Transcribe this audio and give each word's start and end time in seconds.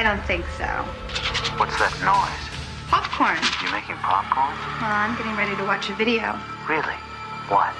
I 0.00 0.02
don't 0.02 0.24
think 0.24 0.46
so. 0.56 0.64
What's 1.60 1.76
that 1.76 1.92
noise? 2.00 2.48
Popcorn. 2.88 3.36
You 3.60 3.68
making 3.68 4.00
popcorn? 4.00 4.56
Well, 4.80 4.96
I'm 4.96 5.12
getting 5.20 5.36
ready 5.36 5.52
to 5.60 5.64
watch 5.68 5.92
a 5.92 5.94
video. 6.00 6.40
Really? 6.64 6.96
What? 7.52 7.76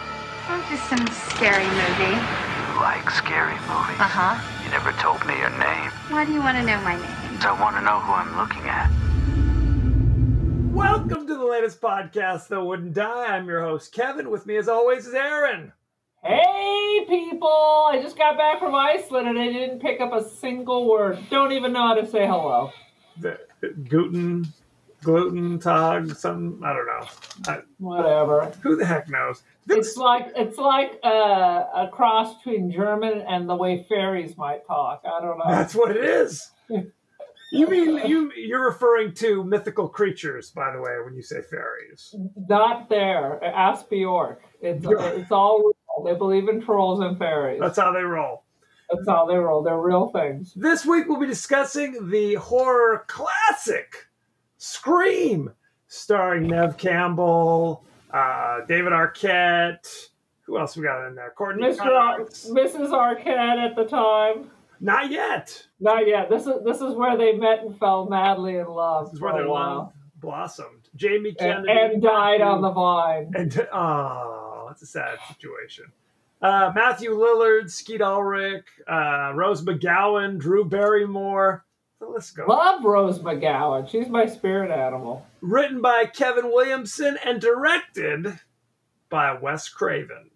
Oh, 0.53 0.61
just 0.69 0.85
some 0.85 1.01
scary 1.09 1.65
movie. 1.65 2.21
You 2.21 2.77
like 2.77 3.09
scary 3.09 3.57
movies? 3.65 3.97
Uh 3.97 4.05
huh. 4.05 4.37
You 4.61 4.69
never 4.69 4.93
told 5.01 5.25
me 5.25 5.33
your 5.41 5.49
name. 5.57 5.89
Why 6.13 6.29
do 6.29 6.37
you 6.37 6.45
want 6.45 6.61
to 6.61 6.65
know 6.69 6.77
my 6.85 7.01
name? 7.01 7.41
I 7.41 7.57
want 7.57 7.81
to 7.81 7.83
know 7.89 8.05
who 8.05 8.13
I'm 8.13 8.37
looking 8.37 8.69
at. 8.69 8.93
Welcome 10.77 11.25
to 11.27 11.37
the 11.41 11.49
latest 11.49 11.81
podcast 11.81 12.49
that 12.49 12.61
wouldn't 12.61 12.93
die. 12.93 13.33
I'm 13.33 13.49
your 13.49 13.63
host, 13.63 13.97
Kevin. 13.97 14.29
With 14.29 14.45
me, 14.45 14.59
as 14.59 14.69
always, 14.69 15.07
is 15.07 15.15
Aaron. 15.15 15.73
Hey, 16.23 17.07
people! 17.09 17.49
I 17.89 18.01
just 18.03 18.17
got 18.19 18.37
back 18.37 18.59
from 18.59 18.75
Iceland 18.75 19.29
and 19.29 19.39
I 19.39 19.47
didn't 19.47 19.81
pick 19.81 20.01
up 20.01 20.13
a 20.13 20.23
single 20.23 20.89
word. 20.89 21.19
Don't 21.31 21.53
even 21.53 21.73
know 21.73 21.87
how 21.89 21.95
to 21.95 22.07
say 22.07 22.27
hello. 22.27 22.71
The, 23.19 23.39
Guten, 23.89 24.47
gluten, 25.03 25.59
tag, 25.59 26.15
something. 26.15 26.63
I 26.65 26.73
don't 26.75 26.87
know. 26.87 27.07
I, 27.47 27.61
Whatever. 27.79 28.53
who 28.63 28.77
the 28.77 28.85
heck 28.85 29.09
knows? 29.09 29.43
It's 29.69 29.97
like 29.97 30.33
it's 30.37 30.59
like 30.59 30.99
uh, 31.05 31.65
a 31.75 31.89
cross 31.91 32.37
between 32.37 32.71
German 32.71 33.23
and 33.23 33.49
the 33.49 33.57
way 33.57 33.87
fairies 33.89 34.37
might 34.37 34.67
talk. 34.67 35.03
I 35.05 35.21
don't 35.21 35.39
know. 35.39 35.45
that's 35.49 35.75
what 35.75 35.91
it 35.97 36.05
is. 36.05 36.51
You 37.53 37.67
mean 37.67 38.07
you? 38.09 38.31
You're 38.37 38.65
referring 38.65 39.13
to 39.15 39.43
mythical 39.43 39.89
creatures, 39.89 40.53
by 40.53 40.71
the 40.71 40.81
way, 40.81 40.93
when 41.05 41.17
you 41.17 41.23
say 41.23 41.43
fairies. 41.43 42.15
Not 42.49 42.89
there. 42.89 43.43
Ask 43.43 43.91
Bjork. 43.91 44.45
It's 44.61 44.87
it's 44.87 45.33
all 45.33 45.73
They 46.05 46.15
believe 46.15 46.49
in 46.49 46.61
trolls 46.61 47.01
and 47.01 47.19
fairies. 47.19 47.61
That's 47.61 47.79
how 47.79 47.93
they 47.93 48.03
roll. 48.03 48.45
That's 48.91 49.07
how 49.09 49.27
they 49.27 49.37
roll. 49.37 49.63
They're 49.63 49.79
real 49.79 50.09
things. 50.11 50.53
This 50.55 50.85
week 50.85 51.07
we'll 51.09 51.21
be 51.21 51.27
discussing 51.27 52.11
the 52.11 52.35
horror 52.35 53.05
classic 53.07 54.09
Scream, 54.63 55.51
starring 55.87 56.47
Neve 56.47 56.77
Campbell, 56.77 57.83
uh, 58.13 58.61
David 58.69 58.93
Arquette. 58.93 60.09
Who 60.43 60.59
else 60.59 60.77
we 60.77 60.83
got 60.83 61.07
in 61.09 61.15
there? 61.15 61.33
Courtney 61.35 61.63
Mr. 61.63 61.87
Ar- 61.87 62.21
Mrs. 62.21 62.91
Arquette 62.91 63.57
at 63.57 63.75
the 63.75 63.85
time. 63.85 64.51
Not 64.81 65.11
yet. 65.11 65.67
Not 65.81 66.07
yet. 66.07 66.29
This 66.29 66.47
is 66.47 66.63
this 66.65 66.83
is 66.83 66.95
where 66.95 67.17
they 67.17 67.33
met 67.33 67.61
and 67.61 67.79
fell 67.79 68.07
madly 68.07 68.57
in 68.57 68.67
love. 68.67 69.07
This 69.07 69.15
is 69.15 69.21
where 69.21 69.33
their 69.33 69.49
love 69.49 69.93
blossomed. 70.17 70.89
Jamie 70.97 71.31
and, 71.31 71.39
Kennedy 71.39 71.69
and 71.71 72.03
died 72.03 72.41
on 72.41 72.61
the 72.61 72.71
vine. 72.71 73.33
And 73.35 73.69
oh, 73.73 74.40
that's 74.81 74.97
a 74.97 74.99
sad 74.99 75.19
situation. 75.29 75.85
Uh, 76.43 76.73
Matthew 76.75 77.11
Lillard, 77.11 77.71
Skeet 77.71 78.01
Ulrich, 78.01 78.65
uh, 78.91 79.33
Rose 79.35 79.63
McGowan, 79.63 80.39
Drew 80.39 80.65
Barrymore. 80.65 81.65
The 82.01 82.07
list 82.07 82.35
goes. 82.35 82.49
Love 82.49 82.83
Rose 82.83 83.19
McGowan. 83.19 83.89
She's 83.89 84.09
my 84.09 84.25
spirit 84.25 84.71
animal. 84.71 85.27
Written 85.43 85.83
by 85.83 86.07
Kevin 86.07 86.47
Williamson 86.47 87.19
and 87.25 87.41
directed 87.41 88.41
by 89.11 89.35
Wes 89.35 89.69
Craven. 89.69 90.31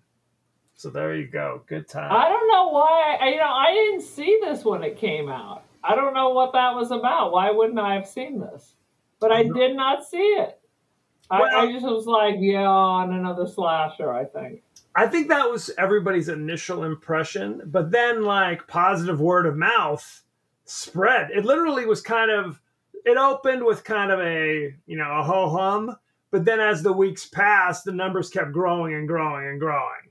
So 0.74 0.90
there 0.90 1.16
you 1.16 1.26
go. 1.26 1.62
Good 1.66 1.88
time. 1.88 2.12
I 2.12 2.28
don't 2.28 2.48
know 2.48 2.68
why. 2.68 3.16
I, 3.20 3.28
you 3.28 3.36
know, 3.36 3.44
I 3.44 3.72
didn't 3.72 4.02
see 4.02 4.38
this 4.42 4.64
when 4.64 4.82
it 4.82 4.98
came 4.98 5.30
out. 5.30 5.62
I 5.82 5.94
don't 5.94 6.12
know 6.12 6.30
what 6.30 6.52
that 6.52 6.74
was 6.74 6.90
about. 6.90 7.32
Why 7.32 7.50
wouldn't 7.50 7.78
I 7.78 7.94
have 7.94 8.06
seen 8.06 8.40
this? 8.40 8.74
But 9.20 9.32
I 9.32 9.44
did 9.44 9.74
not 9.74 10.04
see 10.04 10.18
it. 10.18 10.60
I, 11.30 11.40
Well- 11.40 11.56
I 11.68 11.72
just 11.72 11.84
was 11.86 12.06
like, 12.06 12.36
yeah, 12.38 12.68
on 12.68 13.12
another 13.12 13.46
slasher. 13.46 14.12
I 14.12 14.24
think. 14.24 14.62
I 14.96 15.06
think 15.08 15.28
that 15.28 15.50
was 15.50 15.70
everybody's 15.76 16.28
initial 16.28 16.84
impression, 16.84 17.62
but 17.66 17.90
then 17.90 18.22
like 18.22 18.68
positive 18.68 19.20
word 19.20 19.44
of 19.46 19.56
mouth 19.56 20.22
spread. 20.66 21.30
It 21.32 21.44
literally 21.44 21.84
was 21.84 22.00
kind 22.00 22.30
of 22.30 22.60
it 23.04 23.16
opened 23.18 23.64
with 23.64 23.84
kind 23.84 24.10
of 24.12 24.20
a, 24.20 24.74
you 24.86 24.96
know, 24.96 25.10
a 25.18 25.22
ho 25.22 25.50
hum, 25.50 25.96
but 26.30 26.44
then 26.44 26.60
as 26.60 26.82
the 26.82 26.92
weeks 26.92 27.26
passed, 27.26 27.84
the 27.84 27.92
numbers 27.92 28.30
kept 28.30 28.52
growing 28.52 28.94
and 28.94 29.06
growing 29.08 29.46
and 29.48 29.60
growing. 29.60 30.03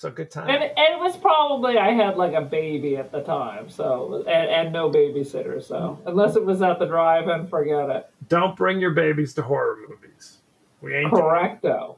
So 0.00 0.10
good 0.10 0.30
time. 0.30 0.48
And, 0.48 0.62
and 0.62 0.94
it 0.94 0.98
was 0.98 1.14
probably 1.18 1.76
I 1.76 1.90
had 1.90 2.16
like 2.16 2.32
a 2.32 2.40
baby 2.40 2.96
at 2.96 3.12
the 3.12 3.20
time, 3.20 3.68
so 3.68 4.24
and, 4.26 4.48
and 4.50 4.72
no 4.72 4.90
babysitter. 4.90 5.62
So 5.62 6.00
unless 6.06 6.36
it 6.36 6.42
was 6.42 6.62
at 6.62 6.78
the 6.78 6.86
drive-in, 6.86 7.48
forget 7.48 7.90
it. 7.90 8.10
Don't 8.26 8.56
bring 8.56 8.80
your 8.80 8.92
babies 8.92 9.34
to 9.34 9.42
horror 9.42 9.76
movies. 9.86 10.38
We 10.80 10.94
ain't 10.94 11.12
Correcto. 11.12 11.96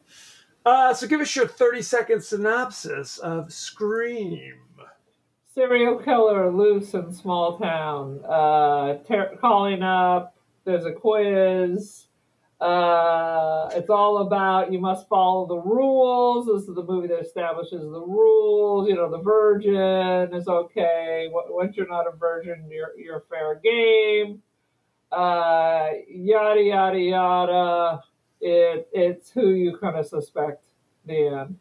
Uh, 0.67 0.93
so 0.93 1.07
give 1.07 1.21
us 1.21 1.37
your 1.37 1.47
30 1.47 1.83
second 1.83 2.25
synopsis 2.25 3.19
of 3.19 3.53
Scream. 3.53 4.57
serial 5.55 6.01
killer 6.01 6.51
loose 6.51 6.95
in 6.95 7.15
small 7.15 7.57
town. 7.57 8.21
Uh, 8.29 8.95
ter- 9.07 9.37
calling 9.37 9.85
up. 9.85 10.35
There's 10.65 10.87
a 10.87 10.93
quiz. 10.93 12.07
Uh, 12.63 13.69
it's 13.73 13.91
all 13.91 14.19
about 14.19 14.73
you 14.73 14.79
must 14.79 15.09
follow 15.09 15.47
the 15.47 15.59
rules. 15.59 16.47
This 16.47 16.69
is 16.69 16.77
the 16.77 16.85
movie 16.85 17.09
that 17.09 17.19
establishes 17.19 17.81
the 17.81 18.01
rules. 18.01 18.89
You 18.89 18.95
know, 18.95 19.11
the 19.11 19.19
virgin 19.19 20.33
is 20.33 20.47
okay. 20.47 21.29
Once 21.33 21.77
you're 21.77 21.89
not 21.89 22.07
a 22.07 22.17
virgin, 22.17 22.69
you're 22.71 22.97
you're 22.97 23.25
fair 23.29 23.57
game. 23.57 24.43
Uh, 25.11 25.89
yada 26.09 26.63
yada 26.63 26.99
yada. 27.01 28.03
It 28.41 28.89
it's 28.93 29.31
who 29.31 29.55
you 29.55 29.77
kind 29.79 29.97
of 29.97 30.07
suspect. 30.07 30.63
The 31.05 31.41
end. 31.41 31.59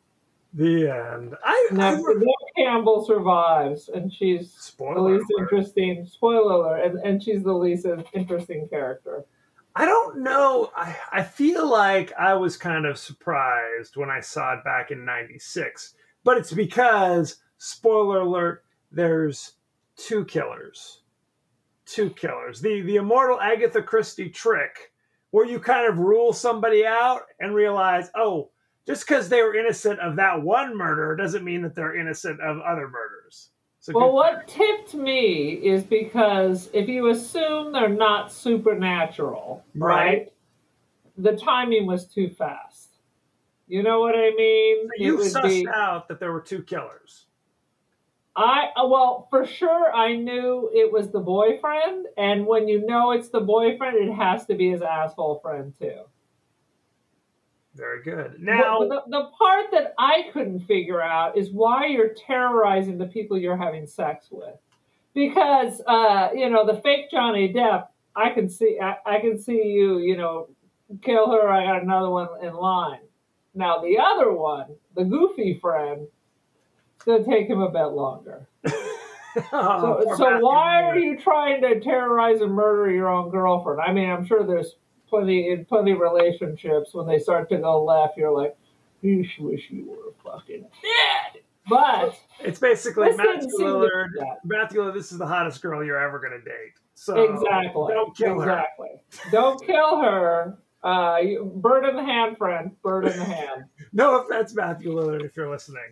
The 0.53 0.87
end. 0.87 1.35
I, 1.43 1.69
I 1.71 1.73
Neve, 1.73 2.03
Neve 2.15 2.53
Campbell 2.55 3.03
survives, 3.03 3.89
and 3.89 4.13
she's 4.13 4.53
the 4.77 5.01
least 5.01 5.25
alert. 5.35 5.51
interesting 5.51 6.05
spoiler 6.05 6.53
alert, 6.53 6.85
and, 6.85 6.99
and 6.99 7.23
she's 7.23 7.41
the 7.41 7.53
least 7.53 7.87
interesting 8.13 8.67
character. 8.69 9.25
I 9.75 9.85
don't 9.85 10.19
know. 10.19 10.71
I, 10.75 10.95
I 11.11 11.23
feel 11.23 11.69
like 11.69 12.11
I 12.19 12.33
was 12.33 12.57
kind 12.57 12.85
of 12.85 12.97
surprised 12.97 13.95
when 13.95 14.09
I 14.09 14.19
saw 14.19 14.53
it 14.53 14.63
back 14.63 14.91
in 14.91 15.05
96. 15.05 15.95
But 16.23 16.37
it's 16.37 16.51
because, 16.51 17.37
spoiler 17.57 18.19
alert, 18.21 18.65
there's 18.91 19.53
two 19.95 20.25
killers. 20.25 21.01
Two 21.85 22.09
killers. 22.09 22.59
The, 22.61 22.81
the 22.81 22.97
immortal 22.97 23.39
Agatha 23.39 23.81
Christie 23.81 24.29
trick, 24.29 24.91
where 25.31 25.45
you 25.45 25.59
kind 25.59 25.87
of 25.87 25.99
rule 25.99 26.33
somebody 26.33 26.85
out 26.85 27.21
and 27.39 27.55
realize, 27.55 28.11
oh, 28.15 28.51
just 28.85 29.07
because 29.07 29.29
they 29.29 29.41
were 29.41 29.55
innocent 29.55 29.99
of 29.99 30.17
that 30.17 30.41
one 30.41 30.75
murder 30.77 31.15
doesn't 31.15 31.45
mean 31.45 31.61
that 31.61 31.75
they're 31.75 31.95
innocent 31.95 32.41
of 32.41 32.59
other 32.59 32.89
murders. 32.89 33.20
Well, 33.87 34.07
good- 34.07 34.13
what 34.13 34.47
tipped 34.47 34.93
me 34.93 35.53
is 35.53 35.83
because 35.83 36.69
if 36.73 36.87
you 36.87 37.07
assume 37.09 37.71
they're 37.71 37.89
not 37.89 38.31
supernatural, 38.31 39.63
Right. 39.75 40.05
right? 40.05 40.33
The 41.17 41.35
timing 41.35 41.85
was 41.87 42.05
too 42.05 42.29
fast. 42.29 42.89
You 43.67 43.83
know 43.83 43.99
what 44.01 44.15
I 44.15 44.31
mean? 44.31 44.87
So 44.97 45.03
you 45.03 45.17
sussed 45.17 45.43
be- 45.43 45.67
out 45.67 46.07
that 46.09 46.19
there 46.19 46.31
were 46.31 46.41
two 46.41 46.61
killers. 46.63 47.25
I 48.35 48.69
uh, 48.77 48.87
well, 48.87 49.27
for 49.29 49.45
sure, 49.45 49.93
I 49.93 50.15
knew 50.15 50.69
it 50.73 50.91
was 50.91 51.11
the 51.11 51.19
boyfriend, 51.19 52.07
and 52.17 52.45
when 52.45 52.67
you 52.69 52.85
know 52.85 53.11
it's 53.11 53.27
the 53.29 53.41
boyfriend, 53.41 53.97
it 53.97 54.13
has 54.13 54.45
to 54.45 54.55
be 54.55 54.69
his 54.71 54.81
asshole 54.81 55.39
friend 55.39 55.73
too. 55.77 55.99
Very 57.75 58.03
good. 58.03 58.35
Now, 58.39 58.79
Well, 58.79 58.89
the, 58.89 59.01
the 59.09 59.29
part 59.37 59.65
that 59.71 59.93
I 59.97 60.29
couldn't 60.33 60.61
figure 60.61 61.01
out 61.01 61.37
is 61.37 61.51
why 61.51 61.85
you're 61.87 62.13
terrorizing 62.27 62.97
the 62.97 63.05
people 63.05 63.37
you're 63.37 63.55
having 63.57 63.87
sex 63.87 64.27
with, 64.29 64.55
because 65.13 65.81
uh, 65.87 66.29
you 66.33 66.49
know 66.49 66.65
the 66.65 66.81
fake 66.81 67.09
Johnny 67.11 67.51
Depp. 67.53 67.87
I 68.13 68.31
can 68.31 68.49
see, 68.49 68.77
I, 68.81 68.97
I 69.05 69.19
can 69.21 69.39
see 69.39 69.63
you, 69.67 69.99
you 69.99 70.17
know, 70.17 70.49
kill 71.01 71.31
her. 71.31 71.47
I 71.49 71.63
got 71.65 71.81
another 71.81 72.09
one 72.09 72.27
in 72.43 72.53
line. 72.53 72.99
Now 73.55 73.79
the 73.81 73.97
other 73.99 74.33
one, 74.33 74.75
the 74.95 75.05
goofy 75.05 75.57
friend, 75.61 76.07
it's 76.95 77.05
gonna 77.05 77.23
take 77.23 77.47
him 77.47 77.61
a 77.61 77.69
bit 77.71 77.87
longer. 77.87 78.47
Oh, 79.53 80.03
So, 80.09 80.15
so 80.17 80.39
why 80.39 80.83
are 80.83 80.97
you 80.97 81.17
trying 81.17 81.61
to 81.61 81.79
terrorize 81.79 82.41
and 82.41 82.51
murder 82.53 82.91
your 82.91 83.07
own 83.07 83.29
girlfriend? 83.29 83.79
I 83.79 83.93
mean, 83.93 84.09
I'm 84.09 84.25
sure 84.25 84.45
there's 84.45 84.75
plenty 85.11 85.51
in 85.51 85.65
plenty 85.65 85.91
of 85.91 85.99
relationships 85.99 86.93
when 86.93 87.05
they 87.05 87.19
start 87.19 87.49
to 87.49 87.57
go 87.57 87.83
left, 87.83 88.17
you're 88.17 88.31
like, 88.35 88.57
you 89.01 89.23
wish 89.39 89.67
you 89.69 89.85
were 89.85 90.13
fucking 90.23 90.61
dead. 90.81 91.43
But 91.69 92.17
It's 92.39 92.59
basically 92.59 93.15
Matthew 93.15 93.49
Lillard. 93.59 94.07
Matthew 94.43 94.81
Lillard, 94.81 94.95
this 94.95 95.11
is 95.11 95.19
the 95.19 95.27
hottest 95.27 95.61
girl 95.61 95.83
you're 95.83 95.99
ever 96.01 96.17
going 96.19 96.31
to 96.31 96.41
date. 96.41 96.73
So 96.95 97.15
exactly, 97.23 97.93
don't 97.93 98.15
kill 98.17 98.39
her. 98.39 98.49
exactly. 98.49 98.89
Don't 99.31 99.63
kill 99.65 100.01
her. 100.01 100.57
Uh, 100.83 101.19
bird 101.55 101.85
in 101.87 101.95
the 101.95 102.03
hand, 102.03 102.37
friend. 102.37 102.71
Bird 102.81 103.05
in 103.05 103.17
the 103.17 103.23
hand. 103.25 103.65
No 103.93 104.21
offense, 104.21 104.55
Matthew 104.55 104.93
Lillard, 104.93 105.23
if 105.25 105.35
you're 105.35 105.49
listening. 105.51 105.83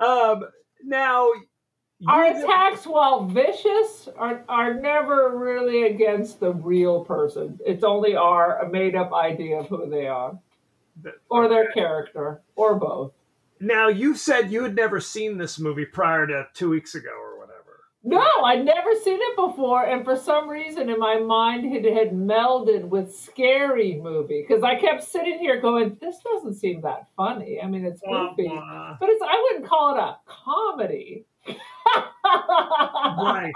Um, 0.00 0.44
now, 0.82 1.30
Our 2.06 2.26
attacks, 2.26 2.86
while 2.86 3.24
vicious, 3.24 4.08
are 4.18 4.44
are 4.48 4.74
never 4.74 5.32
really 5.36 5.84
against 5.84 6.40
the 6.40 6.52
real 6.52 7.04
person. 7.04 7.58
It's 7.64 7.84
only 7.84 8.14
our 8.16 8.68
made 8.70 8.94
up 8.94 9.12
idea 9.14 9.60
of 9.60 9.68
who 9.68 9.88
they 9.88 10.06
are. 10.06 10.38
or 11.30 11.48
their 11.48 11.70
character, 11.72 12.40
or 12.54 12.74
both. 12.76 13.12
Now, 13.60 13.88
you 13.88 14.14
said 14.14 14.50
you 14.50 14.62
had 14.62 14.74
never 14.74 15.00
seen 15.00 15.36
this 15.38 15.58
movie 15.58 15.84
prior 15.86 16.26
to 16.26 16.46
two 16.54 16.70
weeks 16.70 16.94
ago 16.94 17.10
or 17.10 17.38
whatever. 17.38 17.80
No, 18.02 18.24
I'd 18.44 18.64
never 18.64 18.94
seen 19.02 19.18
it 19.20 19.36
before, 19.36 19.84
and 19.84 20.04
for 20.04 20.16
some 20.16 20.48
reason 20.48 20.88
in 20.90 20.98
my 20.98 21.18
mind 21.18 21.64
it 21.74 21.84
had 21.92 22.12
melded 22.12 22.84
with 22.88 23.14
scary 23.14 24.00
movie 24.02 24.44
because 24.46 24.62
I 24.62 24.76
kept 24.76 25.02
sitting 25.02 25.38
here 25.38 25.60
going, 25.60 25.96
"This 26.00 26.18
doesn't 26.20 26.54
seem 26.54 26.82
that 26.82 27.08
funny." 27.16 27.60
I 27.60 27.66
mean, 27.66 27.84
it's 27.84 28.00
goofy, 28.00 28.48
Uh, 28.48 28.96
but 29.00 29.08
it's 29.08 29.22
I 29.22 29.40
wouldn't 29.50 29.68
call 29.68 29.96
it 29.96 29.98
a 30.00 30.16
comedy. 30.26 31.24
Right. 32.26 33.52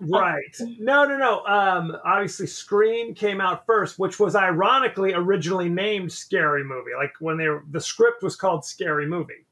Right. 0.00 0.56
No 0.78 1.04
no 1.04 1.16
no. 1.16 1.44
Um 1.46 1.96
obviously 2.04 2.46
scream 2.46 3.14
came 3.14 3.40
out 3.40 3.66
first 3.66 3.98
which 3.98 4.18
was 4.18 4.34
ironically 4.34 5.12
originally 5.12 5.68
named 5.68 6.12
scary 6.12 6.64
movie 6.64 6.92
like 6.96 7.12
when 7.20 7.36
they 7.36 7.48
were 7.48 7.64
the 7.70 7.80
script 7.80 8.22
was 8.22 8.36
called 8.36 8.64
scary 8.64 9.06
movie. 9.06 9.46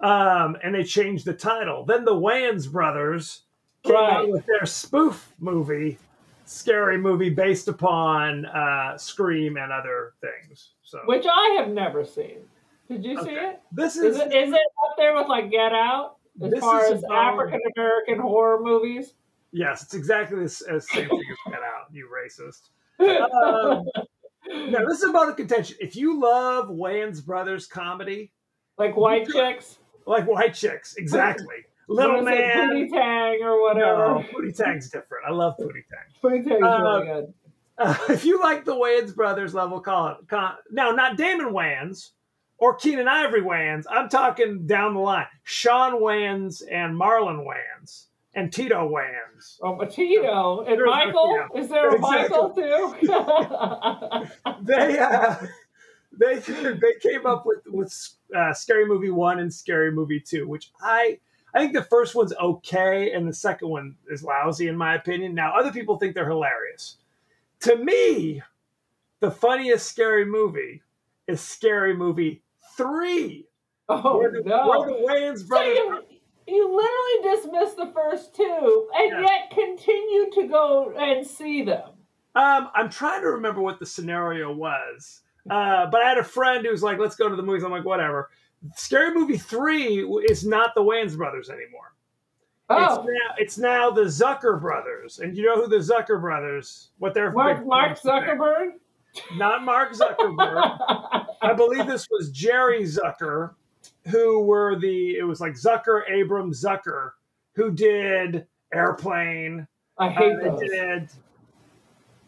Um 0.00 0.56
and 0.62 0.74
they 0.74 0.84
changed 0.84 1.24
the 1.24 1.34
title. 1.34 1.84
Then 1.84 2.04
the 2.04 2.14
wayans 2.14 2.70
brothers 2.70 3.42
came 3.82 3.96
out 3.96 4.28
with 4.28 4.44
their 4.46 4.66
spoof 4.66 5.32
movie 5.38 5.98
scary 6.46 6.98
movie 6.98 7.30
based 7.30 7.68
upon 7.68 8.44
uh 8.46 8.98
scream 8.98 9.56
and 9.56 9.72
other 9.72 10.12
things 10.20 10.70
so. 10.82 11.00
Which 11.06 11.24
I 11.26 11.56
have 11.58 11.68
never 11.68 12.04
seen. 12.04 12.40
Did 12.88 13.04
you 13.04 13.22
see 13.22 13.30
it? 13.30 13.60
this 13.72 13.96
Is 13.96 14.16
is 14.16 14.20
it 14.20 14.34
is 14.34 14.52
it 14.52 14.54
up 14.54 14.96
there 14.98 15.14
with 15.14 15.26
like 15.28 15.50
Get 15.50 15.72
Out 15.72 16.16
as 16.42 16.50
This 16.50 16.60
far 16.60 16.80
as 16.84 17.02
African 17.12 17.60
American 17.76 18.18
horror 18.18 18.60
movies? 18.62 19.14
yes 19.52 19.82
it's 19.82 19.94
exactly 19.94 20.40
the 20.40 20.48
same 20.48 20.80
thing 20.80 21.02
as 21.02 21.52
get 21.52 21.60
out 21.60 21.86
you 21.92 22.08
racist 22.12 22.70
Um, 23.00 23.84
No, 24.70 24.86
this 24.88 24.98
is 25.02 25.08
about 25.10 25.30
a 25.30 25.34
contention. 25.34 25.76
If 25.80 25.96
you 25.96 26.20
love 26.20 26.68
Wayans 26.68 27.24
Brothers 27.24 27.66
comedy, 27.66 28.30
like 28.78 28.94
White 28.96 29.26
Chicks, 29.28 29.78
like 30.06 30.26
White 30.26 30.52
Chicks, 30.54 30.96
exactly. 30.96 31.56
Little 31.88 32.20
it, 32.20 32.24
Man. 32.24 32.70
Pootie 32.70 32.90
Tang 32.90 33.42
or 33.42 33.62
whatever. 33.62 33.96
No, 34.06 34.24
Pootie 34.32 34.54
Tang's 34.56 34.90
different. 34.90 35.24
I 35.26 35.30
love 35.32 35.54
Pootie 35.58 35.82
Tang. 35.90 36.08
Pootie 36.22 36.46
Tang's 36.46 36.62
Uh, 36.62 36.80
really 36.82 37.06
good. 37.06 37.34
Uh, 37.78 37.96
if 38.10 38.24
you 38.24 38.38
like 38.40 38.64
the 38.66 38.74
Wayans 38.74 39.14
Brothers 39.14 39.54
level, 39.54 39.80
con, 39.80 40.16
con, 40.28 40.54
now 40.70 40.90
not 40.92 41.16
Damon 41.16 41.52
Wayans 41.52 42.10
or 42.58 42.74
Keenen 42.76 43.08
Ivory 43.08 43.42
Wayans. 43.42 43.84
I'm 43.90 44.08
talking 44.08 44.66
down 44.66 44.94
the 44.94 45.00
line. 45.00 45.26
Shawn 45.42 46.00
Wayans 46.00 46.62
and 46.70 46.98
Marlon 46.98 47.44
Wayans 47.46 48.06
and 48.34 48.52
Tito 48.52 48.88
Wayans. 48.88 49.58
Oh, 49.62 49.84
Tito 49.84 50.60
and 50.66 50.78
There's- 50.78 50.90
Michael. 50.90 51.36
yeah. 51.36 51.60
Is 51.60 51.68
there 51.68 51.90
a 51.90 51.94
Exactly. 51.94 52.20
Michael 52.20 52.50
too? 52.54 54.28
They 54.62 54.98
uh, 54.98 55.36
they 56.18 56.36
they 56.38 56.94
came 57.02 57.26
up 57.26 57.44
with 57.44 57.60
with 57.66 58.08
uh, 58.34 58.52
Scary 58.54 58.86
Movie 58.86 59.10
one 59.10 59.40
and 59.40 59.52
Scary 59.52 59.90
Movie 59.90 60.20
two, 60.20 60.46
which 60.48 60.70
I 60.80 61.18
I 61.52 61.58
think 61.60 61.72
the 61.74 61.82
first 61.84 62.14
one's 62.14 62.32
okay 62.34 63.12
and 63.12 63.28
the 63.28 63.32
second 63.32 63.68
one 63.68 63.96
is 64.10 64.22
lousy 64.22 64.68
in 64.68 64.76
my 64.76 64.94
opinion. 64.94 65.34
Now 65.34 65.54
other 65.58 65.70
people 65.72 65.98
think 65.98 66.14
they're 66.14 66.28
hilarious. 66.28 66.96
To 67.60 67.76
me, 67.76 68.42
the 69.20 69.30
funniest 69.30 69.88
Scary 69.88 70.24
Movie 70.24 70.82
is 71.28 71.40
Scary 71.40 71.94
Movie 71.96 72.42
three, 72.76 73.46
oh 73.88 74.18
where 74.18 74.30
the, 74.30 74.42
where 74.42 74.56
no! 74.58 74.84
the 74.86 75.06
Wayans 75.06 75.38
So 75.40 75.46
brothers. 75.46 75.76
you, 75.76 76.02
you 76.46 76.74
literally 76.74 77.36
dismissed 77.36 77.76
the 77.76 77.92
first 77.94 78.34
two, 78.34 78.88
and 78.94 79.10
Yeah. 79.12 79.20
yet 79.20 79.50
continue 79.50 80.30
to 80.32 80.48
go 80.48 80.94
and 80.98 81.26
see 81.26 81.62
them. 81.62 81.90
Um, 82.34 82.68
I'm 82.74 82.90
trying 82.90 83.22
to 83.22 83.28
remember 83.28 83.60
what 83.62 83.78
the 83.78 83.86
scenario 83.86 84.52
was. 84.52 85.20
Uh, 85.48 85.86
but 85.86 86.00
I 86.02 86.08
had 86.08 86.18
a 86.18 86.24
friend 86.24 86.64
who 86.64 86.72
was 86.72 86.82
like, 86.82 86.98
let's 86.98 87.16
go 87.16 87.28
to 87.28 87.36
the 87.36 87.42
movies. 87.42 87.62
I'm 87.64 87.70
like, 87.70 87.84
whatever. 87.84 88.30
Scary 88.74 89.14
Movie 89.14 89.36
3 89.36 90.02
is 90.28 90.44
not 90.44 90.74
the 90.74 90.80
Wayans 90.80 91.16
brothers 91.16 91.48
anymore. 91.50 91.92
It's, 92.70 92.92
Oh, 92.94 93.02
now, 93.02 93.34
it's 93.36 93.58
now 93.58 93.90
the 93.90 94.04
Zucker 94.04 94.58
brothers. 94.60 95.18
And 95.20 95.36
you 95.36 95.44
know 95.44 95.56
who 95.62 95.68
the 95.68 95.76
Zucker 95.76 96.18
brothers, 96.20 96.88
what 96.98 97.12
their 97.14 97.30
Mark 97.30 97.64
Mark 97.66 97.98
claims 97.98 98.00
to 98.00 98.08
fame- 98.08 98.38
Zuckerberg. 98.40 98.68
Not 99.36 99.64
Mark 99.64 99.92
Zuckerberg. 99.92 100.78
I 101.42 101.52
believe 101.52 101.86
this 101.86 102.08
was 102.10 102.30
Jerry 102.30 102.82
Zucker, 102.82 103.54
who 104.08 104.40
were 104.40 104.78
the, 104.78 105.16
it 105.16 105.24
was 105.24 105.40
like 105.40 105.52
Zucker, 105.54 106.02
Abram, 106.22 106.52
Zucker, 106.52 107.10
who 107.54 107.70
did 107.70 108.46
Airplane. 108.72 109.66
I 109.98 110.08
hate 110.08 110.36
uh, 110.36 110.50
those. 110.50 110.60
did, 110.60 111.08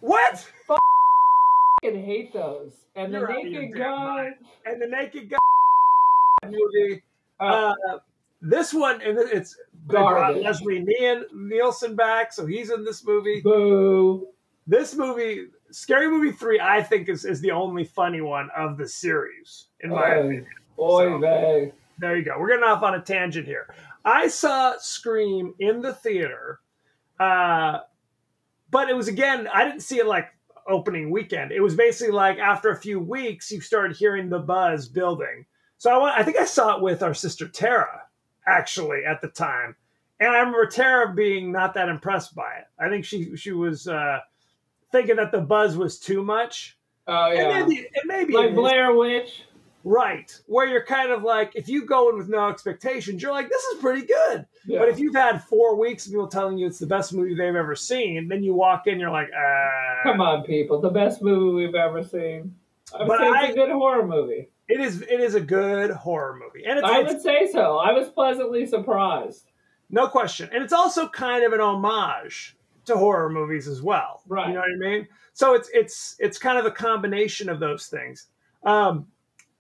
what? 0.00 0.46
fucking 0.66 2.04
hate 2.04 2.32
those. 2.32 2.72
And 2.94 3.12
the 3.12 3.18
You're 3.18 3.32
out 3.32 3.38
of 3.38 3.44
naked 3.52 3.76
guy. 3.76 4.30
and 4.64 4.80
the 4.80 4.86
Naked 4.86 5.30
Guy 5.30 6.48
movie. 6.48 7.02
Uh, 7.40 7.74
Uh, 7.90 7.98
this 8.42 8.72
one, 8.72 9.00
and 9.02 9.18
it's 9.18 9.56
they 9.88 9.96
brought 9.96 10.36
Leslie 10.36 10.84
Nielsen 11.34 11.96
back, 11.96 12.32
so 12.32 12.46
he's 12.46 12.70
in 12.70 12.84
this 12.84 13.04
movie. 13.04 13.40
boo. 13.40 14.28
This 14.66 14.94
movie, 14.94 15.46
Scary 15.70 16.08
Movie 16.08 16.32
three, 16.32 16.60
I 16.60 16.82
think 16.82 17.08
is 17.08 17.24
is 17.24 17.40
the 17.40 17.50
only 17.50 17.84
funny 17.84 18.20
one 18.20 18.48
of 18.56 18.76
the 18.78 18.88
series, 18.88 19.66
in 19.80 19.90
my 19.90 20.16
Oy, 20.16 20.18
opinion. 20.20 20.46
oy 20.78 21.04
So- 21.04 21.18
vey. 21.18 21.72
There 21.98 22.14
you 22.16 22.22
go. 22.24 22.38
We're 22.38 22.48
getting 22.48 22.64
off 22.64 22.82
on 22.82 22.94
a 22.94 23.00
tangent 23.00 23.46
here. 23.46 23.68
I 24.04 24.28
saw 24.28 24.76
Scream 24.78 25.54
in 25.58 25.80
the 25.80 25.94
theater, 25.94 26.60
uh, 27.18 27.78
but 28.70 28.90
it 28.90 28.94
was 28.94 29.08
again, 29.08 29.48
I 29.52 29.64
didn't 29.64 29.80
see 29.80 29.98
it 29.98 30.06
like 30.06 30.28
opening 30.68 31.10
weekend. 31.10 31.52
It 31.52 31.60
was 31.60 31.74
basically 31.74 32.12
like 32.12 32.38
after 32.38 32.70
a 32.70 32.76
few 32.76 33.00
weeks, 33.00 33.50
you 33.50 33.60
started 33.62 33.96
hearing 33.96 34.28
the 34.28 34.38
buzz 34.40 34.88
building. 34.88 35.46
So 35.78 35.90
I 35.90 35.96
want, 35.96 36.18
I 36.18 36.22
think 36.22 36.36
I 36.36 36.44
saw 36.44 36.76
it 36.76 36.82
with 36.82 37.02
our 37.02 37.14
sister 37.14 37.48
Tara 37.48 38.02
actually 38.46 39.04
at 39.06 39.20
the 39.22 39.28
time, 39.28 39.74
and 40.20 40.28
I 40.30 40.38
remember 40.40 40.66
Tara 40.66 41.14
being 41.14 41.50
not 41.50 41.72
that 41.74 41.88
impressed 41.88 42.34
by 42.34 42.56
it. 42.58 42.66
I 42.78 42.88
think 42.90 43.04
she 43.06 43.34
she 43.36 43.52
was 43.52 43.88
uh, 43.88 44.20
thinking 44.96 45.16
that 45.16 45.32
the 45.32 45.40
buzz 45.40 45.76
was 45.76 45.98
too 45.98 46.22
much. 46.24 46.76
Oh 47.06 47.30
yeah. 47.30 47.58
And 47.58 47.68
maybe, 47.68 47.86
and 47.94 48.06
maybe 48.06 48.32
like. 48.34 48.54
Blair 48.54 48.94
Witch. 48.94 49.42
Right. 49.84 50.36
Where 50.46 50.66
you're 50.66 50.84
kind 50.84 51.12
of 51.12 51.22
like, 51.22 51.52
if 51.54 51.68
you 51.68 51.86
go 51.86 52.08
in 52.10 52.18
with 52.18 52.28
no 52.28 52.48
expectations, 52.48 53.22
you're 53.22 53.30
like, 53.30 53.48
this 53.48 53.62
is 53.62 53.80
pretty 53.80 54.04
good. 54.04 54.44
Yeah. 54.66 54.80
But 54.80 54.88
if 54.88 54.98
you've 54.98 55.14
had 55.14 55.44
four 55.44 55.78
weeks 55.78 56.06
of 56.06 56.12
people 56.12 56.26
telling 56.26 56.58
you 56.58 56.66
it's 56.66 56.80
the 56.80 56.88
best 56.88 57.12
movie 57.14 57.36
they've 57.36 57.54
ever 57.54 57.76
seen, 57.76 58.26
then 58.26 58.42
you 58.42 58.52
walk 58.52 58.88
in, 58.88 58.98
you're 58.98 59.12
like, 59.12 59.28
uh. 59.28 60.02
Come 60.02 60.20
on, 60.20 60.42
people. 60.42 60.80
The 60.80 60.90
best 60.90 61.22
movie 61.22 61.64
we've 61.66 61.74
ever 61.76 62.02
seen. 62.02 62.52
I 62.92 62.98
would 62.98 63.06
But 63.08 63.18
say 63.20 63.26
I- 63.28 63.42
it's 63.44 63.52
a 63.52 63.54
good 63.54 63.70
horror 63.70 64.04
movie. 64.06 64.48
It 64.68 64.80
is. 64.80 65.02
It 65.02 65.20
is 65.20 65.36
a 65.36 65.40
good 65.40 65.92
horror 65.92 66.36
movie, 66.42 66.64
and 66.66 66.80
it's, 66.80 66.88
I 66.88 67.00
would 67.02 67.22
say 67.22 67.48
so. 67.52 67.78
I 67.78 67.92
was 67.92 68.08
pleasantly 68.08 68.66
surprised. 68.66 69.52
no 69.90 70.08
question, 70.08 70.48
and 70.52 70.64
it's 70.64 70.72
also 70.72 71.06
kind 71.08 71.44
of 71.44 71.52
an 71.52 71.60
homage 71.60 72.55
to 72.86 72.96
horror 72.96 73.28
movies 73.30 73.68
as 73.68 73.82
well. 73.82 74.22
Right. 74.26 74.48
You 74.48 74.54
know 74.54 74.60
what 74.60 74.86
I 74.86 74.90
mean? 74.90 75.08
So 75.32 75.54
it's 75.54 75.68
it's 75.72 76.16
it's 76.18 76.38
kind 76.38 76.58
of 76.58 76.64
a 76.66 76.70
combination 76.70 77.48
of 77.48 77.60
those 77.60 77.86
things. 77.86 78.26
Um, 78.64 79.06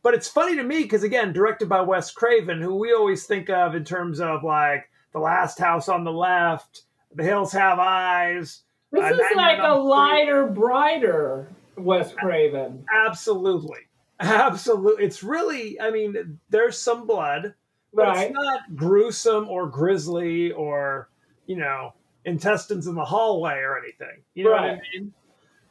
but 0.02 0.14
it's 0.14 0.28
funny 0.28 0.56
to 0.56 0.62
me 0.62 0.82
because 0.82 1.02
again, 1.02 1.32
directed 1.32 1.68
by 1.68 1.80
Wes 1.80 2.10
Craven, 2.10 2.60
who 2.60 2.76
we 2.76 2.92
always 2.92 3.26
think 3.26 3.50
of 3.50 3.74
in 3.74 3.84
terms 3.84 4.20
of 4.20 4.42
like 4.44 4.88
The 5.12 5.18
Last 5.18 5.58
House 5.58 5.88
on 5.88 6.04
the 6.04 6.12
Left, 6.12 6.82
The 7.14 7.24
Hills 7.24 7.52
Have 7.52 7.78
Eyes. 7.78 8.62
This 8.92 9.02
Uh, 9.02 9.14
is 9.14 9.36
like 9.36 9.58
a 9.60 9.74
lighter, 9.74 10.46
brighter 10.46 11.48
Wes 11.76 12.12
Craven. 12.14 12.84
Absolutely, 12.94 13.80
absolutely. 14.20 15.04
It's 15.04 15.22
really, 15.24 15.78
I 15.80 15.90
mean, 15.90 16.38
there's 16.50 16.78
some 16.78 17.06
blood, 17.06 17.54
but 17.92 18.06
Right. 18.06 18.26
it's 18.30 18.34
not 18.34 18.76
gruesome 18.76 19.48
or 19.48 19.66
grisly 19.66 20.52
or 20.52 21.08
you 21.46 21.56
know 21.56 21.92
intestines 22.26 22.86
in 22.86 22.94
the 22.94 23.04
hallway 23.04 23.54
or 23.54 23.78
anything. 23.78 24.22
You 24.34 24.44
know 24.44 24.50
what 24.50 24.60
I 24.60 24.80
mean? 24.92 25.14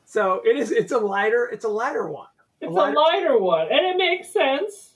So 0.06 0.42
it 0.44 0.58
is. 0.58 0.72
It's 0.72 0.92
a 0.92 0.98
lighter. 0.98 1.46
It's 1.52 1.66
a 1.66 1.70
lighter 1.70 2.08
one. 2.08 2.28
It's 2.62 2.72
a 2.72 2.74
lighter- 2.74 2.96
lighter 2.96 3.38
one, 3.38 3.68
and 3.72 3.86
it 3.86 3.98
makes 3.98 4.34
sense. 4.34 4.96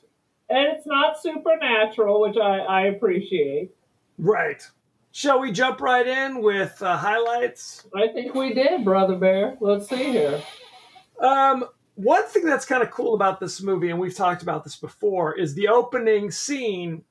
And 0.50 0.68
it's 0.76 0.88
not 0.88 1.22
supernatural, 1.22 2.22
which 2.22 2.38
I, 2.38 2.58
I 2.60 2.82
appreciate. 2.88 3.70
Right. 4.18 4.68
Shall 5.12 5.40
we 5.40 5.52
jump 5.52 5.80
right 5.80 6.08
in 6.08 6.42
with 6.42 6.82
uh, 6.82 6.98
highlights? 6.98 7.88
I 7.96 8.08
think 8.08 8.34
we 8.34 8.54
did, 8.54 8.84
Brother 8.84 9.16
Bear. 9.16 9.58
Let's 9.60 9.88
see 9.88 10.12
here. 10.12 10.42
Um, 11.20 11.66
one 11.96 12.24
thing 12.28 12.46
that's 12.46 12.66
kind 12.66 12.82
of 12.82 12.90
cool 12.90 13.14
about 13.14 13.40
this 13.40 13.62
movie, 13.62 13.90
and 13.90 14.00
we've 14.00 14.16
talked 14.16 14.42
about 14.42 14.64
this 14.64 14.76
before, 14.76 15.38
is 15.38 15.54
the 15.54 15.68
opening 15.68 16.32
scene 16.32 17.04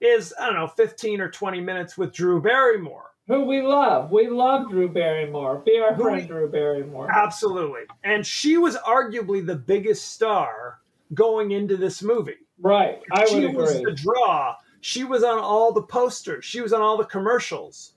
is 0.00 0.34
I 0.38 0.46
don't 0.46 0.56
know, 0.56 0.66
fifteen 0.66 1.20
or 1.20 1.30
twenty 1.30 1.60
minutes 1.60 1.96
with 1.96 2.12
Drew 2.12 2.42
Barrymore. 2.42 3.13
Who 3.26 3.44
we 3.44 3.62
love. 3.62 4.10
We 4.10 4.28
love 4.28 4.68
Drew 4.70 4.88
Barrymore. 4.88 5.62
Be 5.64 5.78
our 5.78 5.96
friend, 5.96 6.22
we- 6.22 6.26
Drew 6.26 6.48
Barrymore. 6.48 7.10
Absolutely, 7.10 7.82
and 8.02 8.26
she 8.26 8.58
was 8.58 8.76
arguably 8.76 9.44
the 9.44 9.54
biggest 9.56 10.12
star 10.12 10.80
going 11.14 11.52
into 11.52 11.76
this 11.76 12.02
movie. 12.02 12.36
Right. 12.60 13.00
I 13.12 13.24
she 13.26 13.46
would 13.46 13.54
was 13.54 13.72
agree. 13.76 13.84
the 13.84 13.92
draw. 13.92 14.56
She 14.80 15.04
was 15.04 15.24
on 15.24 15.38
all 15.38 15.72
the 15.72 15.82
posters. 15.82 16.44
She 16.44 16.60
was 16.60 16.72
on 16.72 16.82
all 16.82 16.96
the 16.98 17.04
commercials. 17.06 17.92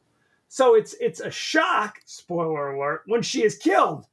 So 0.48 0.76
it's 0.76 0.94
it's 1.02 1.20
a 1.20 1.30
shock, 1.30 2.00
spoiler 2.06 2.74
alert, 2.76 3.04
when 3.08 3.22
she 3.22 3.44
is 3.44 3.58
killed 3.58 4.06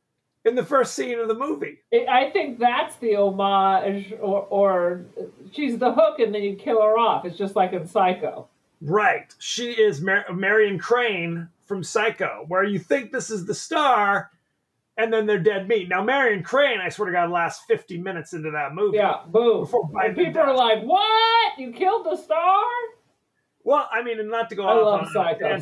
in 0.44 0.56
the 0.56 0.64
first 0.64 0.94
scene 0.94 1.18
of 1.20 1.28
the 1.28 1.34
movie. 1.34 1.78
I- 1.92 2.06
I 2.26 2.30
think 2.32 2.58
that's 2.58 2.96
the 2.96 3.14
homage, 3.16 4.12
or, 4.20 4.42
or 4.50 5.06
she's 5.52 5.78
the 5.78 5.92
hook, 5.92 6.18
and 6.18 6.34
then 6.34 6.42
you 6.42 6.56
kill 6.56 6.82
her 6.82 6.98
off. 6.98 7.24
It's 7.24 7.38
just 7.38 7.54
like 7.56 7.72
in 7.72 7.86
Psycho. 7.86 8.48
Right. 8.80 9.34
She 9.38 9.72
is 9.72 10.00
Mar- 10.00 10.26
Marion 10.32 10.78
Crane 10.78 11.48
from 11.66 11.82
Psycho, 11.82 12.44
where 12.48 12.64
you 12.64 12.78
think 12.78 13.12
this 13.12 13.30
is 13.30 13.46
the 13.46 13.54
star, 13.54 14.30
and 14.96 15.12
then 15.12 15.26
they're 15.26 15.38
dead 15.38 15.66
meat. 15.68 15.88
Now, 15.88 16.02
Marion 16.04 16.42
Crane, 16.42 16.80
I 16.80 16.88
swear 16.88 17.06
to 17.06 17.12
God, 17.12 17.30
last 17.30 17.64
50 17.66 17.98
minutes 17.98 18.32
into 18.32 18.50
that 18.50 18.74
movie. 18.74 18.98
Yeah, 18.98 19.20
boom. 19.26 19.60
Before 19.60 19.90
And 20.02 20.16
people 20.16 20.42
are 20.42 20.54
like, 20.54 20.82
"What? 20.82 21.58
You 21.58 21.72
killed 21.72 22.06
the 22.06 22.16
star?" 22.16 22.64
Well, 23.64 23.88
I 23.90 24.02
mean, 24.02 24.20
and 24.20 24.30
not 24.30 24.50
to 24.50 24.54
go 24.54 24.64
I 24.64 24.74
off 24.74 24.84
love 24.84 25.00
on 25.00 25.06
a 25.06 25.10
Psycho. 25.10 25.46
a, 25.46 25.56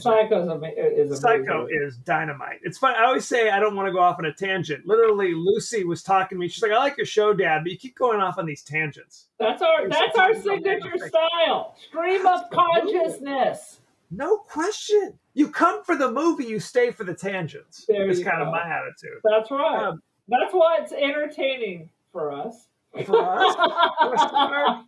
is 1.00 1.12
a 1.12 1.16
Psycho 1.16 1.68
is 1.70 1.96
dynamite. 1.98 2.58
It's 2.64 2.76
fun. 2.76 2.96
I 2.96 3.04
always 3.04 3.24
say 3.24 3.48
I 3.48 3.60
don't 3.60 3.76
want 3.76 3.86
to 3.86 3.92
go 3.92 4.00
off 4.00 4.18
on 4.18 4.24
a 4.24 4.32
tangent. 4.32 4.84
Literally, 4.86 5.34
Lucy 5.34 5.84
was 5.84 6.02
talking 6.02 6.36
to 6.36 6.40
me. 6.40 6.48
She's 6.48 6.62
like, 6.64 6.72
"I 6.72 6.78
like 6.78 6.96
your 6.96 7.06
show, 7.06 7.32
Dad, 7.32 7.60
but 7.62 7.70
you 7.70 7.78
keep 7.78 7.96
going 7.96 8.20
off 8.20 8.38
on 8.38 8.46
these 8.46 8.62
tangents." 8.62 9.28
That's 9.38 9.62
our 9.62 9.88
that's 9.88 10.18
our 10.18 10.34
signature 10.34 10.98
style. 10.98 11.76
Stream 11.88 12.26
of 12.26 12.50
consciousness. 12.52 13.78
No 14.10 14.36
question. 14.36 15.18
You 15.34 15.48
come 15.48 15.84
for 15.84 15.96
the 15.96 16.10
movie, 16.10 16.44
you 16.44 16.58
stay 16.58 16.90
for 16.90 17.04
the 17.04 17.14
tangents. 17.14 17.86
There 17.86 18.10
it's 18.10 18.18
you 18.18 18.24
kind 18.24 18.42
of 18.42 18.48
my 18.48 18.62
attitude. 18.62 19.20
That's 19.24 19.50
right. 19.50 19.86
Um, 19.86 20.02
That's 20.28 20.52
why 20.52 20.78
it's 20.82 20.92
entertaining 20.92 21.88
for 22.10 22.32
us. 22.32 22.66
For 23.06 23.16
us, 23.16 23.54
question 23.98 24.32
mark? 24.32 24.84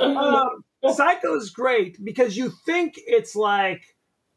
um, 0.00 0.64
Psycho 0.88 1.34
is 1.36 1.50
great 1.50 2.02
because 2.04 2.36
you 2.36 2.50
think 2.64 2.94
it's 2.96 3.36
like 3.36 3.82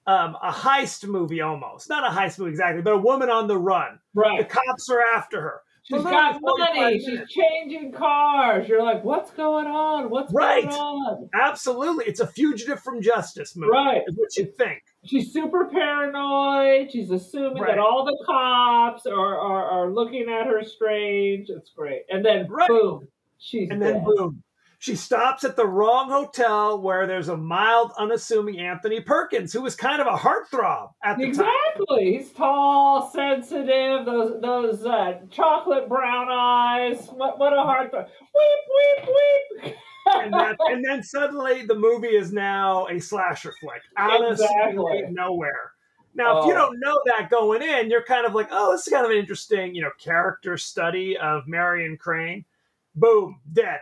um, 0.07 0.35
a 0.43 0.51
heist 0.51 1.07
movie 1.07 1.41
almost. 1.41 1.89
Not 1.89 2.05
a 2.05 2.13
heist 2.13 2.37
movie 2.39 2.51
exactly, 2.51 2.81
but 2.81 2.93
a 2.93 2.97
woman 2.97 3.29
on 3.29 3.47
the 3.47 3.57
run. 3.57 3.99
Right. 4.13 4.39
The 4.39 4.45
cops 4.45 4.89
are 4.89 5.01
after 5.15 5.41
her. 5.41 5.61
She's 5.85 6.01
For 6.01 6.09
got 6.09 6.39
money. 6.41 6.97
She's 6.99 7.19
changing 7.29 7.91
cars. 7.91 8.69
You're 8.69 8.81
like, 8.83 9.03
what's 9.03 9.31
going 9.31 9.67
on? 9.67 10.09
What's 10.09 10.31
Right. 10.33 10.63
going 10.63 10.73
on? 10.73 11.29
Absolutely. 11.33 12.05
It's 12.05 12.21
a 12.21 12.27
fugitive 12.27 12.79
from 12.81 13.01
justice 13.01 13.55
movie. 13.57 13.71
Right. 13.73 14.01
Is 14.07 14.15
what 14.15 14.35
you 14.37 14.45
think. 14.45 14.81
She's 15.05 15.33
super 15.33 15.65
paranoid. 15.65 16.89
She's 16.91 17.11
assuming 17.11 17.61
Right. 17.61 17.71
that 17.75 17.79
all 17.79 18.05
the 18.05 18.17
cops 18.25 19.05
are, 19.05 19.37
are, 19.37 19.65
are 19.65 19.91
looking 19.91 20.29
at 20.29 20.47
her 20.47 20.63
strange. 20.63 21.49
It's 21.49 21.71
great. 21.71 22.03
And 22.09 22.23
then 22.23 22.47
Right. 22.49 22.69
boom, 22.69 23.07
she's 23.37 23.69
And 23.69 23.81
then 23.81 24.03
boom. 24.05 24.42
She 24.83 24.97
stops 24.97 25.45
at 25.45 25.55
the 25.55 25.65
wrong 25.65 26.09
hotel 26.09 26.77
where 26.77 27.07
there's 27.07 27.29
a 27.29 27.37
mild, 27.37 27.93
unassuming 27.97 28.59
Anthony 28.59 28.99
Perkins, 28.99 29.53
who 29.53 29.61
was 29.61 29.77
kind 29.77 30.01
of 30.01 30.07
a 30.07 30.17
heartthrob 30.17 30.89
at 31.05 31.17
the 31.17 31.31
time. 31.31 31.45
Exactly. 31.77 32.17
He's 32.17 32.33
tall, 32.33 33.09
sensitive. 33.09 34.05
Those 34.05 34.41
those 34.41 34.85
uh, 34.85 35.21
chocolate 35.31 35.87
brown 35.87 36.27
eyes. 36.29 37.07
What 37.13 37.39
what 37.39 37.53
a 37.53 37.55
heartthrob. 37.55 38.09
Weep 38.35 39.07
weep 39.07 39.07
weep. 39.63 39.75
and, 40.15 40.33
that, 40.33 40.57
and 40.59 40.83
then 40.83 41.01
suddenly 41.01 41.65
the 41.65 41.75
movie 41.75 42.07
is 42.17 42.33
now 42.33 42.85
a 42.87 42.99
slasher 42.99 43.53
flick 43.61 43.83
out 43.95 44.29
Exactly. 44.33 45.03
of 45.03 45.11
nowhere. 45.11 45.71
Now, 46.13 46.39
if 46.41 46.45
you 46.47 46.51
Oh. 46.51 46.57
don't 46.57 46.79
know 46.81 46.99
that 47.05 47.29
going 47.29 47.61
in, 47.61 47.89
you're 47.89 48.03
kind 48.03 48.25
of 48.25 48.35
like, 48.35 48.49
oh, 48.51 48.73
this 48.73 48.85
is 48.85 48.91
kind 48.91 49.05
of 49.05 49.11
an 49.11 49.17
interesting, 49.17 49.73
you 49.75 49.81
know, 49.81 49.91
character 49.97 50.57
study 50.57 51.15
of 51.17 51.43
Marion 51.47 51.95
Crane. 51.95 52.43
Boom, 52.95 53.39
dead. 53.53 53.79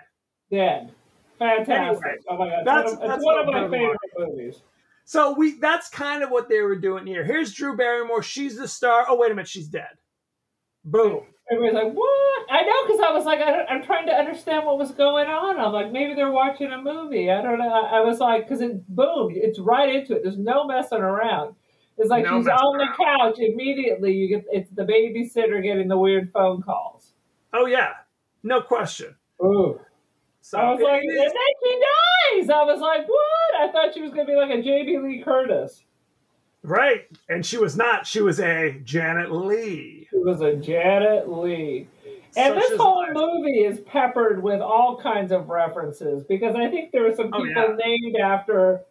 Dead. 0.52 0.92
Fantastic. 1.40 2.06
Anyway, 2.06 2.18
oh 2.30 2.38
my 2.38 2.50
god. 2.50 2.66
that's- 2.66 2.94
of, 2.94 3.00
that's 3.00 3.24
one 3.24 3.40
of 3.40 3.48
my 3.48 3.70
favorite 3.70 4.00
movies. 4.18 4.62
So 5.06 5.34
we 5.34 5.60
that's 5.60 5.90
kind 5.90 6.24
of 6.24 6.30
what 6.30 6.48
they 6.48 6.62
were 6.62 6.76
doing 6.76 7.06
here. 7.08 7.24
Here's 7.24 7.54
Drew 7.54 7.76
Barrymore. 7.76 8.22
She's 8.22 8.56
the 8.56 8.68
star. 8.68 9.06
Oh, 9.10 9.18
wait 9.18 9.32
a 9.32 9.36
minute, 9.36 9.48
she's 9.48 9.68
dead. 9.68 9.98
Boom. 10.86 11.24
Everybody's 11.52 11.84
like, 11.84 11.94
"What?" 11.94 12.46
I 12.50 12.62
know 12.62 12.86
because 12.88 13.02
I 13.02 13.12
was 13.12 13.26
like, 13.26 13.40
I, 13.40 13.66
I'm 13.66 13.84
trying 13.84 14.06
to 14.08 14.14
understand 14.14 14.66
what 14.66 14.78
was 14.78 14.92
going 14.92 15.28
on. 15.28 15.60
I'm 15.60 15.74
like, 15.74 15.92
maybe 15.92 16.14
they're 16.14 16.32
watching 16.32 16.72
a 16.72 16.82
movie. 16.82 17.30
I 17.30 17.42
don't 17.42 17.60
know. 17.60 17.70
I, 17.70 18.00
was 18.02 18.20
like, 18.20 18.48
because 18.48 18.62
it 18.62 18.88
boom, 18.88 19.34
it's 19.36 19.60
right 19.60 19.94
into 19.94 20.16
it. 20.16 20.24
There's 20.24 20.38
no 20.38 20.66
messing 20.66 21.00
around. 21.00 21.56
It's 21.98 22.10
like 22.10 22.24
No 22.24 22.40
she's 22.40 22.48
on 22.48 22.78
the 22.78 22.88
couch 22.98 23.36
immediately. 23.40 24.14
You 24.14 24.28
get 24.30 24.46
it's 24.52 24.70
the 24.72 24.84
babysitter 24.84 25.62
getting 25.62 25.88
the 25.88 25.98
weird 25.98 26.32
phone 26.32 26.62
calls. 26.62 27.14
Oh 27.54 27.66
yeah, 27.66 27.92
no 28.44 28.62
question. 28.62 29.16
Ooh. 29.44 29.80
So 30.52 30.58
I 30.60 30.72
was 30.74 30.82
like, 30.82 31.02
and 31.02 31.18
then 31.18 31.30
she 31.64 32.42
dies. 32.42 32.50
I 32.50 32.64
was 32.64 32.82
like, 32.82 33.08
what? 33.08 33.62
I 33.62 33.72
thought 33.72 33.94
she 33.94 34.02
was 34.02 34.12
gonna 34.12 34.26
be 34.26 34.36
like 34.36 34.50
a 34.52 34.62
Jamie 34.62 34.98
Lee 34.98 35.22
Curtis. 35.24 35.84
right, 36.62 37.08
and 37.30 37.46
she 37.46 37.58
was 37.58 37.78
not. 37.78 38.06
She 38.06 38.20
was 38.22 38.42
a 38.42 38.72
Janet 38.84 39.32
Leigh. 39.32 40.08
She 40.10 40.18
was 40.18 40.42
a 40.42 40.56
Janet 40.58 41.30
Leigh. 41.30 41.88
And 42.36 42.54
Such 42.56 42.70
this 42.70 42.78
whole 42.78 42.98
life. 43.00 43.12
movie 43.14 43.60
is 43.64 43.80
peppered 43.80 44.44
with 44.44 44.60
all 44.60 45.00
kinds 45.02 45.32
of 45.32 45.48
references 45.48 46.24
because 46.26 46.54
I 46.56 46.70
think 46.70 46.92
there 46.92 47.04
were 47.04 47.16
some 47.16 47.30
Oh, 47.34 47.44
people 47.44 47.50
yeah. 47.70 47.76
named 47.86 48.18
after 48.18 48.82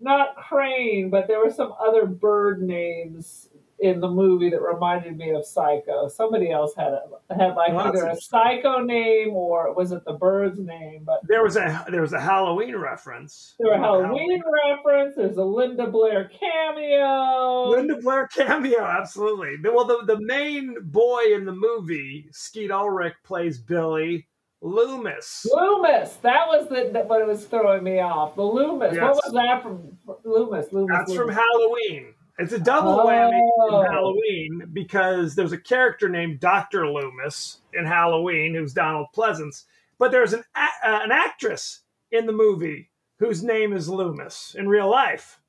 not 0.00 0.36
Crane, 0.36 1.10
but 1.10 1.26
there 1.26 1.38
were 1.44 1.50
some 1.50 1.72
other 1.84 2.06
bird 2.06 2.62
names 2.62 3.48
in 3.80 4.00
the 4.00 4.08
movie 4.08 4.50
that 4.50 4.60
reminded 4.60 5.16
me 5.16 5.30
of 5.30 5.46
Psycho. 5.46 6.08
Somebody 6.08 6.50
else 6.50 6.72
had 6.76 6.92
a, 6.92 7.02
had 7.30 7.54
like 7.54 7.72
that's 7.72 7.96
either 7.98 8.08
a 8.08 8.16
Psycho 8.16 8.80
name 8.80 9.30
or 9.34 9.72
was 9.74 9.92
it 9.92 10.04
the 10.04 10.14
bird's 10.14 10.58
name? 10.58 11.02
But 11.04 11.20
There 11.28 11.42
was 11.42 11.56
a 11.56 11.84
there 11.90 12.00
was 12.00 12.12
a 12.12 12.20
Halloween 12.20 12.76
reference. 12.76 13.54
there 13.58 13.70
were 13.70 13.78
Halloween 13.78 14.42
reference. 14.68 15.14
There's 15.16 15.36
a 15.36 15.44
Linda 15.44 15.86
Blair 15.86 16.30
cameo. 16.40 17.68
Linda 17.70 17.96
Blair 17.96 18.26
cameo, 18.28 18.82
absolutely. 18.82 19.56
Well, 19.62 19.86
the, 19.86 20.04
the 20.06 20.20
main 20.20 20.76
boy 20.82 21.22
in 21.34 21.44
the 21.44 21.54
movie, 21.54 22.28
Skeet 22.32 22.70
Ulrich, 22.70 23.14
plays 23.24 23.58
Billy 23.58 24.26
Loomis. 24.60 25.46
Loomis. 25.54 26.14
That 26.22 26.48
was 26.48 26.68
the, 26.68 26.90
the 26.92 27.00
what 27.00 27.24
was 27.26 27.44
throwing 27.46 27.84
me 27.84 28.00
off. 28.00 28.34
The 28.34 28.42
Loomis. 28.42 28.94
Yes. 28.94 29.02
What 29.02 29.14
was 29.14 29.32
that 29.34 29.62
from 29.62 29.96
Loomis? 30.24 30.72
Loomis. 30.72 30.96
That's 30.98 31.14
from 31.14 31.28
Halloween. 31.30 32.14
It's 32.38 32.52
a 32.52 32.58
double 32.60 32.98
whammy 32.98 33.40
Oh. 33.58 33.80
in 33.80 33.92
Halloween 33.92 34.62
because 34.72 35.34
there's 35.34 35.52
a 35.52 35.58
character 35.58 36.08
named 36.08 36.38
Dr. 36.40 36.86
Loomis 36.88 37.60
in 37.74 37.84
Halloween 37.84 38.54
who's 38.54 38.72
Donald 38.72 39.08
Pleasence, 39.14 39.64
but 39.98 40.12
there's 40.12 40.32
an 40.32 40.44
a- 40.54 40.88
uh, 40.88 41.00
an 41.02 41.10
actress 41.12 41.80
in 42.12 42.26
the 42.26 42.32
movie 42.32 42.90
whose 43.18 43.42
name 43.42 43.72
is 43.72 43.88
Loomis 43.88 44.54
in 44.56 44.68
real 44.68 44.88
life. 44.88 45.40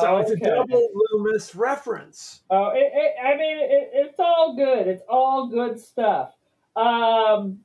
So 0.00 0.18
it's 0.18 0.30
a 0.32 0.36
double 0.36 0.88
Loomis 0.92 1.54
reference. 1.54 2.42
Oh, 2.50 2.68
it, 2.70 2.90
it, 2.94 3.14
I 3.24 3.36
mean, 3.36 3.58
it, 3.58 3.90
it's 3.92 4.18
all 4.18 4.54
good. 4.54 4.86
It's 4.86 5.02
all 5.08 5.46
good 5.48 5.78
stuff. 5.80 6.34
Um, 6.76 7.60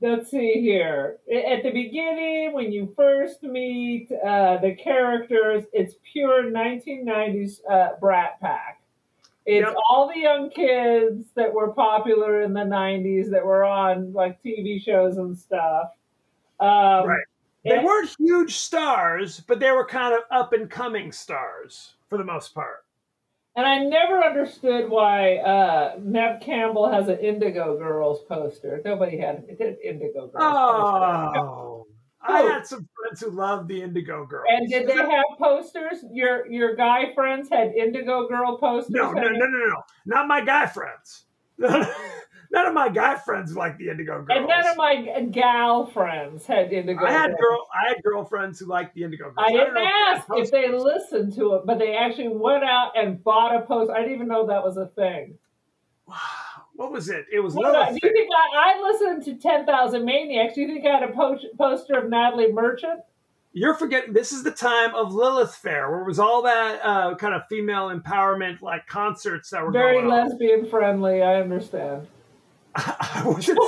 let's 0.00 0.30
see 0.30 0.60
here. 0.60 1.18
At 1.32 1.62
the 1.62 1.70
beginning, 1.70 2.52
when 2.52 2.72
you 2.72 2.92
first 2.96 3.42
meet 3.42 4.10
uh, 4.12 4.58
the 4.58 4.74
characters, 4.74 5.64
it's 5.72 5.94
pure 6.12 6.50
1990s 6.50 7.60
uh, 7.70 7.90
Brat 8.00 8.40
Pack. 8.40 8.80
It's 9.46 9.64
Yep. 9.64 9.76
all 9.88 10.08
the 10.08 10.18
young 10.18 10.50
kids 10.50 11.28
that 11.34 11.52
were 11.52 11.72
popular 11.72 12.42
in 12.42 12.52
the 12.52 12.64
90s 12.64 13.30
that 13.30 13.44
were 13.44 13.64
on 13.64 14.12
like 14.12 14.42
TV 14.42 14.82
shows 14.82 15.18
and 15.18 15.38
stuff. 15.38 15.90
Um, 16.58 17.06
Right. 17.06 17.24
They 17.64 17.78
weren't 17.80 18.14
huge 18.18 18.54
stars, 18.54 19.40
but 19.40 19.58
they 19.58 19.72
were 19.72 19.84
kind 19.84 20.14
of 20.14 20.20
up 20.30 20.52
and 20.52 20.70
coming 20.70 21.10
stars 21.10 21.94
for 22.08 22.16
the 22.16 22.22
most 22.24 22.54
part. 22.54 22.84
And 23.56 23.66
I 23.66 23.78
never 23.78 24.22
understood 24.22 24.90
why 24.90 25.36
uh, 25.36 25.96
Neve 25.98 26.40
Campbell 26.42 26.92
has 26.92 27.08
an 27.08 27.18
Indigo 27.20 27.78
Girls 27.78 28.22
poster. 28.28 28.82
Nobody 28.84 29.16
had 29.16 29.36
an 29.36 29.76
Indigo 29.82 30.26
Girls 30.26 30.32
poster. 30.34 31.38
Oh, 31.38 31.86
I 32.20 32.42
had 32.42 32.66
some 32.66 32.86
friends 32.94 33.20
who 33.20 33.30
loved 33.30 33.68
the 33.68 33.80
Indigo 33.80 34.26
Girls. 34.26 34.44
And 34.48 34.68
did 34.68 34.86
they 34.86 34.96
have 34.96 35.24
posters? 35.38 36.04
Your 36.12 36.46
your 36.50 36.76
guy 36.76 37.14
friends 37.14 37.48
had 37.48 37.72
Indigo 37.72 38.28
Girl 38.28 38.58
posters. 38.58 38.90
No, 38.90 39.12
no, 39.12 39.22
no, 39.22 39.30
no, 39.30 39.46
no, 39.46 39.82
not 40.04 40.28
my 40.28 40.42
guy 40.42 40.66
friends. 40.66 41.24
None 42.56 42.66
of 42.68 42.72
my 42.72 42.88
guy 42.88 43.16
friends 43.16 43.54
like 43.54 43.76
the 43.76 43.90
Indigo 43.90 44.22
Girls. 44.22 44.28
And 44.30 44.48
none 44.48 44.66
of 44.66 44.78
my 44.78 45.26
gal 45.30 45.84
friends 45.84 46.46
had 46.46 46.72
Indigo. 46.72 47.04
I 47.04 47.12
had 47.12 47.26
Girls. 47.32 47.38
girl, 47.38 47.68
I 47.74 47.88
had 47.88 48.02
girlfriends 48.02 48.58
who 48.58 48.64
liked 48.64 48.94
the 48.94 49.02
Indigo 49.02 49.24
Girls. 49.24 49.36
I 49.38 49.52
didn't 49.52 49.76
if 49.76 49.82
ask 49.84 50.26
if 50.30 50.50
they 50.50 50.70
listened 50.70 51.34
to 51.34 51.56
it, 51.56 51.66
but 51.66 51.78
they 51.78 51.94
actually 51.94 52.28
went 52.28 52.64
out 52.64 52.92
and 52.96 53.22
bought 53.22 53.54
a 53.54 53.60
poster. 53.60 53.94
I 53.94 54.00
didn't 54.00 54.14
even 54.14 54.28
know 54.28 54.46
that 54.46 54.64
was 54.64 54.78
a 54.78 54.86
thing. 54.86 55.36
posters. 56.08 56.22
What 56.76 56.92
was 56.92 57.10
it? 57.10 57.26
It 57.30 57.40
was 57.40 57.54
Lilith. 57.54 57.88
do 58.00 58.00
you 58.02 58.12
think 58.12 58.30
I, 58.54 58.74
I 58.74 58.82
listened 58.82 59.24
to 59.24 59.34
Ten 59.34 59.66
Thousand 59.66 60.06
Maniacs? 60.06 60.54
Do 60.54 60.62
you 60.62 60.66
think 60.68 60.86
I 60.86 60.98
had 60.98 61.02
a 61.02 61.12
po- 61.12 61.38
poster 61.58 61.98
of 61.98 62.08
Natalie 62.08 62.52
Merchant? 62.52 63.00
You're 63.52 63.74
forgetting. 63.74 64.14
This 64.14 64.32
is 64.32 64.44
the 64.44 64.50
time 64.50 64.94
of 64.94 65.12
Lilith 65.12 65.54
Fair, 65.54 65.90
where 65.90 66.00
it 66.00 66.06
was 66.06 66.18
all 66.18 66.42
that 66.42 66.80
uh, 66.82 67.14
kind 67.16 67.34
of 67.34 67.42
female 67.50 67.88
empowerment, 67.88 68.62
like 68.62 68.86
concerts 68.86 69.50
that 69.50 69.62
were 69.62 69.72
Very 69.72 70.00
going 70.00 70.10
on. 70.10 70.28
lesbian 70.28 70.66
friendly. 70.66 71.22
I 71.22 71.40
understand. 71.40 72.06
I 73.00 73.22
wasn't- 73.24 73.58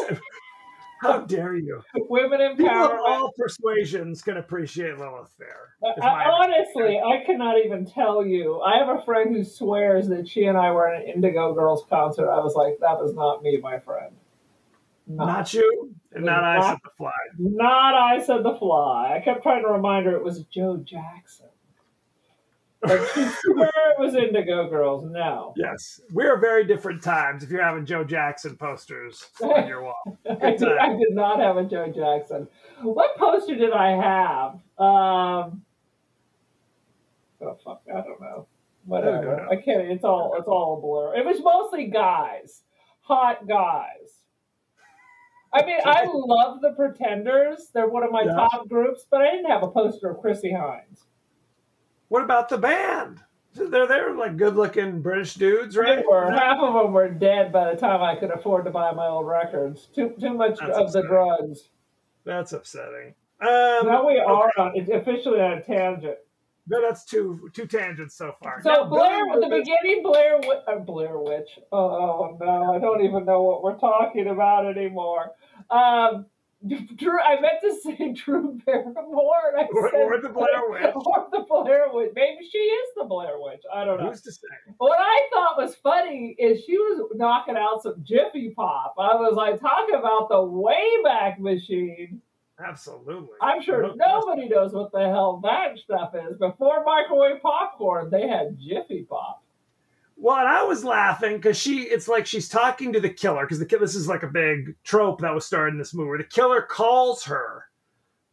How 1.00 1.20
dare 1.26 1.54
you? 1.54 1.80
Women 1.94 2.56
People 2.56 2.70
of 2.74 2.98
all 3.06 3.32
persuasions 3.38 4.20
can 4.22 4.36
appreciate 4.38 4.98
Lilith 4.98 5.30
Fair. 5.38 5.74
I, 6.02 6.24
honestly, 6.28 6.98
I 7.00 7.24
cannot 7.24 7.56
even 7.64 7.86
tell 7.86 8.26
you. 8.26 8.60
I 8.60 8.78
have 8.78 8.88
a 8.88 9.02
friend 9.04 9.34
who 9.34 9.44
swears 9.44 10.08
that 10.08 10.28
she 10.28 10.44
and 10.44 10.58
I 10.58 10.72
were 10.72 10.88
at 10.92 11.02
an 11.04 11.08
Indigo 11.08 11.54
Girls 11.54 11.84
concert. 11.88 12.28
I 12.28 12.40
was 12.40 12.54
like, 12.56 12.78
that 12.80 12.98
was 13.00 13.14
not 13.14 13.42
me, 13.44 13.58
my 13.62 13.78
friend. 13.78 14.12
Not, 15.06 15.26
Not 15.26 15.54
you, 15.54 15.94
and 16.12 16.24
not 16.24 16.44
I 16.44 16.60
said 16.68 16.78
the 16.84 16.90
fly. 16.98 17.12
not 17.38 17.94
I 17.94 18.22
said 18.22 18.42
the 18.42 18.56
fly. 18.58 19.14
I 19.16 19.24
kept 19.24 19.42
trying 19.42 19.62
to 19.62 19.68
remind 19.70 20.04
her 20.06 20.14
it 20.16 20.22
was 20.24 20.42
Joe 20.52 20.76
Jackson. 20.78 21.47
Like 22.82 23.00
she 23.14 23.20
it 23.22 23.98
was 23.98 24.14
Indigo 24.14 24.68
Girls. 24.70 25.04
No, 25.10 25.52
Yes, 25.56 26.00
we 26.12 26.24
are 26.26 26.36
very 26.38 26.64
different 26.64 27.02
times. 27.02 27.42
If 27.42 27.50
you're 27.50 27.62
having 27.64 27.84
Joe 27.84 28.04
Jackson 28.04 28.56
posters 28.56 29.26
on 29.42 29.66
your 29.66 29.82
wall, 29.82 30.18
I 30.42 30.52
did, 30.52 30.68
I 30.78 30.88
did 30.90 31.10
not 31.12 31.40
have 31.40 31.56
a 31.56 31.64
Joe 31.64 31.88
Jackson. 31.94 32.46
What 32.82 33.16
poster 33.16 33.56
did 33.56 33.72
I 33.72 33.90
have? 33.90 34.52
Um, 34.78 35.62
oh 37.40 37.58
fuck, 37.64 37.82
I 37.92 38.00
don't 38.02 38.20
know. 38.20 38.46
Whatever. 38.84 39.46
I 39.50 39.56
can't. 39.56 39.90
It's 39.90 40.04
all. 40.04 40.34
It's 40.38 40.46
all 40.48 40.78
a 40.78 40.80
blur. 40.80 41.16
It 41.16 41.26
was 41.26 41.42
mostly 41.42 41.88
guys, 41.88 42.62
hot 43.00 43.46
guys. 43.48 44.22
I 45.52 45.64
mean, 45.66 45.78
I 45.84 46.04
love 46.12 46.60
the 46.62 46.72
Pretenders. 46.72 47.70
They're 47.74 47.88
one 47.88 48.02
of 48.04 48.12
my 48.12 48.22
Yeah. 48.22 48.32
top 48.34 48.68
groups, 48.68 49.04
but 49.10 49.20
I 49.22 49.30
didn't 49.32 49.50
have 49.50 49.62
a 49.62 49.68
poster 49.68 50.10
of 50.10 50.20
Chrissie 50.20 50.52
Hynde. 50.52 51.00
What 52.08 52.22
about 52.22 52.48
the 52.48 52.58
band? 52.58 53.20
They're 53.54 53.86
they're 53.86 54.14
like 54.14 54.36
good-looking 54.36 55.00
British 55.02 55.34
dudes, 55.34 55.76
right? 55.76 56.04
Were 56.08 56.30
half 56.30 56.58
of 56.60 56.74
them 56.74 56.92
were 56.92 57.08
dead 57.08 57.52
by 57.52 57.72
the 57.72 57.80
time 57.80 58.02
I 58.02 58.14
could 58.14 58.30
afford 58.30 58.66
to 58.66 58.70
buy 58.70 58.92
my 58.92 59.06
old 59.06 59.26
records. 59.26 59.86
Too 59.94 60.14
too 60.20 60.34
much 60.34 60.58
That's 60.60 60.78
of 60.78 60.92
the 60.92 61.02
drugs. 61.02 61.70
That's 62.24 62.52
upsetting. 62.52 63.14
Um, 63.40 63.86
now 63.86 64.06
we 64.06 64.18
are 64.18 64.48
okay. 64.48 64.62
on, 64.62 64.72
it's 64.74 64.90
officially 64.90 65.40
on 65.40 65.52
a 65.52 65.62
tangent. 65.62 66.18
No, 66.68 66.82
that's 66.82 67.04
two 67.04 67.50
two 67.54 67.66
tangents 67.66 68.14
so 68.14 68.34
far. 68.42 68.60
So 68.62 68.70
Now, 68.70 68.84
Blair, 68.84 69.24
Billy 69.26 69.48
the 69.48 69.56
beginning, 69.56 70.02
Blair, 70.02 70.40
Wi- 70.40 70.62
uh, 70.68 70.78
Blair 70.80 71.18
Witch. 71.18 71.58
Oh, 71.72 71.78
oh 71.78 72.38
no, 72.40 72.74
I 72.74 72.78
don't 72.78 73.02
even 73.04 73.24
know 73.24 73.42
what 73.42 73.62
we're 73.62 73.78
talking 73.78 74.28
about 74.28 74.66
anymore. 74.66 75.32
Um, 75.70 76.26
Drew, 76.66 77.20
I 77.20 77.40
meant 77.40 77.60
to 77.62 77.74
say 77.80 78.12
Drew 78.16 78.58
Barrymore, 78.66 79.52
and 79.56 79.60
I 79.60 79.68
Or- 79.72 79.90
said 79.90 80.00
or 80.00 80.20
the 80.20 80.28
Blair 80.28 80.68
Witch. 80.68 80.94
or 80.94 81.28
the 81.30 81.44
Blair 81.48 81.86
Witch. 81.92 82.10
Maybe 82.16 82.48
she 82.50 82.58
is 82.58 82.88
the 82.96 83.04
Blair 83.04 83.34
Witch. 83.38 83.62
I 83.72 83.84
don't 83.84 84.00
know. 84.00 84.08
Who's 84.10 84.22
to 84.22 84.32
say? 84.32 84.48
What 84.78 84.98
I 85.00 85.28
thought 85.32 85.56
was 85.56 85.76
funny 85.76 86.34
is 86.38 86.64
she 86.64 86.76
was 86.76 87.10
knocking 87.14 87.56
out 87.56 87.82
some 87.82 88.02
Jiffy 88.02 88.50
Pop. 88.56 88.94
I 88.98 89.14
was 89.14 89.34
like, 89.36 89.60
talking 89.60 89.94
about 89.94 90.28
the 90.28 90.34
Wayback 90.36 91.38
Machine. 91.38 92.20
Absolutely. 92.58 93.36
I'm 93.40 93.62
sure 93.62 93.82
No 93.82 93.94
nobody 93.94 94.48
knows 94.48 94.72
what 94.72 94.90
the 94.90 94.98
hell 95.06 95.40
that 95.44 95.78
stuff 95.78 96.12
is. 96.16 96.36
Before 96.38 96.82
microwave 96.84 97.40
popcorn, 97.40 98.10
they 98.10 98.26
had 98.26 98.58
Jiffy 98.58 99.06
Pop. 99.08 99.44
Well, 100.20 100.36
and 100.36 100.48
I 100.48 100.64
was 100.64 100.84
laughing 100.84 101.36
because 101.36 101.56
she, 101.56 101.82
it's 101.82 102.08
like 102.08 102.26
she's 102.26 102.48
talking 102.48 102.92
to 102.92 103.00
the 103.00 103.08
killer 103.08 103.42
because 103.42 103.60
the 103.60 103.66
killer, 103.66 103.82
this 103.82 103.94
is 103.94 104.08
like 104.08 104.24
a 104.24 104.28
big 104.28 104.74
trope 104.82 105.20
that 105.20 105.32
was 105.34 105.46
started 105.46 105.72
in 105.74 105.78
this 105.78 105.94
movie 105.94 106.08
where 106.08 106.18
the 106.18 106.24
killer 106.24 106.60
calls 106.62 107.24
her 107.24 107.64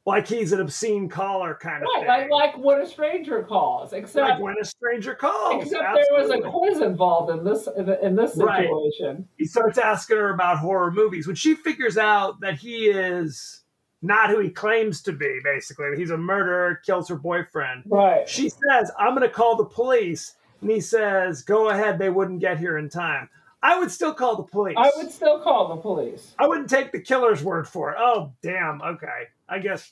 like 0.07 0.27
he's 0.27 0.51
an 0.51 0.61
obscene 0.61 1.09
caller 1.09 1.57
kind 1.59 1.83
of 1.83 1.89
Right, 1.95 2.21
thing. 2.21 2.29
like, 2.29 2.55
like 2.55 2.63
when 2.63 2.81
a 2.81 2.87
stranger 2.87 3.43
calls, 3.43 3.93
except 3.93 4.29
Like 4.29 4.39
when 4.39 4.55
a 4.59 4.65
stranger 4.65 5.13
calls. 5.15 5.63
except 5.65 5.83
there 5.95 6.05
was 6.11 6.29
a 6.29 6.33
Absolutely. 6.33 6.51
quiz 6.51 6.81
involved 6.81 7.31
in 7.31 7.43
this 7.43 7.67
in 8.01 8.15
this 8.15 8.35
Right. 8.35 8.67
situation. 8.67 9.27
He 9.37 9.45
starts 9.45 9.77
asking 9.77 10.17
her 10.17 10.33
about 10.33 10.59
horror 10.59 10.91
movies. 10.91 11.27
When 11.27 11.35
she 11.35 11.53
figures 11.55 11.97
out 11.97 12.39
that 12.41 12.55
he 12.55 12.85
is 12.85 13.63
not 14.01 14.29
who 14.29 14.39
he 14.39 14.49
claims 14.49 15.01
to 15.03 15.11
be, 15.11 15.39
basically, 15.43 15.87
he's 15.97 16.11
a 16.11 16.17
murderer, 16.17 16.79
kills 16.85 17.09
her 17.09 17.15
boyfriend, 17.15 17.83
Right. 17.87 18.27
she 18.29 18.49
says, 18.49 18.91
I'm 18.99 19.15
going 19.15 19.27
to 19.27 19.33
call 19.33 19.55
the 19.55 19.65
police. 19.65 20.35
And 20.65 20.71
he 20.71 20.81
says, 20.81 21.43
Go 21.43 21.69
ahead, 21.69 21.99
they 21.99 22.09
wouldn't 22.09 22.39
get 22.39 22.57
here 22.57 22.79
in 22.79 22.89
time. 22.89 23.29
I 23.61 23.77
would 23.77 23.91
still 23.91 24.15
call 24.15 24.35
the 24.35 24.41
police. 24.41 24.75
I 24.79 24.91
would 24.95 25.11
still 25.11 25.39
call 25.39 25.75
the 25.75 25.79
police. 25.79 26.33
I 26.39 26.47
wouldn't 26.47 26.71
take 26.71 26.91
the 26.91 26.99
killer's 26.99 27.43
word 27.43 27.67
for 27.67 27.91
it. 27.91 27.97
Oh, 27.99 28.31
damn. 28.41 28.81
Okay. 28.81 29.27
I 29.47 29.59
guess 29.59 29.91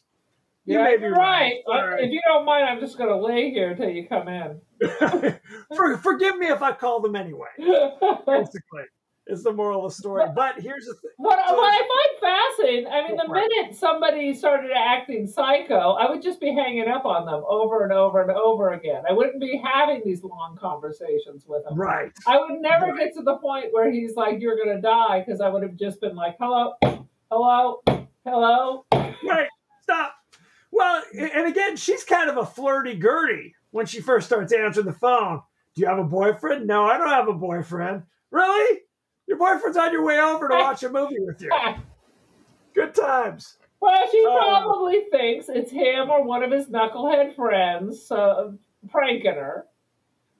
you 0.65 0.79
yeah, 0.79 0.85
may 0.85 0.97
be 0.97 1.03
you're 1.03 1.13
right. 1.13 1.59
right. 1.67 2.03
If 2.03 2.11
you 2.11 2.19
don't 2.25 2.43
mind, 2.43 2.65
I'm 2.65 2.79
just 2.79 2.97
going 2.97 3.11
to 3.11 3.17
lay 3.17 3.51
here 3.51 3.69
until 3.69 3.89
you 3.89 4.07
come 4.07 4.27
in. 4.27 4.61
for, 5.75 5.95
forgive 5.99 6.39
me 6.39 6.47
if 6.47 6.63
I 6.63 6.71
call 6.71 7.01
them 7.01 7.15
anyway. 7.15 7.49
Basically, 7.59 8.85
is 9.27 9.43
the 9.43 9.51
moral 9.53 9.85
of 9.85 9.91
the 9.91 9.95
story. 9.95 10.25
But 10.35 10.59
here's 10.59 10.85
the 10.85 10.93
thing. 10.95 11.11
what 11.17 11.39
So- 11.47 11.55
I 11.57 11.79
find 12.19 12.19
fascinating, 12.57 12.87
I 12.91 13.07
mean, 13.07 13.15
the 13.17 13.27
minute 13.27 13.75
somebody 13.75 14.33
started 14.33 14.71
acting 14.75 15.27
psycho, 15.27 15.91
I 15.93 16.09
would 16.09 16.21
just 16.21 16.39
be 16.41 16.53
hanging 16.53 16.87
up 16.89 17.05
on 17.05 17.25
them 17.25 17.43
over 17.47 17.83
and 17.83 17.93
over 17.93 18.21
and 18.21 18.31
over 18.31 18.71
again. 18.73 19.03
I 19.09 19.13
wouldn't 19.13 19.39
be 19.39 19.61
having 19.63 20.01
these 20.03 20.23
long 20.23 20.57
conversations 20.57 21.45
with 21.47 21.63
them. 21.63 21.75
Right. 21.79 22.11
I 22.27 22.37
would 22.39 22.59
never 22.61 22.87
Right. 22.87 22.97
get 22.99 23.13
to 23.15 23.21
the 23.21 23.37
point 23.37 23.67
where 23.71 23.89
he's 23.89 24.15
like, 24.15 24.41
"You're 24.41 24.57
gonna 24.57 24.81
die," 24.81 25.19
because 25.25 25.39
I 25.41 25.49
would 25.49 25.63
have 25.63 25.75
just 25.75 26.01
been 26.01 26.15
like, 26.15 26.35
"Hello, 26.39 26.73
hello, 27.31 27.81
hello." 28.25 28.85
Right. 29.25 29.47
Stop. 29.81 30.15
Well, 30.71 31.01
and 31.17 31.47
again, 31.47 31.75
she's 31.77 32.03
kind 32.03 32.29
of 32.29 32.37
a 32.37 32.45
flirty 32.45 32.99
Gertie 32.99 33.55
when 33.71 33.85
she 33.85 34.01
first 34.01 34.27
starts 34.27 34.51
answering 34.51 34.87
the 34.87 34.93
phone. 34.93 35.41
Do 35.75 35.81
you 35.81 35.87
have 35.87 35.99
a 35.99 36.03
boyfriend? 36.03 36.67
No, 36.67 36.83
I 36.85 36.97
don't 36.97 37.09
have 37.09 37.27
a 37.27 37.33
boyfriend. 37.33 38.03
Really? 38.31 38.81
Your 39.27 39.37
boyfriend's 39.37 39.77
on 39.77 39.91
your 39.91 40.03
way 40.03 40.19
over 40.19 40.47
to 40.49 40.55
watch 40.55 40.83
a 40.83 40.89
movie 40.89 41.19
with 41.19 41.41
you. 41.41 41.51
Good 42.73 42.93
times. 42.95 43.57
well, 43.79 44.07
she 44.11 44.23
Oh. 44.27 44.37
probably 44.41 45.01
thinks 45.11 45.47
it's 45.49 45.71
him 45.71 46.09
or 46.09 46.23
one 46.23 46.43
of 46.43 46.51
his 46.51 46.67
knucklehead 46.67 47.35
friends 47.35 48.11
uh, 48.11 48.51
pranking 48.89 49.33
her. 49.35 49.65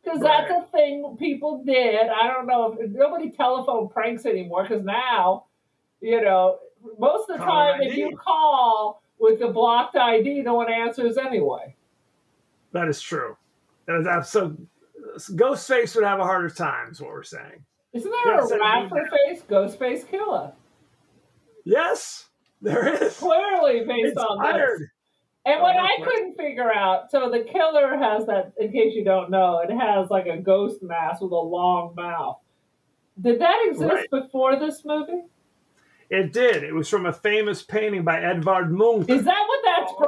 Because 0.04 0.20
that's 0.20 0.52
a 0.52 0.66
thing 0.74 1.16
people 1.18 1.64
did. 1.64 2.10
I 2.10 2.28
don't 2.28 2.46
know 2.46 2.76
if 2.78 2.90
nobody 2.92 3.30
telephone 3.32 3.88
pranks 3.88 4.26
anymore. 4.26 4.64
Because 4.64 4.84
now, 4.84 5.46
you 6.02 6.20
know, 6.22 6.58
most 7.00 7.30
of 7.30 7.38
the 7.40 7.46
Caller 7.46 7.72
time, 7.74 7.82
if 7.84 7.96
you 7.96 8.18
call 8.18 9.02
with 9.18 9.40
the 9.40 9.48
blocked 9.48 9.96
ID, 9.96 10.42
no 10.42 10.56
one 10.56 10.70
answers 10.70 11.18
anyway. 11.18 11.74
That 12.74 12.90
is 12.90 13.00
true. 13.02 13.38
That 13.86 13.98
is 14.02 14.08
absolutely. 14.08 14.66
Ghostface 15.18 15.96
would 15.96 16.04
have 16.04 16.20
a 16.20 16.24
harder 16.26 16.50
time, 16.50 16.92
is 16.92 17.00
what 17.00 17.12
we're 17.12 17.24
saying. 17.24 17.64
Isn't 17.94 18.12
there 18.12 18.36
Yes, 18.36 18.52
a 18.52 18.60
rat 18.60 18.84
do. 18.84 18.90
for 18.90 19.06
face, 19.06 19.42
Ghostface 19.44 20.06
Killah? 20.08 20.54
Yes, 21.64 22.30
there 22.62 22.88
is. 23.04 23.18
Clearly 23.18 23.86
based 23.86 24.18
on 24.18 24.54
this. 24.58 24.82
And 25.46 25.62
what 25.62 25.76
Oh, 25.76 25.80
I 25.80 25.98
couldn't 26.04 26.36
figure 26.36 26.72
out, 26.74 27.12
so 27.12 27.30
the 27.30 27.42
killer 27.44 27.98
has 27.98 28.26
that, 28.28 28.54
in 28.58 28.72
case 28.72 28.94
you 28.96 29.04
don't 29.04 29.30
know, 29.30 29.60
it 29.60 29.70
has 29.72 30.10
like 30.10 30.26
a 30.26 30.38
ghost 30.38 30.82
mask 30.82 31.22
with 31.22 31.32
a 31.32 31.36
long 31.36 31.94
mouth. 31.96 32.38
Did 33.20 33.40
that 33.42 33.64
exist 33.68 33.92
Right. 33.94 34.10
before 34.10 34.56
this 34.58 34.84
movie? 34.86 35.24
It 36.10 36.32
did. 36.34 36.64
It 36.64 36.74
was 36.74 36.88
from 36.90 37.06
a 37.06 37.14
famous 37.14 37.62
painting 37.62 38.04
by 38.04 38.22
Edvard 38.22 38.72
Munch. 38.72 39.10
Is 39.10 39.26
that 39.26 39.46
what 39.48 39.60
that's 39.66 39.92
from? 39.98 40.08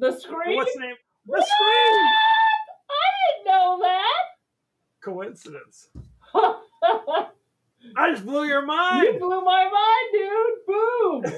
The 0.00 0.12
screen? 0.20 0.56
What's 0.56 0.74
the 0.74 0.80
name? 0.80 0.96
The 1.26 1.32
What? 1.32 1.46
screen. 1.46 2.04
I 2.90 3.36
didn't 3.36 3.46
know 3.46 3.78
that! 3.80 4.24
Coincidence. 5.02 5.88
I 7.96 8.10
just 8.12 8.24
blew 8.24 8.44
your 8.44 8.64
mind. 8.64 9.04
you 9.04 9.18
blew 9.18 9.40
my 9.42 9.64
mind, 9.70 11.22
dude. 11.22 11.34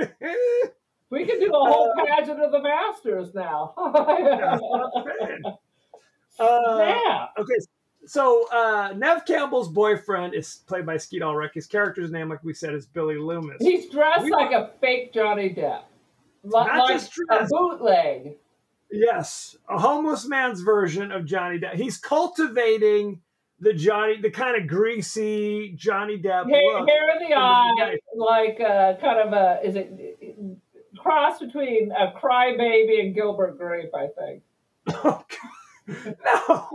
Boom. 0.00 0.20
We 1.10 1.26
can 1.26 1.40
do 1.40 1.46
a 1.48 1.52
whole 1.68 1.92
Uh, 1.98 2.04
pageant 2.04 2.40
of 2.40 2.52
the 2.52 2.62
masters 2.62 3.34
now. 3.34 3.74
That's 3.92 4.62
what 4.62 4.92
I'm 4.96 5.04
saying. 5.26 5.42
Uh, 6.38 6.76
yeah. 6.78 7.26
Okay, 7.36 7.56
so 8.06 8.46
uh, 8.52 8.92
Neve 8.96 9.24
Campbell's 9.26 9.68
boyfriend 9.68 10.34
is 10.34 10.60
played 10.68 10.86
by 10.86 10.96
Skeet 10.96 11.22
Ulrich. 11.22 11.50
His 11.54 11.66
character's 11.66 12.12
name, 12.12 12.28
like 12.28 12.44
we 12.44 12.54
said, 12.54 12.74
is 12.74 12.86
Billy 12.86 13.16
Loomis. 13.18 13.56
He's 13.58 13.90
dressed 13.90 14.22
We- 14.22 14.30
like 14.30 14.52
a 14.52 14.70
fake 14.80 15.12
Johnny 15.12 15.50
Depp. 15.52 15.82
Not 16.44 16.78
like 16.78 17.00
just 17.00 17.10
a 17.28 17.44
bootleg. 17.50 18.36
Yes, 18.92 19.56
a 19.68 19.80
homeless 19.80 20.28
man's 20.28 20.60
version 20.60 21.10
of 21.10 21.24
Johnny 21.26 21.58
Depp. 21.58 21.74
He's 21.74 21.98
cultivating 21.98 23.20
the 23.60 23.72
Johnny, 23.72 24.20
the 24.20 24.30
kind 24.30 24.60
of 24.60 24.66
greasy 24.66 25.72
Johnny 25.76 26.16
Depp 26.18 26.48
Hair, 26.48 26.62
look. 26.62 26.88
hair 26.88 27.10
in 27.20 27.28
the 27.28 27.36
eye, 27.36 27.96
like 28.16 28.60
uh, 28.60 28.94
kind 29.00 29.20
of 29.20 29.32
a 29.32 29.60
is 29.64 29.76
it 29.76 30.40
cross 30.98 31.38
between 31.40 31.92
a 31.92 32.12
crybaby 32.18 33.00
and 33.00 33.14
Gilbert 33.14 33.58
Grape, 33.58 33.94
I 33.94 34.08
think. 34.18 34.42
Oh, 34.88 35.24
no, 35.88 36.68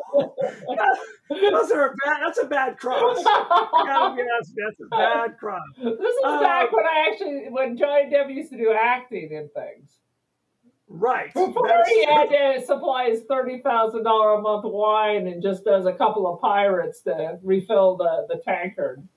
those 1.30 1.72
are 1.72 1.88
a 1.92 1.96
bad. 1.96 2.18
That's 2.22 2.40
a 2.42 2.46
bad 2.46 2.78
cross. 2.78 3.24
Honest, 3.26 4.54
that's 4.56 4.80
a 4.82 4.88
bad 4.90 5.38
cross. 5.38 5.62
this 5.78 6.00
is 6.00 6.16
Uh, 6.24 6.42
back 6.42 6.72
when 6.72 6.86
I 6.86 7.10
actually 7.12 7.46
when 7.50 7.78
Johnny 7.78 8.10
Depp 8.12 8.34
used 8.34 8.52
to 8.52 8.58
do 8.58 8.74
acting 8.78 9.36
and 9.36 9.50
things. 9.54 9.92
Right. 10.88 11.34
Before 11.34 11.68
That's 11.68 11.90
he 11.90 12.06
had 12.06 12.30
to 12.30 12.64
supply 12.66 13.10
his 13.10 13.22
thirty 13.24 13.60
thousand 13.60 14.04
dollar 14.04 14.36
a 14.36 14.42
month 14.42 14.66
wine 14.66 15.28
and 15.28 15.42
just 15.42 15.66
does 15.66 15.86
a 15.86 15.94
couple 15.94 16.32
of 16.32 16.40
pirates 16.40 17.02
to 17.02 17.40
refill 17.42 17.98
the, 17.98 18.28
the 18.30 18.42
tankard. 18.42 19.08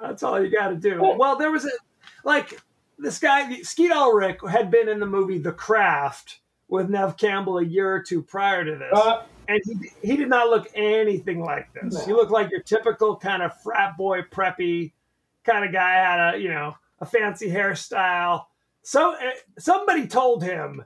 That's 0.00 0.22
all 0.22 0.42
you 0.42 0.50
got 0.50 0.68
to 0.68 0.76
do. 0.76 1.00
Well, 1.00 1.36
there 1.36 1.52
was 1.52 1.64
a 1.64 1.70
like 2.24 2.60
this 2.98 3.18
guy 3.18 3.62
Skeet 3.62 3.92
Ulrich 3.92 4.38
had 4.50 4.70
been 4.70 4.88
in 4.88 4.98
the 4.98 5.06
movie 5.06 5.38
The 5.38 5.52
Craft 5.52 6.40
with 6.68 6.90
Neve 6.90 7.16
Campbell 7.16 7.58
a 7.58 7.64
year 7.64 7.92
or 7.94 8.02
two 8.02 8.22
prior 8.22 8.64
to 8.64 8.76
this, 8.76 8.92
Uh, 8.92 9.22
and 9.46 9.60
he, 9.64 10.08
he 10.10 10.16
did 10.16 10.28
not 10.28 10.48
look 10.48 10.68
anything 10.74 11.40
like 11.40 11.72
this. 11.74 11.94
No. 11.94 12.04
He 12.04 12.12
looked 12.12 12.32
like 12.32 12.50
your 12.50 12.62
typical 12.62 13.16
kind 13.16 13.42
of 13.42 13.60
frat 13.62 13.96
boy, 13.96 14.22
preppy 14.22 14.92
kind 15.44 15.64
of 15.64 15.72
guy. 15.72 15.94
Had 15.94 16.34
a 16.34 16.38
you 16.38 16.48
know 16.48 16.74
a 17.00 17.06
fancy 17.06 17.48
hairstyle. 17.48 18.46
So 18.82 19.14
uh, 19.14 19.30
somebody 19.58 20.08
told 20.08 20.42
him, 20.42 20.84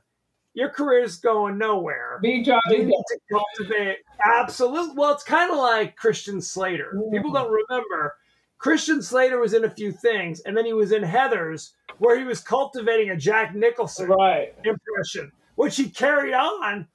your 0.57 0.71
career's 0.71 1.19
going 1.19 1.59
nowhere. 1.59 2.19
Be 2.23 2.43
Johnny 2.43 2.61
You 2.71 2.85
need 2.87 3.05
to 3.09 3.19
cultivate 3.31 3.99
absolutely. 4.25 4.95
Well, 4.97 5.13
it's 5.13 5.23
kind 5.23 5.51
of 5.53 5.59
like 5.59 5.97
Christian 5.97 6.41
Slater. 6.41 6.93
Mm. 6.97 7.13
People 7.13 7.31
don't 7.33 7.53
remember. 7.69 8.17
Christian 8.59 9.03
Slater 9.03 9.39
was 9.39 9.53
in 9.53 9.65
a 9.65 9.71
few 9.71 9.93
things, 9.93 10.41
and 10.41 10.57
then 10.57 10.65
he 10.65 10.73
was 10.73 10.91
in 10.91 11.03
Heathers, 11.03 11.73
where 11.99 12.19
he 12.19 12.25
was 12.25 12.41
cultivating 12.41 13.11
a 13.11 13.17
Jack 13.17 13.55
Nicholson 13.55 14.09
Right. 14.09 14.55
impression, 14.65 15.31
which 15.57 15.77
he 15.77 15.91
carried 15.91 16.33
on 16.33 16.89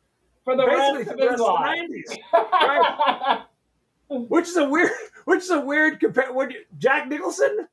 For 0.43 0.55
the 0.57 0.65
basically 0.65 0.97
rest 0.97 1.11
of 1.11 1.17
the 1.17 1.25
rest 1.27 1.33
of 1.33 1.37
the 1.37 1.43
life. 1.43 1.77
nineties. 1.77 3.47
Which 4.09 4.47
is 4.49 4.57
a 4.57 4.67
weird, 4.67 4.91
which 5.25 5.39
is 5.43 5.51
a 5.51 5.61
weird 5.61 5.99
compare. 6.01 6.27
Jack 6.77 7.07
Nicholson? 7.07 7.67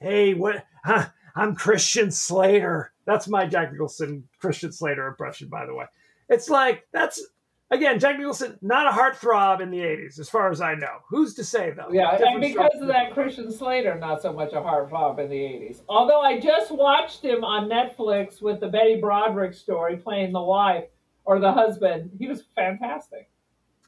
Hey, 0.00 0.32
what? 0.32 0.64
Huh, 0.84 1.06
I'm 1.36 1.54
Christian 1.54 2.10
Slater. 2.10 2.92
That's 3.04 3.28
my 3.28 3.46
Jack 3.46 3.70
Nicholson 3.70 4.26
Christian 4.40 4.72
Slater 4.72 5.06
impression, 5.06 5.48
by 5.48 5.66
the 5.66 5.74
way. 5.74 5.84
It's 6.28 6.48
like 6.48 6.86
that's 6.92 7.24
again 7.70 8.00
Jack 8.00 8.18
Nicholson, 8.18 8.58
not 8.62 8.86
a 8.86 8.90
heartthrob 8.90 9.60
in 9.60 9.70
the 9.70 9.78
'80s, 9.78 10.18
as 10.18 10.30
far 10.30 10.50
as 10.50 10.60
I 10.60 10.74
know. 10.74 10.98
Who's 11.08 11.34
to 11.34 11.44
say 11.44 11.72
though? 11.76 11.90
Yeah, 11.92 12.16
and 12.16 12.40
because 12.40 12.80
of 12.80 12.88
that, 12.88 13.12
Christian 13.12 13.52
Slater, 13.52 13.94
not 13.96 14.22
so 14.22 14.32
much 14.32 14.54
a 14.54 14.56
heartthrob 14.56 15.18
in 15.18 15.28
the 15.28 15.36
80s. 15.36 15.82
Although 15.88 16.22
I 16.22 16.40
just 16.40 16.72
watched 16.72 17.22
him 17.22 17.44
on 17.44 17.68
Netflix 17.68 18.40
with 18.40 18.60
the 18.60 18.68
Betty 18.68 18.98
Broderick 19.00 19.54
story 19.54 19.96
playing 19.96 20.32
the 20.32 20.42
wife 20.42 20.86
or 21.26 21.38
the 21.38 21.52
husband. 21.52 22.10
He 22.18 22.26
was 22.26 22.44
fantastic. 22.54 23.28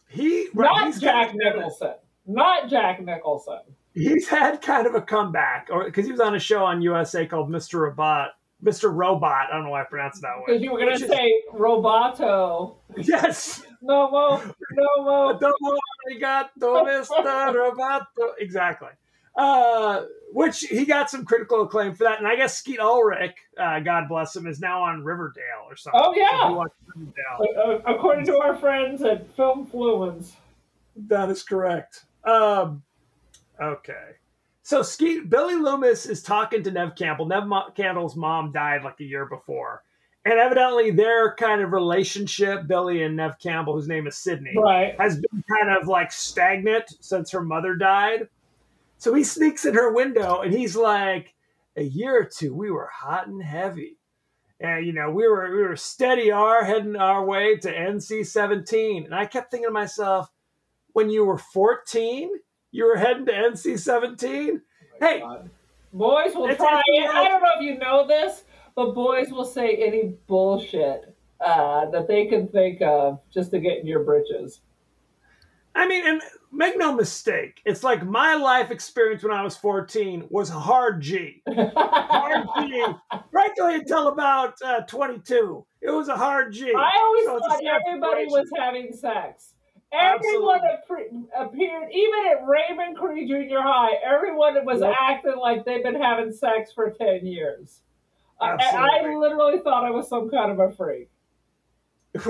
he 0.08 0.48
right, 0.54 0.90
Not 0.90 1.00
Jack 1.00 1.34
Nicholson. 1.34 1.94
Not 2.26 2.68
Jack 2.68 3.00
Nicholson. 3.02 3.60
He's 3.98 4.28
had 4.28 4.62
kind 4.62 4.86
of 4.86 4.94
a 4.94 5.00
comeback, 5.02 5.68
or 5.70 5.84
because 5.84 6.06
he 6.06 6.12
was 6.12 6.20
on 6.20 6.34
a 6.34 6.38
show 6.38 6.64
on 6.64 6.80
USA 6.82 7.26
called 7.26 7.50
Mr. 7.50 7.80
Robot. 7.80 8.30
Mr. 8.64 8.92
Robot. 8.92 9.48
I 9.50 9.54
don't 9.54 9.64
know 9.64 9.70
why 9.70 9.82
I 9.82 9.84
pronounced 9.84 10.20
that 10.22 10.36
way. 10.38 10.44
Because 10.46 10.62
you 10.64 10.72
were 10.72 10.78
going 10.80 10.96
to 10.98 11.04
is- 11.04 11.10
say 11.10 11.32
Roboto. 11.54 12.76
yes. 12.96 13.62
No 13.80 14.10
more, 14.10 14.42
no 14.72 15.04
more. 15.04 15.34
Domo 15.34 15.78
arigato, 16.10 16.84
Mr. 16.84 17.54
Roboto. 17.54 18.32
Exactly. 18.40 18.88
Uh, 19.36 20.02
which 20.32 20.60
he 20.62 20.84
got 20.84 21.08
some 21.08 21.24
critical 21.24 21.62
acclaim 21.62 21.94
for 21.94 22.02
that. 22.02 22.18
And 22.18 22.26
I 22.26 22.34
guess 22.34 22.58
Skeet 22.58 22.80
Ulrich, 22.80 23.36
uh, 23.56 23.78
God 23.78 24.08
bless 24.08 24.34
him, 24.34 24.48
is 24.48 24.58
now 24.58 24.82
on 24.82 25.04
Riverdale 25.04 25.64
or 25.68 25.76
something. 25.76 26.00
Oh, 26.04 26.12
yeah. 26.16 26.46
If 26.46 26.50
you 26.50 26.56
watch 26.56 26.72
Riverdale. 26.96 27.82
According 27.86 28.26
to 28.26 28.38
our 28.38 28.56
friends 28.56 29.02
at 29.02 29.32
Film 29.36 29.64
Fluence. 29.72 30.32
That 31.06 31.30
is 31.30 31.44
correct. 31.44 32.04
Um, 32.24 32.82
okay. 33.60 34.16
So 34.62 34.82
Skeet, 34.82 35.30
Billy 35.30 35.54
Loomis 35.54 36.04
is 36.06 36.22
talking 36.22 36.62
to 36.62 36.70
Neve 36.70 36.94
Campbell. 36.96 37.26
Neve 37.26 37.46
Mo- 37.46 37.70
Campbell's 37.74 38.16
mom 38.16 38.52
died 38.52 38.84
like 38.84 39.00
a 39.00 39.04
year 39.04 39.24
before. 39.24 39.82
And 40.24 40.38
evidently 40.38 40.90
their 40.90 41.34
kind 41.36 41.62
of 41.62 41.72
relationship, 41.72 42.66
Billy 42.66 43.02
and 43.02 43.16
Neve 43.16 43.38
Campbell, 43.42 43.74
whose 43.74 43.88
name 43.88 44.06
is 44.06 44.16
Sydney, 44.18 44.52
Right. 44.56 44.94
has 45.00 45.16
been 45.18 45.42
kind 45.58 45.74
of 45.74 45.88
like 45.88 46.12
stagnant 46.12 46.84
since 47.00 47.30
her 47.30 47.40
mother 47.40 47.76
died. 47.76 48.28
So 48.98 49.14
he 49.14 49.24
sneaks 49.24 49.64
in 49.64 49.74
her 49.74 49.92
window 49.92 50.40
and 50.42 50.52
he's 50.52 50.76
like, 50.76 51.34
a 51.76 51.82
year 51.82 52.20
or 52.20 52.24
two, 52.24 52.52
we 52.52 52.70
were 52.70 52.90
hot 52.92 53.28
and 53.28 53.42
heavy. 53.42 53.96
And 54.60 54.84
you 54.84 54.92
know, 54.92 55.10
we 55.10 55.28
were 55.28 55.50
we 55.54 55.62
were 55.62 55.76
steady 55.76 56.30
R 56.32 56.64
heading 56.64 56.96
our 56.96 57.24
way 57.24 57.56
to 57.58 57.72
NC 57.72 58.26
17. 58.26 59.04
And 59.04 59.14
I 59.14 59.24
kept 59.24 59.50
thinking 59.52 59.68
to 59.68 59.72
myself, 59.72 60.28
when 60.92 61.08
you 61.10 61.24
were 61.24 61.38
14, 61.38 62.28
you 62.70 62.86
were 62.86 62.96
heading 62.96 63.26
to 63.26 63.32
NC 63.32 63.78
17? 63.78 64.60
Hey, 65.00 65.22
Boys 65.92 66.34
will 66.34 66.44
It's- 66.44 66.58
try 66.58 66.82
it. 66.86 67.08
I 67.10 67.28
don't 67.28 67.42
know 67.42 67.48
if 67.56 67.62
you 67.62 67.78
know 67.78 68.06
this, 68.06 68.44
but 68.74 68.94
boys 68.94 69.30
will 69.32 69.44
say 69.46 69.76
any 69.76 70.14
bullshit 70.26 71.14
uh, 71.40 71.86
that 71.90 72.06
they 72.08 72.26
can 72.26 72.46
think 72.48 72.82
of 72.82 73.20
just 73.30 73.50
to 73.52 73.58
get 73.58 73.78
in 73.78 73.86
your 73.86 74.00
britches. 74.04 74.60
I 75.74 75.86
mean, 75.88 76.04
and 76.06 76.20
make 76.52 76.76
no 76.76 76.92
mistake, 76.92 77.62
it's 77.64 77.82
like 77.84 78.04
my 78.04 78.34
life 78.34 78.70
experience 78.70 79.22
when 79.22 79.32
I 79.32 79.42
was 79.42 79.56
14 79.56 80.26
was 80.28 80.50
a 80.50 80.54
hard 80.58 81.00
G. 81.00 81.42
hard 81.48 82.46
G, 82.68 82.84
right 83.32 83.50
till 83.56 83.66
until 83.68 84.08
about 84.08 84.60
uh, 84.62 84.80
22. 84.82 85.64
It 85.80 85.90
was 85.90 86.08
a 86.08 86.16
hard 86.16 86.52
G. 86.52 86.72
I 86.76 86.98
always 87.00 87.24
So 87.26 87.38
thought 87.38 87.60
everybody 87.64 88.26
was 88.26 88.50
having 88.58 88.92
sex. 88.92 89.54
Everyone 89.92 90.60
appeared, 91.36 91.90
even 91.92 92.26
at 92.30 92.46
Raymond 92.46 92.96
Cree 92.96 93.26
Junior 93.26 93.60
High, 93.62 93.94
everyone 94.04 94.62
was 94.64 94.80
Yep. 94.80 94.94
acting 95.00 95.36
like 95.36 95.64
they've 95.64 95.82
been 95.82 96.00
having 96.00 96.30
sex 96.32 96.72
for 96.72 96.90
10 96.90 97.24
years. 97.26 97.80
I, 98.40 98.56
I 98.60 99.14
literally 99.14 99.58
thought 99.60 99.84
I 99.84 99.90
was 99.90 100.08
some 100.08 100.30
kind 100.30 100.52
of 100.52 100.60
a 100.60 100.70
freak. 100.70 101.08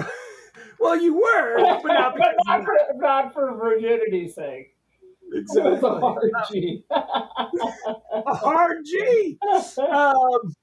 well, 0.81 1.01
you 1.01 1.15
were, 1.15 1.57
but 1.83 1.89
not 1.93 2.17
but 2.19 2.35
not 2.47 2.65
for, 2.65 2.79
not 2.95 3.33
for 3.35 3.55
virginity's 3.57 4.35
sake. 4.35 4.75
were. 5.31 5.39
It 5.39 5.47
was 5.53 5.57
a 5.57 5.71
exactly. 5.75 6.01
hard 6.01 6.33
G. 6.51 6.85
a 6.91 8.35
hard 8.35 8.85
G. 8.85 9.39
Um, 9.79 10.55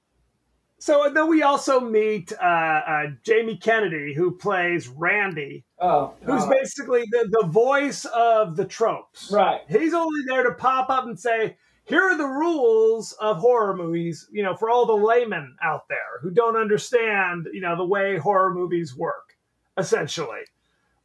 so 0.78 1.10
then 1.12 1.28
we 1.28 1.42
also 1.42 1.80
meet 1.80 2.32
uh, 2.32 2.44
uh, 2.44 3.06
Jamie 3.22 3.56
Kennedy, 3.56 4.14
who 4.14 4.32
plays 4.32 4.88
Randy, 4.88 5.64
oh, 5.80 6.12
who's 6.20 6.44
God. 6.44 6.50
basically 6.50 7.04
the, 7.10 7.28
the 7.40 7.46
voice 7.48 8.04
of 8.06 8.56
the 8.56 8.64
tropes. 8.64 9.30
right. 9.32 9.62
He's 9.68 9.94
only 9.94 10.22
there 10.26 10.42
to 10.44 10.52
pop 10.52 10.90
up 10.90 11.06
and 11.06 11.18
say, 11.18 11.56
here 11.84 12.02
are 12.02 12.18
the 12.18 12.26
rules 12.26 13.12
of 13.20 13.38
horror 13.38 13.74
movies, 13.74 14.28
you 14.30 14.42
know, 14.42 14.54
for 14.54 14.68
all 14.68 14.86
the 14.86 14.92
laymen 14.92 15.56
out 15.62 15.88
there 15.88 16.20
who 16.20 16.30
don't 16.30 16.56
understand, 16.56 17.48
you 17.52 17.60
know, 17.60 17.76
the 17.76 17.84
way 17.84 18.18
horror 18.18 18.52
movies 18.52 18.94
work, 18.94 19.36
essentially. 19.78 20.40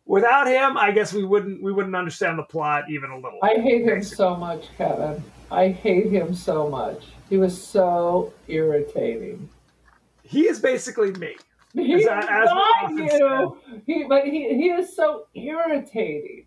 Without 0.05 0.47
him, 0.47 0.77
I 0.77 0.91
guess 0.91 1.13
we 1.13 1.23
wouldn't 1.23 1.63
we 1.63 1.71
wouldn't 1.71 1.95
understand 1.95 2.37
the 2.37 2.43
plot 2.43 2.85
even 2.89 3.11
a 3.11 3.15
little. 3.15 3.39
I 3.43 3.61
hate 3.61 3.85
him 3.85 4.01
so 4.03 4.35
much, 4.35 4.65
Kevin. 4.75 5.23
I 5.51 5.69
hate 5.69 6.11
him 6.11 6.33
so 6.33 6.67
much. 6.67 7.05
He 7.29 7.37
was 7.37 7.61
so 7.61 8.33
irritating. 8.47 9.47
He 10.31 10.47
is 10.47 10.59
basically 10.59 11.11
me. 11.11 11.35
He's 11.73 12.07
As 12.07 12.25
as 12.29 12.45
not 12.49 12.91
you. 12.91 13.57
He, 13.85 14.03
but 14.07 14.25
he, 14.25 14.55
he 14.55 14.69
is 14.69 14.95
so 14.95 15.27
irritating. 15.33 16.45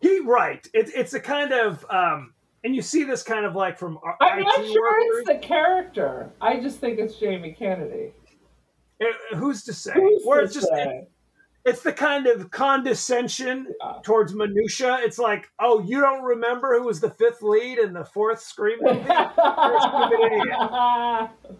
He 0.00 0.20
right. 0.20 0.66
It's 0.74 0.90
it's 0.92 1.14
a 1.14 1.20
kind 1.20 1.52
of 1.52 1.84
um 1.90 2.32
and 2.64 2.74
you 2.74 2.82
see 2.82 3.04
this 3.04 3.22
kind 3.22 3.44
of 3.44 3.54
like 3.54 3.78
from 3.78 3.98
I'm 4.20 4.38
IT 4.40 4.42
not 4.42 4.56
sure 4.66 4.82
workers. 5.08 5.18
it's 5.20 5.28
the 5.28 5.38
character. 5.46 6.30
I 6.40 6.60
just 6.60 6.78
think 6.80 6.98
it's 6.98 7.16
Jamie 7.16 7.52
Kennedy. 7.58 8.12
Uh, 9.00 9.36
who's 9.36 9.62
to 9.64 9.72
say? 9.72 9.92
Who's 9.94 10.22
Where 10.24 10.40
to 10.40 10.44
it's 10.46 10.54
just 10.54 10.68
say? 10.68 11.06
it's 11.64 11.82
the 11.82 11.92
kind 11.92 12.26
of 12.26 12.50
condescension 12.50 13.66
Yeah. 13.82 13.94
towards 14.02 14.34
minutia. 14.34 14.98
It's 15.00 15.18
like, 15.18 15.50
oh, 15.58 15.82
you 15.82 16.00
don't 16.00 16.22
remember 16.22 16.78
who 16.78 16.86
was 16.86 17.00
the 17.00 17.10
fifth 17.10 17.42
lead 17.42 17.78
in 17.78 17.92
the 17.92 18.04
fourth 18.04 18.40
Scream 18.40 18.78
movie, 18.80 19.00
stupid 19.04 20.20
idiot. 20.32 21.30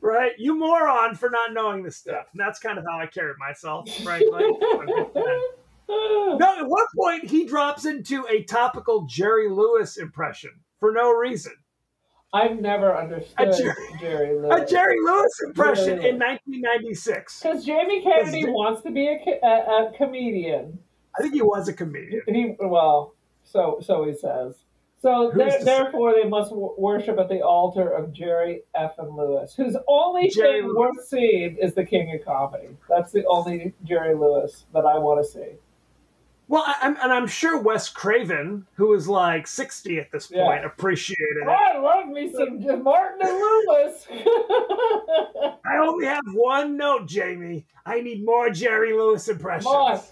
right? 0.00 0.32
You 0.38 0.58
moron 0.58 1.14
for 1.14 1.30
not 1.30 1.52
knowing 1.52 1.82
this 1.82 1.96
stuff. 1.96 2.26
And 2.32 2.40
that's 2.40 2.58
kind 2.58 2.78
of 2.78 2.84
how 2.88 2.98
I 2.98 3.06
carried 3.06 3.36
myself, 3.38 3.88
frankly. 3.98 4.44
no, 5.88 6.54
at 6.58 6.66
one 6.66 6.86
point 6.96 7.30
he 7.30 7.46
drops 7.46 7.84
into 7.84 8.26
a 8.28 8.42
topical 8.44 9.02
Jerry 9.02 9.48
Lewis 9.48 9.96
impression 9.96 10.50
for 10.78 10.92
no 10.92 11.10
reason. 11.12 11.52
I've 12.32 12.60
never 12.60 12.96
understood 12.96 13.48
A 13.48 13.56
Jer- 13.56 13.76
Jerry 14.00 14.36
A 14.36 14.40
Lewis. 14.40 14.70
Jerry 14.70 14.96
Lewis 15.02 15.32
impression 15.46 15.96
Jerry 15.96 16.10
in 16.10 16.18
1996. 16.18 17.40
Because 17.42 17.64
Jamie 17.64 18.02
Kennedy 18.02 18.44
wants 18.46 18.82
to 18.82 18.90
be 18.90 19.08
a, 19.08 19.46
a, 19.46 19.88
a 19.88 19.92
comedian. 19.96 20.78
I 21.18 21.22
think 21.22 21.34
he 21.34 21.42
was 21.42 21.66
a 21.68 21.72
comedian. 21.72 22.22
He 22.28 22.54
well, 22.60 23.14
so 23.42 23.80
so 23.82 24.04
he 24.04 24.14
says. 24.14 24.64
So 25.02 25.32
there, 25.34 25.64
therefore, 25.64 26.12
they 26.14 26.28
must 26.28 26.50
w- 26.50 26.74
worship 26.76 27.18
at 27.18 27.28
the 27.30 27.40
altar 27.40 27.88
of 27.88 28.12
Jerry 28.12 28.64
F. 28.74 28.98
and 28.98 29.16
Lewis, 29.16 29.54
whose 29.54 29.76
only 29.88 30.28
Jerry 30.28 30.60
thing 30.60 30.68
Lewis. 30.68 30.76
worth 30.76 31.04
seeing 31.06 31.56
is 31.56 31.72
the 31.74 31.84
King 31.84 32.14
of 32.14 32.24
Comedy. 32.24 32.68
That's 32.88 33.10
the 33.10 33.24
only 33.26 33.72
Jerry 33.84 34.14
Lewis 34.14 34.66
that 34.74 34.84
I 34.84 34.98
want 34.98 35.24
to 35.24 35.30
see. 35.30 35.52
Well, 36.50 36.64
I, 36.66 36.74
I'm, 36.82 36.96
and 37.00 37.12
I'm 37.12 37.28
sure 37.28 37.62
Wes 37.62 37.88
Craven, 37.88 38.66
who 38.74 38.92
is 38.94 39.06
like 39.06 39.46
60 39.46 40.00
at 40.00 40.10
this 40.10 40.26
point, 40.26 40.62
Yeah. 40.62 40.66
appreciated 40.66 41.36
it. 41.42 41.48
I 41.48 41.78
love 41.78 42.08
me 42.08 42.32
some 42.32 42.82
Martin 42.82 43.20
and 43.22 43.38
Lewis. 43.38 44.04
I 45.64 45.76
only 45.80 46.06
have 46.06 46.24
one 46.32 46.76
note, 46.76 47.06
Jamie. 47.06 47.66
I 47.86 48.00
need 48.00 48.24
more 48.24 48.50
Jerry 48.50 48.92
Lewis 48.92 49.28
impressions. 49.28 49.66
Boss. 49.66 50.10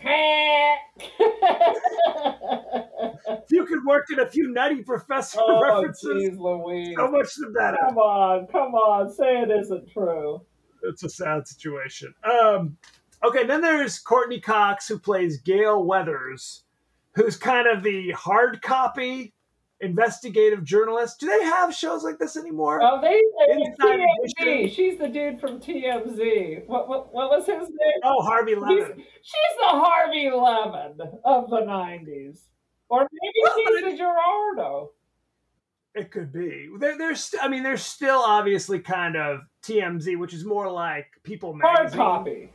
If 3.29 3.51
you 3.51 3.67
could 3.67 3.85
work 3.85 4.07
in 4.13 4.21
a 4.21 4.29
few 4.29 4.49
Nutty 4.53 4.85
Professor 4.85 5.41
oh, 5.43 5.61
references, 5.61 6.31
jeez, 6.31 6.39
Louise. 6.39 6.95
so 6.97 7.11
much 7.11 7.35
the 7.35 7.49
better. 7.49 7.79
Come 7.89 7.99
on, 7.99 8.47
come 8.47 8.75
on, 8.77 9.13
say 9.13 9.43
it 9.43 9.51
isn't 9.51 9.91
true. 9.91 10.43
It's 10.85 11.03
a 11.03 11.09
sad 11.09 11.49
situation. 11.49 12.15
Um, 12.23 12.77
okay, 13.25 13.45
then 13.47 13.61
there's 13.61 13.99
Courteney 13.99 14.41
Cox, 14.41 14.89
who 14.89 14.99
plays 14.99 15.39
Gale 15.39 15.83
Weathers, 15.85 16.65
who's 17.15 17.37
kind 17.37 17.67
of 17.67 17.83
the 17.83 18.11
hard 18.13 18.63
copy 18.63 19.33
investigative 19.81 20.65
journalist. 20.65 21.21
Do 21.21 21.27
they 21.27 21.45
have 21.45 21.73
shows 21.75 22.03
like 22.03 22.19
this 22.19 22.37
anymore? 22.37 22.81
Oh, 22.83 23.01
they 23.01 23.21
Inside 23.53 24.01
TMZ. 24.01 24.43
Edition. 24.43 24.71
She's 24.75 24.99
the 24.99 25.09
dude 25.09 25.41
from 25.41 25.61
TMZ. 25.61 26.67
What 26.67 26.89
what, 26.89 27.13
what 27.13 27.31
was 27.31 27.47
his 27.47 27.69
name? 27.69 28.01
oh, 28.05 28.23
Harvey 28.23 28.55
Levin. 28.55 28.97
she's 28.97 29.57
the 29.61 29.69
Harvey 29.69 30.31
Levin 30.31 30.99
of 31.25 31.51
the 31.51 31.59
'90s, 31.59 32.41
or 32.89 33.07
maybe 33.13 33.35
Well, 33.43 33.55
she's 33.57 33.99
the 33.99 34.03
Geraldo. 34.03 34.89
It 35.95 36.11
could 36.13 36.33
be. 36.33 36.69
There, 36.79 36.97
there's, 36.97 37.25
st- 37.25 37.43
I 37.43 37.49
mean, 37.49 37.65
there's 37.65 37.83
still 37.83 38.21
obviously 38.21 38.79
kind 38.79 39.17
of 39.17 39.41
TMZ, 39.65 40.17
which 40.19 40.33
is 40.33 40.45
more 40.45 40.71
like 40.71 41.07
People 41.25 41.59
Hard 41.61 41.77
Magazine. 41.79 41.99
copy. 41.99 42.51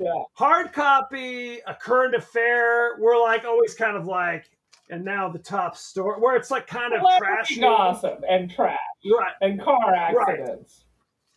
Yeah. 0.00 0.22
Hard 0.32 0.72
copy, 0.72 1.58
a 1.66 1.74
current 1.74 2.14
affair. 2.14 2.96
We're 2.98 3.20
like 3.20 3.44
always 3.44 3.74
kind 3.74 3.96
of 3.96 4.06
like, 4.06 4.50
and 4.88 5.04
now 5.04 5.28
the 5.28 5.38
top 5.38 5.76
story, 5.76 6.18
where 6.20 6.34
it's 6.36 6.50
like 6.50 6.66
kind 6.66 6.94
of 6.94 7.02
trash. 7.18 7.56
gossip 7.58 8.24
and 8.28 8.50
trash 8.50 8.78
Right, 9.04 9.32
and 9.42 9.60
car 9.60 9.78
Right. 9.92 10.40
accidents. 10.40 10.84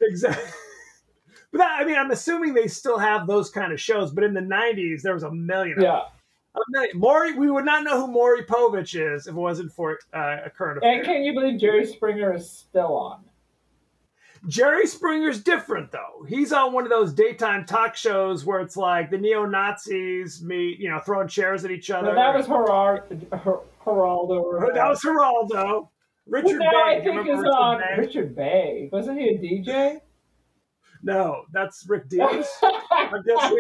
exactly. 0.01 0.43
But 1.51 1.59
that, 1.59 1.81
I 1.81 1.85
mean, 1.85 1.95
I'm 1.97 2.09
assuming 2.09 2.55
they 2.55 2.67
still 2.67 2.97
have 2.97 3.27
those 3.27 3.51
kind 3.51 3.71
of 3.71 3.79
shows. 3.79 4.09
But 4.11 4.23
in 4.23 4.33
the 4.33 4.39
'90s, 4.41 5.03
there 5.03 5.13
was 5.13 5.21
a 5.21 5.29
million. 5.31 5.77
of 5.77 5.83
them. 5.83 5.91
Yeah. 5.93 6.01
A 6.55 6.59
million. 6.71 6.97
Maury, 6.97 7.33
we 7.37 7.51
would 7.51 7.63
not 7.63 7.83
know 7.83 7.99
who 8.03 8.11
Maury 8.11 8.43
Povich 8.43 8.95
is 8.99 9.27
if 9.27 9.35
it 9.35 9.37
wasn't 9.39 9.71
for 9.71 9.99
uh, 10.15 10.37
a 10.45 10.49
current 10.49 10.79
affair. 10.79 10.93
And 10.95 11.05
can 11.05 11.23
you 11.23 11.31
believe 11.33 11.59
Jerry 11.59 11.85
Springer 11.85 12.33
is 12.33 12.49
still 12.49 12.95
on? 12.97 13.23
Jerry 14.47 14.87
Springer's 14.87 15.41
different 15.41 15.91
though. 15.91 16.25
He's 16.27 16.51
on 16.51 16.73
one 16.73 16.83
of 16.83 16.89
those 16.89 17.13
daytime 17.13 17.65
talk 17.65 17.95
shows 17.95 18.45
where 18.45 18.59
it's 18.59 18.75
like 18.75 19.09
the 19.09 19.17
neo 19.17 19.45
Nazis 19.45 20.41
meet, 20.43 20.79
you 20.79 20.89
know, 20.89 20.99
throwing 20.99 21.27
chairs 21.27 21.63
at 21.63 21.71
each 21.71 21.89
other. 21.89 22.09
No, 22.09 22.15
that 22.15 22.35
was 22.35 22.47
Gerard, 22.47 23.03
Ger- 23.09 23.59
Geraldo. 23.85 24.61
Oh, 24.61 24.71
that 24.73 24.87
was 24.89 25.01
Geraldo. 25.01 25.89
Richard 26.25 26.51
Who 26.51 26.59
now 26.59 26.85
I 26.85 27.01
think 27.03 27.27
is 27.27 27.37
Richard 27.37 27.47
on 27.47 27.79
Bay? 27.79 27.95
Richard 27.97 28.35
Bey. 28.35 28.89
Wasn't 28.91 29.19
he 29.19 29.29
a 29.29 29.37
DJ? 29.37 29.99
No, 31.03 31.43
that's 31.51 31.85
Rick 31.87 32.07
Dees. 32.09 32.21
I 32.21 33.11
guess 33.25 33.53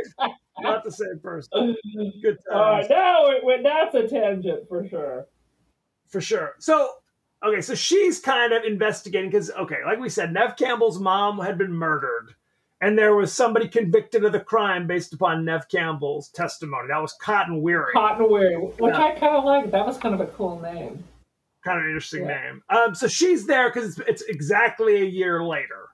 not 0.59 0.83
the 0.83 0.91
same 0.91 1.19
person. 1.21 1.75
Good 2.21 2.37
times 2.51 2.87
now 2.89 3.25
it, 3.27 3.63
that's 3.63 3.95
a 3.95 4.07
tangent 4.07 4.67
for 4.69 4.87
sure. 4.87 5.27
for 6.07 6.21
sure. 6.21 6.53
So 6.59 6.89
okay, 7.43 7.61
so 7.61 7.75
she's 7.75 8.19
kind 8.19 8.53
of 8.53 8.63
investigating 8.63 9.29
because 9.29 9.51
okay, 9.51 9.77
like 9.85 9.99
we 9.99 10.09
said, 10.09 10.33
Neve 10.33 10.55
Campbell's 10.57 10.99
mom 10.99 11.39
had 11.39 11.57
been 11.57 11.73
murdered. 11.73 12.35
And 12.81 12.97
there 12.97 13.15
was 13.15 13.31
somebody 13.31 13.69
convicted 13.69 14.25
of 14.25 14.33
the 14.33 14.41
crime 14.41 14.87
based 14.87 15.13
upon 15.13 15.45
Neve 15.45 15.69
Campbell's 15.71 16.27
testimony. 16.29 16.89
That 16.89 17.01
was 17.01 17.13
Cotton 17.21 17.61
Weary. 17.61 17.93
Cotton 17.93 18.29
Weary, 18.29 18.57
which 18.57 18.93
Yeah. 18.93 19.01
I 19.05 19.11
kind 19.11 19.37
of 19.37 19.45
like. 19.45 19.71
That 19.71 19.85
was 19.85 19.97
kind 19.97 20.13
of 20.13 20.19
a 20.19 20.25
cool 20.25 20.59
name. 20.59 21.01
kind 21.63 21.77
of 21.79 21.83
an 21.85 21.91
interesting 21.91 22.23
Yeah. 22.25 22.41
name. 22.41 22.63
Um, 22.69 22.93
so 22.93 23.07
she's 23.07 23.45
there 23.47 23.69
because 23.69 23.97
it's, 23.97 24.09
it's 24.09 24.21
exactly 24.23 25.01
a 25.01 25.05
year 25.05 25.41
later, 25.45 25.87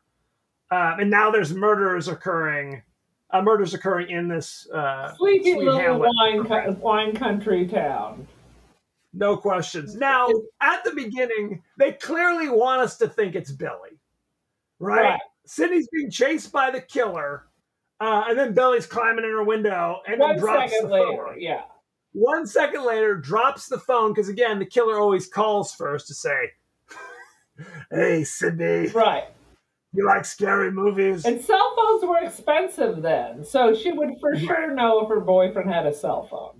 um, 0.71 0.99
and 1.01 1.11
now 1.11 1.29
there's 1.29 1.53
murders 1.53 2.07
occurring. 2.07 2.81
Uh, 3.29 3.43
murders 3.43 3.75
occurring 3.75 4.09
in 4.09 4.27
this 4.27 4.67
uh, 4.73 5.13
Sleepy 5.15 5.51
Sweet 5.53 5.65
little 5.65 5.99
wine, 5.99 6.43
co- 6.43 6.71
wine 6.81 7.15
country 7.15 7.67
town. 7.67 8.25
No 9.13 9.37
questions. 9.37 9.95
Now, 9.95 10.27
at 10.61 10.83
the 10.83 10.91
beginning, 10.91 11.61
they 11.77 11.93
clearly 11.93 12.49
want 12.49 12.81
us 12.81 12.97
to 12.97 13.07
think 13.07 13.35
it's 13.35 13.51
Billy, 13.51 13.99
right? 14.79 15.01
Right. 15.01 15.19
Sydney's 15.45 15.87
being 15.91 16.11
chased 16.11 16.51
by 16.51 16.69
the 16.71 16.81
killer, 16.81 17.47
uh, 17.99 18.25
and 18.27 18.37
then 18.37 18.53
Billy's 18.53 18.85
climbing 18.85 19.25
in 19.25 19.31
her 19.31 19.43
window 19.43 20.01
and 20.07 20.19
One 20.19 20.31
then 20.31 20.39
drops 20.39 20.79
the 20.79 20.87
later, 20.87 21.25
phone. 21.27 21.35
yeah. 21.41 21.63
One 22.13 22.45
second 22.47 22.85
later, 22.85 23.15
drops 23.15 23.67
the 23.67 23.79
phone 23.79 24.11
because 24.13 24.29
again, 24.29 24.59
the 24.59 24.65
killer 24.65 24.99
always 24.99 25.27
calls 25.27 25.73
first 25.73 26.07
to 26.07 26.13
say, 26.13 26.51
"Hey, 27.91 28.23
Sydney." 28.23 28.87
Right. 28.87 29.25
You 29.93 30.05
like 30.05 30.25
scary 30.25 30.71
movies? 30.71 31.25
And 31.25 31.41
cell 31.41 31.73
phones 31.75 32.03
were 32.05 32.19
expensive 32.23 33.01
then, 33.01 33.43
so 33.43 33.73
she 33.73 33.91
would 33.91 34.11
for 34.19 34.35
sure 34.37 34.71
know 34.73 35.01
if 35.01 35.09
her 35.09 35.19
boyfriend 35.19 35.69
had 35.71 35.87
a 35.87 35.93
cell 35.93 36.27
phone. 36.29 36.58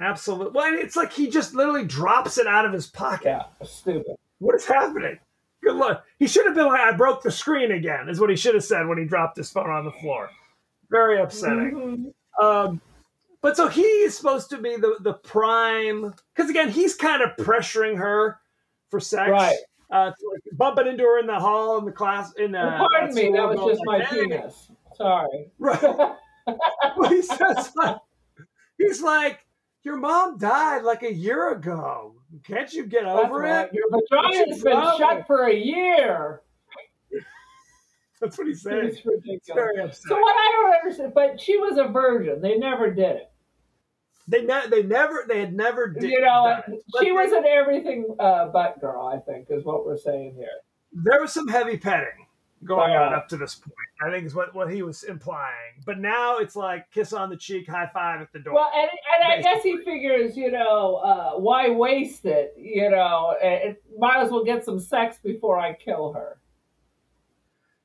Absolutely. 0.00 0.52
Well, 0.52 0.74
it's 0.74 0.96
like 0.96 1.12
he 1.12 1.28
just 1.28 1.54
literally 1.54 1.84
drops 1.84 2.38
it 2.38 2.46
out 2.46 2.64
of 2.66 2.72
his 2.72 2.86
pocket. 2.86 3.26
Yeah, 3.26 3.44
stupid. 3.64 4.16
What 4.38 4.54
is 4.54 4.64
happening? 4.64 5.18
Good 5.62 5.76
luck. 5.76 6.04
He 6.18 6.26
should 6.26 6.46
have 6.46 6.54
been 6.54 6.66
like, 6.66 6.80
I 6.80 6.92
broke 6.92 7.22
the 7.22 7.30
screen 7.30 7.72
again, 7.72 8.08
is 8.08 8.20
what 8.20 8.28
he 8.28 8.36
should 8.36 8.54
have 8.54 8.64
said 8.64 8.86
when 8.86 8.98
he 8.98 9.04
dropped 9.04 9.36
his 9.36 9.50
phone 9.50 9.70
on 9.70 9.84
the 9.84 9.92
floor. 9.92 10.28
Very 10.90 11.20
upsetting. 11.20 12.12
Mhm. 12.40 12.44
Um, 12.44 12.80
but 13.40 13.56
so 13.56 13.68
he 13.68 13.82
is 13.82 14.16
supposed 14.16 14.50
to 14.50 14.58
be 14.58 14.76
the, 14.76 14.96
the 15.00 15.14
prime, 15.14 16.14
because 16.34 16.50
again, 16.50 16.70
he's 16.70 16.94
kind 16.94 17.22
of 17.22 17.36
pressuring 17.36 17.96
her 17.96 18.38
for 18.90 19.00
sex. 19.00 19.30
Right. 19.30 19.56
Uh, 19.90 20.06
like, 20.32 20.42
bumping 20.58 20.86
into 20.88 21.04
her 21.04 21.18
in 21.18 21.26
the 21.26 21.38
hall 21.38 21.78
in 21.78 21.84
the 21.84 21.92
class. 21.92 22.32
In 22.34 22.52
the. 22.52 22.58
Well, 22.58 22.88
Pardon 22.90 23.14
me, 23.14 23.30
that 23.32 23.48
was 23.48 23.72
just 23.72 23.82
my 23.84 24.04
penis. 24.04 24.70
Sorry. 24.96 25.50
Right. 25.58 26.12
Well, 26.98 27.08
he 27.08 27.22
says 27.22 27.72
like, 27.74 27.96
he's 28.76 29.00
like, 29.00 29.46
your 29.84 29.96
mom 29.96 30.38
died 30.38 30.82
like 30.82 31.02
a 31.02 31.12
year 31.12 31.52
ago. 31.52 32.14
Can't 32.42 32.72
you 32.72 32.86
get 32.86 33.04
That's 33.04 33.24
over 33.24 33.40
right. 33.40 33.66
it? 33.66 33.74
Your 33.74 33.84
vagina's 33.90 34.62
been 34.62 34.82
shut 34.98 35.26
for 35.26 35.46
a 35.46 35.54
year. 35.54 36.40
That's 38.20 38.38
what 38.38 38.46
he's 38.46 38.62
saying. 38.62 38.86
It's 38.86 39.04
ridiculous. 39.04 40.02
So 40.06 40.18
what 40.18 40.34
I 40.36 40.50
don't 40.52 40.74
understand, 40.74 41.12
but 41.14 41.38
she 41.40 41.58
was 41.58 41.78
a 41.78 41.88
virgin. 41.88 42.40
They 42.40 42.56
never 42.56 42.90
did 42.90 43.16
it. 43.16 43.30
They 44.26 44.42
ne- 44.42 44.68
they 44.70 44.82
never 44.82 45.26
they 45.28 45.40
had 45.40 45.54
never 45.54 45.88
did 45.88 46.10
you 46.10 46.22
know, 46.22 46.62
it. 46.66 46.82
She 47.02 47.12
was 47.12 47.32
an 47.32 47.44
everything 47.46 48.06
uh, 48.18 48.46
but 48.46 48.80
girl. 48.80 49.06
I 49.06 49.18
think 49.18 49.48
is 49.50 49.64
what 49.64 49.84
we're 49.84 49.98
saying 49.98 50.34
here. 50.36 50.48
there 50.92 51.20
was 51.20 51.32
some 51.32 51.46
heavy 51.46 51.76
petting 51.76 52.23
going 52.64 52.92
Uh, 52.92 53.00
on 53.00 53.14
up 53.14 53.28
to 53.28 53.36
this 53.36 53.54
point. 53.54 53.74
I 54.02 54.10
think 54.10 54.26
is 54.26 54.34
what, 54.34 54.54
what 54.54 54.70
he 54.72 54.82
was 54.82 55.04
implying. 55.04 55.74
But 55.86 55.98
now 55.98 56.38
it's 56.38 56.56
like 56.56 56.90
kiss 56.90 57.12
on 57.12 57.30
the 57.30 57.36
cheek, 57.36 57.68
high 57.68 57.88
five 57.92 58.20
at 58.20 58.32
the 58.32 58.38
door. 58.40 58.54
Well, 58.54 58.70
and, 58.74 58.88
and 58.90 59.32
I 59.32 59.40
guess 59.42 59.62
he 59.62 59.78
figures, 59.84 60.36
you 60.36 60.50
know, 60.50 60.96
uh, 60.96 61.32
why 61.38 61.68
waste 61.70 62.24
it? 62.24 62.54
You 62.58 62.90
know, 62.90 63.34
it, 63.40 63.82
might 63.98 64.22
as 64.22 64.30
well 64.30 64.44
get 64.44 64.64
some 64.64 64.80
sex 64.80 65.18
before 65.22 65.58
I 65.60 65.74
kill 65.74 66.12
her. 66.14 66.38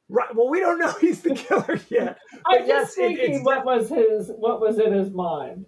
right. 0.10 0.34
Well, 0.36 0.50
we 0.50 0.60
don't 0.60 0.80
know 0.80 0.92
he's 1.02 1.22
the 1.22 1.36
killer 1.36 1.80
yet. 1.90 2.18
I'm 2.46 2.60
But 2.60 2.68
yes, 2.68 2.88
just 2.96 2.98
it- 2.98 3.18
thinking 3.18 3.44
what 3.44 3.66
was 3.66 3.90
his, 3.90 4.30
what 4.38 4.60
was 4.62 4.80
in 4.80 4.92
his 4.94 5.12
mind. 5.12 5.66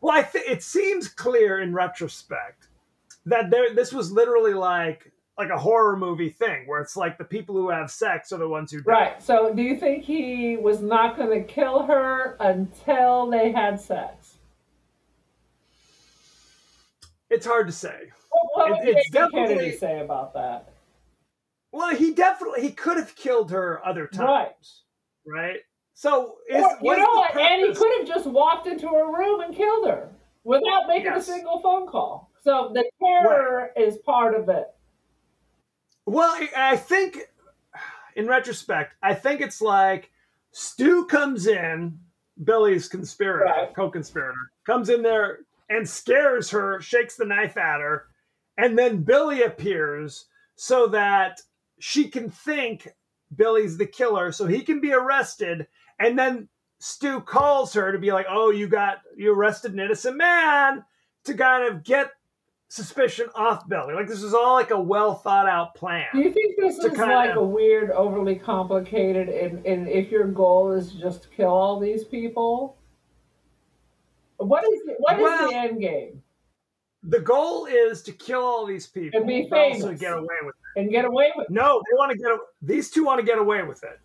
Well, 0.00 0.16
I 0.16 0.22
th- 0.22 0.44
it 0.46 0.62
seems 0.62 1.08
clear 1.08 1.60
in 1.60 1.72
retrospect 1.72 2.68
that 3.24 3.50
there 3.50 3.74
this 3.74 3.92
was 3.92 4.12
literally 4.12 4.52
like 4.54 5.10
like 5.38 5.50
a 5.50 5.58
horror 5.58 5.96
movie 5.96 6.30
thing 6.30 6.66
where 6.66 6.80
it's 6.80 6.96
like 6.96 7.18
the 7.18 7.24
people 7.24 7.54
who 7.54 7.68
have 7.68 7.90
sex 7.90 8.32
are 8.32 8.38
the 8.38 8.48
ones 8.48 8.70
who 8.72 8.80
die. 8.80 8.90
Right. 8.92 9.22
So, 9.22 9.52
do 9.52 9.62
you 9.62 9.76
think 9.76 10.04
he 10.04 10.56
was 10.56 10.80
not 10.80 11.16
going 11.16 11.30
to 11.30 11.46
kill 11.46 11.82
her 11.82 12.36
until 12.40 13.28
they 13.30 13.52
had 13.52 13.78
sex? 13.80 14.38
It's 17.28 17.44
hard 17.46 17.66
to 17.66 17.72
say. 17.72 18.10
What 18.54 18.70
It- 18.80 18.84
did 18.84 18.96
it's 18.98 19.10
Kennedy 19.10 19.32
definitely- 19.42 19.72
say 19.76 20.00
about 20.00 20.32
that? 20.34 20.72
Well, 21.72 21.94
he 21.94 22.14
definitely 22.14 22.62
he 22.62 22.70
could 22.72 22.96
have 22.96 23.14
killed 23.16 23.50
her 23.50 23.84
other 23.84 24.06
times, 24.06 24.84
right? 25.26 25.60
So 25.92 26.36
is, 26.48 26.62
Or, 26.64 26.78
you 26.82 26.96
know 26.96 27.10
what? 27.14 27.36
And 27.36 27.66
he 27.66 27.74
could 27.74 27.98
have 27.98 28.06
just 28.06 28.26
walked 28.26 28.66
into 28.66 28.88
her 28.88 29.12
room 29.12 29.40
and 29.40 29.54
killed 29.54 29.86
her 29.86 30.10
without 30.44 30.86
making 30.88 31.06
Yes. 31.06 31.28
a 31.28 31.32
single 31.32 31.60
phone 31.60 31.86
call. 31.86 32.30
So 32.42 32.70
the 32.72 32.88
terror 33.02 33.72
is 33.76 33.98
part 33.98 34.34
of 34.34 34.48
it. 34.48 34.68
Well, 36.06 36.30
I- 36.30 36.72
I 36.72 36.76
think, 36.76 37.18
in 38.14 38.26
retrospect, 38.28 38.94
I 39.02 39.14
think 39.14 39.40
it's 39.40 39.60
like 39.60 40.10
Stu 40.52 41.04
comes 41.06 41.46
in, 41.46 41.98
Billy's 42.42 42.88
conspirator, 42.88 43.44
Right. 43.44 43.74
co-conspirator, 43.74 44.52
comes 44.64 44.88
in 44.88 45.02
there 45.02 45.40
and 45.68 45.88
scares 45.88 46.50
her, 46.50 46.80
shakes 46.80 47.16
the 47.16 47.24
knife 47.26 47.56
at 47.56 47.80
her, 47.80 48.06
and 48.56 48.78
then 48.78 49.02
Billy 49.02 49.42
appears 49.42 50.26
so 50.54 50.86
that 50.88 51.42
she 51.78 52.08
can 52.08 52.30
think 52.30 52.94
Billy's 53.34 53.76
the 53.76 53.86
killer, 53.86 54.32
so 54.32 54.46
he 54.46 54.62
can 54.62 54.80
be 54.80 54.92
arrested, 54.92 55.66
and 55.98 56.18
then 56.18 56.48
Stu 56.78 57.20
calls 57.20 57.72
her 57.74 57.90
to 57.90 57.98
be 57.98 58.12
like, 58.12 58.26
"Oh, 58.28 58.50
you 58.50 58.68
got 58.68 59.02
you 59.16 59.32
arrested 59.34 59.72
an 59.72 59.80
innocent 59.80 60.16
man," 60.16 60.84
to 61.24 61.34
kind 61.34 61.64
of 61.64 61.82
get 61.82 62.12
suspicion 62.68 63.26
off 63.34 63.68
Billy. 63.68 63.94
Like 63.94 64.08
this 64.08 64.22
is 64.22 64.34
all 64.34 64.54
like 64.54 64.70
a 64.70 64.80
well 64.80 65.14
thought 65.14 65.48
out 65.48 65.74
plan. 65.74 66.06
Do 66.12 66.20
you 66.20 66.32
think 66.32 66.56
this 66.58 66.78
is 66.78 66.90
kinda- 66.90 67.14
like 67.14 67.36
a 67.36 67.42
weird, 67.42 67.90
overly 67.90 68.36
complicated, 68.36 69.28
and, 69.28 69.64
and 69.66 69.88
if 69.88 70.10
your 70.10 70.26
goal 70.26 70.72
is 70.72 70.92
just 70.92 71.24
to 71.24 71.28
kill 71.30 71.48
all 71.50 71.78
these 71.78 72.04
people? 72.04 72.76
What 74.38 74.64
is 74.64 74.80
the, 74.84 74.94
what 74.98 75.16
is 75.16 75.22
Well- 75.22 75.48
the 75.48 75.54
end 75.56 75.80
game? 75.80 76.22
The 77.08 77.20
goal 77.20 77.66
is 77.66 78.02
to 78.02 78.12
kill 78.12 78.40
all 78.42 78.66
these 78.66 78.88
people 78.88 79.20
And 79.20 79.28
be 79.28 79.48
famous. 79.48 80.00
get 80.00 80.12
away 80.12 80.26
with 80.42 80.54
it. 80.74 80.80
And 80.80 80.90
get 80.90 81.04
away 81.04 81.30
with 81.36 81.46
it. 81.48 81.52
No, 81.52 81.80
they 81.88 81.96
want 81.96 82.10
to 82.10 82.18
get 82.18 82.32
a- 82.32 82.38
these 82.62 82.90
two 82.90 83.04
want 83.04 83.20
to 83.20 83.24
get 83.24 83.38
away 83.38 83.62
with 83.62 83.84
it. 83.84 84.00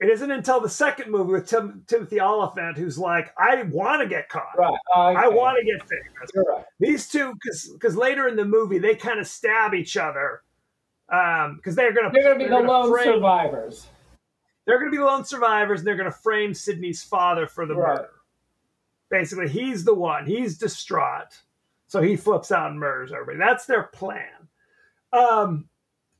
It 0.00 0.10
isn't 0.10 0.30
until 0.30 0.60
the 0.60 0.68
second 0.68 1.10
movie 1.10 1.32
with 1.32 1.48
Tim, 1.48 1.82
Timothy 1.88 2.20
Olyphant 2.20 2.78
who's 2.78 2.98
like, 2.98 3.32
I 3.36 3.62
want 3.64 4.00
to 4.00 4.08
get 4.08 4.28
caught. 4.28 4.56
Right. 4.56 4.78
I 4.94 5.26
want 5.28 5.58
to 5.58 5.64
get 5.64 5.80
famous. 5.88 6.30
Right. 6.34 6.64
These 6.78 7.08
two, 7.08 7.34
because 7.74 7.96
later 7.96 8.28
in 8.28 8.36
the 8.36 8.44
movie 8.44 8.78
they 8.78 8.94
kind 8.94 9.18
of 9.18 9.26
stab 9.26 9.74
each 9.74 9.96
other, 9.96 10.42
because 11.08 11.74
they're 11.74 11.92
gonna 11.92 12.10
They're 12.12 12.22
going 12.22 12.38
to 12.38 12.44
be 12.44 12.48
the 12.50 12.60
lone 12.60 12.92
frame, 12.92 13.14
survivors. 13.14 13.88
They're 14.66 14.78
gonna 14.78 14.90
be 14.90 14.98
the 14.98 15.04
lone 15.04 15.24
survivors, 15.24 15.80
and 15.80 15.86
they're 15.88 15.96
gonna 15.96 16.10
frame 16.12 16.52
Sydney's 16.54 17.02
father 17.02 17.46
for 17.46 17.66
the 17.66 17.74
Right. 17.74 17.96
murder. 17.96 18.10
Basically, 19.10 19.48
he's 19.48 19.84
the 19.84 19.94
one. 19.94 20.26
He's 20.26 20.58
distraught, 20.58 21.42
so 21.86 22.02
he 22.02 22.14
flips 22.14 22.52
out 22.52 22.70
and 22.70 22.78
murders 22.78 23.10
everybody. 23.10 23.38
That's 23.38 23.64
their 23.64 23.84
plan. 23.84 24.48
Um, 25.12 25.70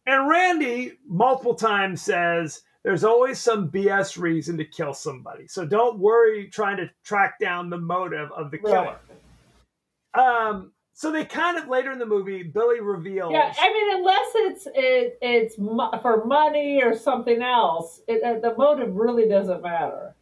and 0.06 0.28
Randy 0.28 0.98
multiple 1.06 1.54
times 1.54 2.00
says 2.00 2.62
there's 2.88 3.04
always 3.04 3.38
some 3.38 3.70
BS 3.70 4.16
reason 4.16 4.56
to 4.56 4.64
kill 4.64 4.94
somebody, 4.94 5.46
so 5.46 5.66
don't 5.66 5.98
worry 5.98 6.46
trying 6.46 6.78
to 6.78 6.88
track 7.04 7.38
down 7.38 7.68
the 7.68 7.76
motive 7.76 8.32
of 8.32 8.50
the 8.50 8.56
killer. 8.56 8.96
Right. 10.16 10.48
Um, 10.48 10.72
so 10.94 11.12
they 11.12 11.26
kind 11.26 11.58
of 11.58 11.68
later 11.68 11.92
in 11.92 11.98
the 11.98 12.06
movie, 12.06 12.44
Billy 12.44 12.80
reveals. 12.80 13.34
Yeah, 13.34 13.52
I 13.60 13.72
mean, 13.74 13.98
unless 13.98 14.28
it's 14.36 14.68
it, 14.74 15.18
it's 15.20 15.56
for 15.56 16.24
money 16.24 16.82
or 16.82 16.96
something 16.96 17.42
else, 17.42 18.00
it, 18.08 18.22
uh, 18.22 18.40
the 18.40 18.56
motive 18.56 18.96
really 18.96 19.28
doesn't 19.28 19.62
matter. 19.62 20.14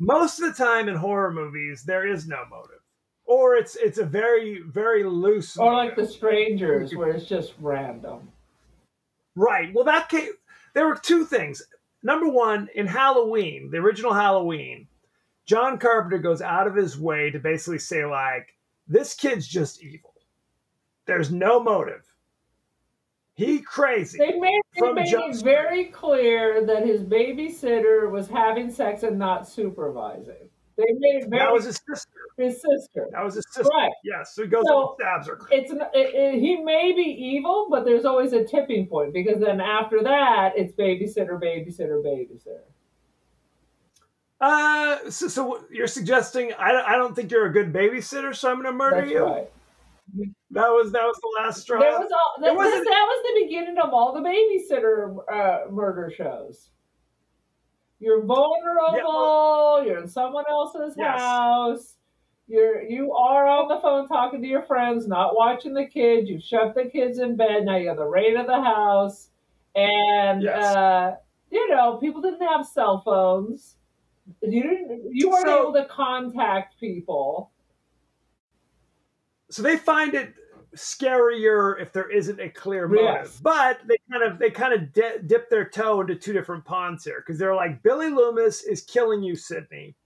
most 0.00 0.40
of 0.40 0.48
the 0.48 0.64
time 0.64 0.88
in 0.88 0.96
horror 0.96 1.32
movies, 1.32 1.84
there 1.84 2.08
is 2.08 2.26
no 2.26 2.42
motive, 2.50 2.82
or 3.24 3.54
it's 3.54 3.76
it's 3.76 3.98
a 3.98 4.04
very 4.04 4.62
very 4.66 5.04
loose. 5.04 5.56
Or 5.56 5.72
like 5.72 5.94
the 5.94 6.08
strangers, 6.08 6.92
where 6.96 7.10
it's 7.10 7.26
just 7.26 7.54
random. 7.60 8.32
right. 9.36 9.72
Well, 9.72 9.84
that 9.84 10.08
case, 10.08 10.30
there 10.74 10.88
were 10.88 10.96
two 10.96 11.24
things. 11.24 11.62
Number 12.04 12.28
one, 12.28 12.68
in 12.74 12.86
Halloween, 12.86 13.70
the 13.72 13.78
original 13.78 14.12
Halloween, 14.12 14.86
John 15.46 15.78
Carpenter 15.78 16.18
goes 16.18 16.42
out 16.42 16.66
of 16.66 16.76
his 16.76 16.98
way 16.98 17.30
to 17.30 17.38
basically 17.38 17.78
say 17.78 18.04
like, 18.04 18.54
this 18.86 19.14
kid's 19.14 19.48
just 19.48 19.82
evil. 19.82 20.14
There's 21.06 21.32
no 21.32 21.60
motive. 21.60 22.04
He 23.34 23.60
crazy. 23.60 24.18
They 24.18 24.38
made, 24.38 24.60
they 24.78 24.92
made 24.92 25.12
it 25.12 25.42
very 25.42 25.86
clear 25.86 26.64
that 26.66 26.86
his 26.86 27.02
babysitter 27.02 28.10
was 28.10 28.28
having 28.28 28.70
sex 28.70 29.02
and 29.02 29.18
not 29.18 29.48
supervising. 29.48 30.50
They 30.76 30.84
made 30.98 31.22
it 31.22 31.28
very 31.28 31.38
that 31.40 31.52
was 31.52 31.64
his 31.64 31.80
sister. 31.88 32.10
his 32.36 32.54
sister. 32.60 33.08
That 33.12 33.24
was 33.24 33.34
his 33.36 33.44
sister. 33.50 33.70
Right. 33.76 33.92
Yes. 34.04 34.34
So 34.34 34.42
he 34.42 34.48
goes 34.48 34.64
So- 34.66 34.88
and 34.88 34.88
stabs 35.00 35.28
her. 35.28 35.38
It's 35.50 35.70
an, 35.70 35.82
it, 35.92 36.14
it, 36.14 36.40
he 36.40 36.56
may 36.62 36.92
be 36.92 37.02
evil, 37.02 37.68
but 37.70 37.84
there's 37.84 38.04
always 38.04 38.32
a 38.32 38.44
tipping 38.44 38.86
point 38.86 39.12
because 39.12 39.40
then 39.40 39.60
after 39.60 40.02
that, 40.02 40.52
it's 40.56 40.72
babysitter, 40.72 41.40
babysitter, 41.40 42.02
babysitter. 42.04 42.62
Uh, 44.40 45.10
so, 45.10 45.28
so 45.28 45.64
you're 45.70 45.86
suggesting 45.86 46.52
I 46.58 46.72
don't, 46.72 46.86
I 46.88 46.96
don't 46.96 47.14
think 47.14 47.30
you're 47.30 47.46
a 47.46 47.52
good 47.52 47.72
babysitter, 47.72 48.34
so 48.34 48.50
I'm 48.50 48.56
going 48.56 48.66
to 48.66 48.72
murder 48.72 48.96
That's 49.00 49.10
you. 49.10 49.24
right. 49.24 49.50
That 50.50 50.68
was 50.68 50.92
that 50.92 51.02
was 51.02 51.18
the 51.22 51.42
last 51.42 51.62
straw. 51.62 51.80
There 51.80 51.90
was 51.98 52.10
all, 52.12 52.42
that, 52.42 52.48
that 52.48 52.54
was 52.54 53.34
the 53.34 53.44
beginning 53.46 53.78
of 53.78 53.94
all 53.94 54.12
the 54.12 54.20
babysitter 54.20 55.16
uh, 55.32 55.70
murder 55.70 56.12
shows. 56.14 56.68
You're 58.04 58.22
vulnerable. 58.22 59.82
you're 59.86 59.98
in 60.02 60.08
someone 60.08 60.44
else's 60.48 60.94
Yes. 60.96 61.18
house. 61.18 61.96
You're 62.46 62.82
you 62.82 63.14
are 63.14 63.46
on 63.46 63.68
the 63.68 63.80
phone 63.80 64.06
talking 64.08 64.42
to 64.42 64.46
your 64.48 64.62
friends, 64.64 65.08
not 65.08 65.34
watching 65.34 65.72
the 65.72 65.86
kids. 65.86 66.28
You've 66.28 66.42
shoved 66.42 66.74
the 66.76 66.84
kids 66.84 67.18
in 67.18 67.36
bed. 67.36 67.64
Now 67.64 67.76
you're 67.76 67.96
the 67.96 68.04
reign 68.04 68.36
of 68.36 68.46
the 68.46 68.60
house, 68.60 69.30
and 69.74 70.42
Yes. 70.42 70.76
uh, 70.76 71.16
you 71.50 71.66
know 71.70 71.96
people 71.96 72.20
didn't 72.20 72.46
have 72.46 72.66
cell 72.66 73.00
phones. 73.02 73.76
You 74.42 74.62
didn't. 74.62 75.08
You 75.14 75.30
weren't 75.30 75.46
So- 75.46 75.62
able 75.62 75.72
to 75.72 75.86
contact 75.86 76.78
people. 76.78 77.50
so 79.50 79.62
they 79.62 79.76
find 79.76 80.14
it 80.14 80.34
scarier 80.74 81.80
if 81.80 81.92
there 81.92 82.10
isn't 82.10 82.40
a 82.40 82.48
clear 82.48 82.88
motive. 82.88 83.04
Yes. 83.04 83.40
But 83.42 83.80
they 83.86 83.96
kind 84.10 84.22
of 84.32 84.38
they 84.38 84.50
kind 84.50 84.72
of 84.74 84.92
di- 84.92 85.18
dip 85.26 85.50
their 85.50 85.68
toe 85.68 86.00
into 86.00 86.14
two 86.14 86.32
different 86.32 86.64
ponds 86.64 87.04
here 87.04 87.22
because 87.24 87.38
they're 87.38 87.54
like 87.54 87.82
Billy 87.82 88.08
Loomis 88.10 88.62
is 88.64 88.82
killing 88.82 89.22
you, 89.22 89.36
Sidney, 89.36 89.96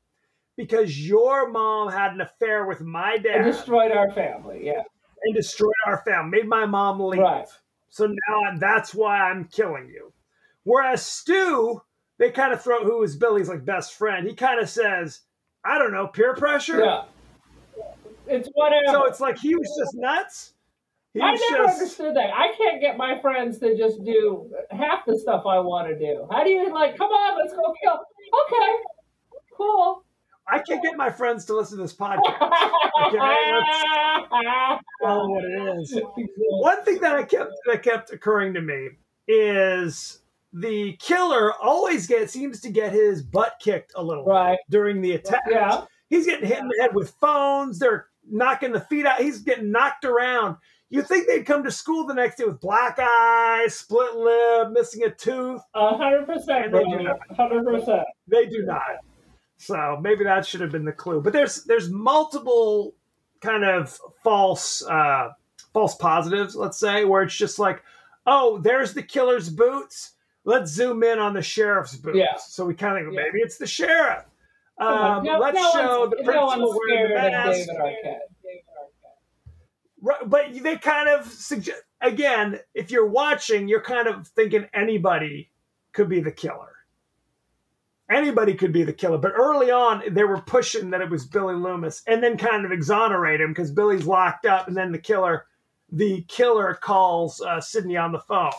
because 0.56 1.06
your 1.06 1.50
mom 1.50 1.90
had 1.90 2.12
an 2.12 2.20
affair 2.20 2.66
with 2.66 2.80
my 2.80 3.16
dad 3.18 3.42
And 3.42 3.44
destroyed 3.52 3.92
our 3.92 4.10
family. 4.12 4.60
Yeah. 4.64 4.82
and 5.24 5.34
destroyed 5.34 5.72
our 5.86 6.02
family, 6.04 6.38
made 6.40 6.48
my 6.48 6.66
mom 6.66 7.00
leave. 7.00 7.20
Right. 7.20 7.46
So 7.90 8.06
now 8.06 8.44
I'm, 8.48 8.58
that's 8.58 8.94
why 8.94 9.18
I'm 9.30 9.44
killing 9.46 9.88
you. 9.88 10.12
Whereas 10.64 11.02
Stu, 11.04 11.80
they 12.18 12.30
kind 12.30 12.52
of 12.52 12.62
throw 12.62 12.84
who 12.84 13.02
is 13.02 13.16
Billy's 13.16 13.48
like 13.48 13.64
best 13.64 13.94
friend. 13.94 14.26
He 14.26 14.34
kind 14.34 14.60
of 14.60 14.68
says, 14.68 15.20
I 15.64 15.78
don't 15.78 15.92
know, 15.92 16.06
peer 16.06 16.34
pressure. 16.34 16.84
Yeah. 16.84 17.04
It's 18.26 18.48
whatever. 18.52 18.82
So 18.92 19.04
it's 19.06 19.20
like 19.20 19.38
he 19.38 19.54
was 19.54 19.74
just 19.78 19.94
nuts. 19.94 20.52
He 21.14 21.20
I 21.20 21.32
never 21.32 21.64
just 21.64 21.80
understood 21.80 22.16
that. 22.16 22.30
I 22.34 22.52
can't 22.56 22.80
get 22.80 22.96
my 22.96 23.18
friends 23.20 23.58
to 23.60 23.76
just 23.76 24.04
do 24.04 24.50
half 24.70 25.06
the 25.06 25.18
stuff 25.18 25.44
I 25.46 25.58
want 25.58 25.88
to 25.88 25.98
do. 25.98 26.26
How 26.30 26.44
do 26.44 26.50
you 26.50 26.72
like? 26.72 26.96
Come 26.96 27.10
on, 27.10 27.38
let's 27.38 27.54
go 27.54 27.74
kill. 27.82 27.94
Okay, 27.94 28.72
cool. 29.56 30.04
I 30.50 30.60
can't 30.60 30.82
get 30.82 30.96
my 30.96 31.10
friends 31.10 31.44
to 31.46 31.56
listen 31.56 31.76
to 31.78 31.82
this 31.82 31.94
podcast. 31.94 32.22
Well, 35.00 35.30
what 35.30 35.44
it 35.44 35.78
is. 35.80 36.00
One 36.50 36.84
thing 36.84 37.00
that 37.00 37.16
I 37.16 37.22
kept 37.22 37.52
that 37.66 37.82
kept 37.82 38.12
occurring 38.12 38.54
to 38.54 38.60
me 38.60 38.88
is 39.26 40.20
the 40.52 40.96
killer 40.98 41.52
always 41.54 42.06
gets 42.06 42.32
seems 42.32 42.60
to 42.60 42.70
get 42.70 42.92
his 42.92 43.22
butt 43.22 43.54
kicked 43.60 43.92
a 43.94 44.02
little 44.02 44.24
right. 44.24 44.58
during 44.70 45.00
the 45.02 45.12
attack. 45.12 45.42
Yeah. 45.50 45.84
He's 46.08 46.26
getting 46.26 46.48
hit 46.48 46.58
in 46.58 46.68
the 46.68 46.78
head 46.80 46.94
with 46.94 47.10
phones. 47.20 47.78
They're 47.78 48.06
knocking 48.30 48.72
the 48.72 48.80
feet 48.80 49.04
out. 49.06 49.20
He's 49.20 49.40
getting 49.40 49.70
knocked 49.70 50.04
around. 50.04 50.56
You 50.90 51.02
think 51.02 51.26
they'd 51.26 51.44
come 51.44 51.64
to 51.64 51.70
school 51.70 52.06
the 52.06 52.14
next 52.14 52.36
day 52.38 52.44
with 52.44 52.60
black 52.60 52.98
eyes, 52.98 53.74
split 53.74 54.14
lip, 54.16 54.70
missing 54.72 55.02
a 55.04 55.10
tooth? 55.10 55.60
A 55.74 55.96
hundred 55.96 56.26
percent, 56.26 56.72
they 56.72 56.84
do 56.84 57.02
not. 57.02 57.18
A 57.30 57.34
hundred 57.34 57.64
percent. 57.64 58.04
They 58.26 58.46
do 58.46 58.64
not. 58.64 58.96
So 59.58 59.98
maybe 60.00 60.24
that 60.24 60.46
should 60.46 60.60
have 60.62 60.72
been 60.72 60.84
the 60.84 60.92
clue. 60.92 61.20
But 61.20 61.32
there's 61.34 61.64
there's 61.64 61.90
multiple 61.90 62.94
kind 63.40 63.64
of 63.64 63.98
false 64.24 64.82
uh, 64.86 65.30
false 65.74 65.94
positives, 65.96 66.56
let's 66.56 66.78
say, 66.78 67.04
where 67.04 67.22
it's 67.22 67.36
just 67.36 67.58
like, 67.58 67.82
oh, 68.26 68.58
there's 68.58 68.94
the 68.94 69.02
killer's 69.02 69.50
boots. 69.50 70.12
Let's 70.44 70.70
zoom 70.70 71.02
in 71.02 71.18
on 71.18 71.34
the 71.34 71.42
sheriff's 71.42 71.96
boots. 71.96 72.16
Yeah. 72.16 72.36
So 72.38 72.64
we 72.64 72.74
kind 72.74 72.96
of 72.98 73.04
go, 73.12 73.18
Yeah. 73.18 73.24
maybe 73.26 73.40
it's 73.40 73.58
the 73.58 73.66
sheriff. 73.66 74.24
Um, 74.78 75.24
no- 75.24 75.38
let's 75.38 75.56
no 75.56 75.72
show 75.72 76.06
the 76.08 76.22
principal 76.22 76.78
wearing 76.88 77.08
the 77.08 77.14
mask. 77.14 77.58
David 77.58 77.76
Arquette. 77.76 78.18
David 80.02 80.16
Arquette. 80.16 80.30
Right, 80.30 80.30
but 80.30 80.62
they 80.62 80.76
kind 80.76 81.08
of 81.08 81.26
suggest 81.26 81.82
again, 82.00 82.58
if 82.74 82.90
you're 82.90 83.06
watching, 83.06 83.68
you're 83.68 83.82
kind 83.82 84.08
of 84.08 84.28
thinking 84.28 84.66
anybody 84.72 85.50
could 85.92 86.08
be 86.08 86.20
the 86.20 86.32
killer. 86.32 86.74
Anybody 88.10 88.54
could 88.54 88.72
be 88.72 88.84
the 88.84 88.92
killer, 88.92 89.18
but 89.18 89.32
early 89.36 89.70
on 89.70 90.02
they 90.10 90.24
were 90.24 90.40
pushing 90.40 90.90
that 90.90 91.02
it 91.02 91.10
was 91.10 91.26
Billy 91.26 91.54
Loomis, 91.54 92.02
and 92.06 92.22
then 92.22 92.38
kind 92.38 92.64
of 92.64 92.72
exonerate 92.72 93.40
him 93.40 93.50
because 93.50 93.70
Billy's 93.70 94.06
locked 94.06 94.46
up, 94.46 94.66
and 94.66 94.76
then 94.76 94.92
the 94.92 94.98
killer, 94.98 95.44
the 95.92 96.22
killer 96.22 96.74
calls 96.74 97.42
uh, 97.42 97.60
Sidney 97.60 97.98
on 97.98 98.12
the 98.12 98.18
phone 98.20 98.52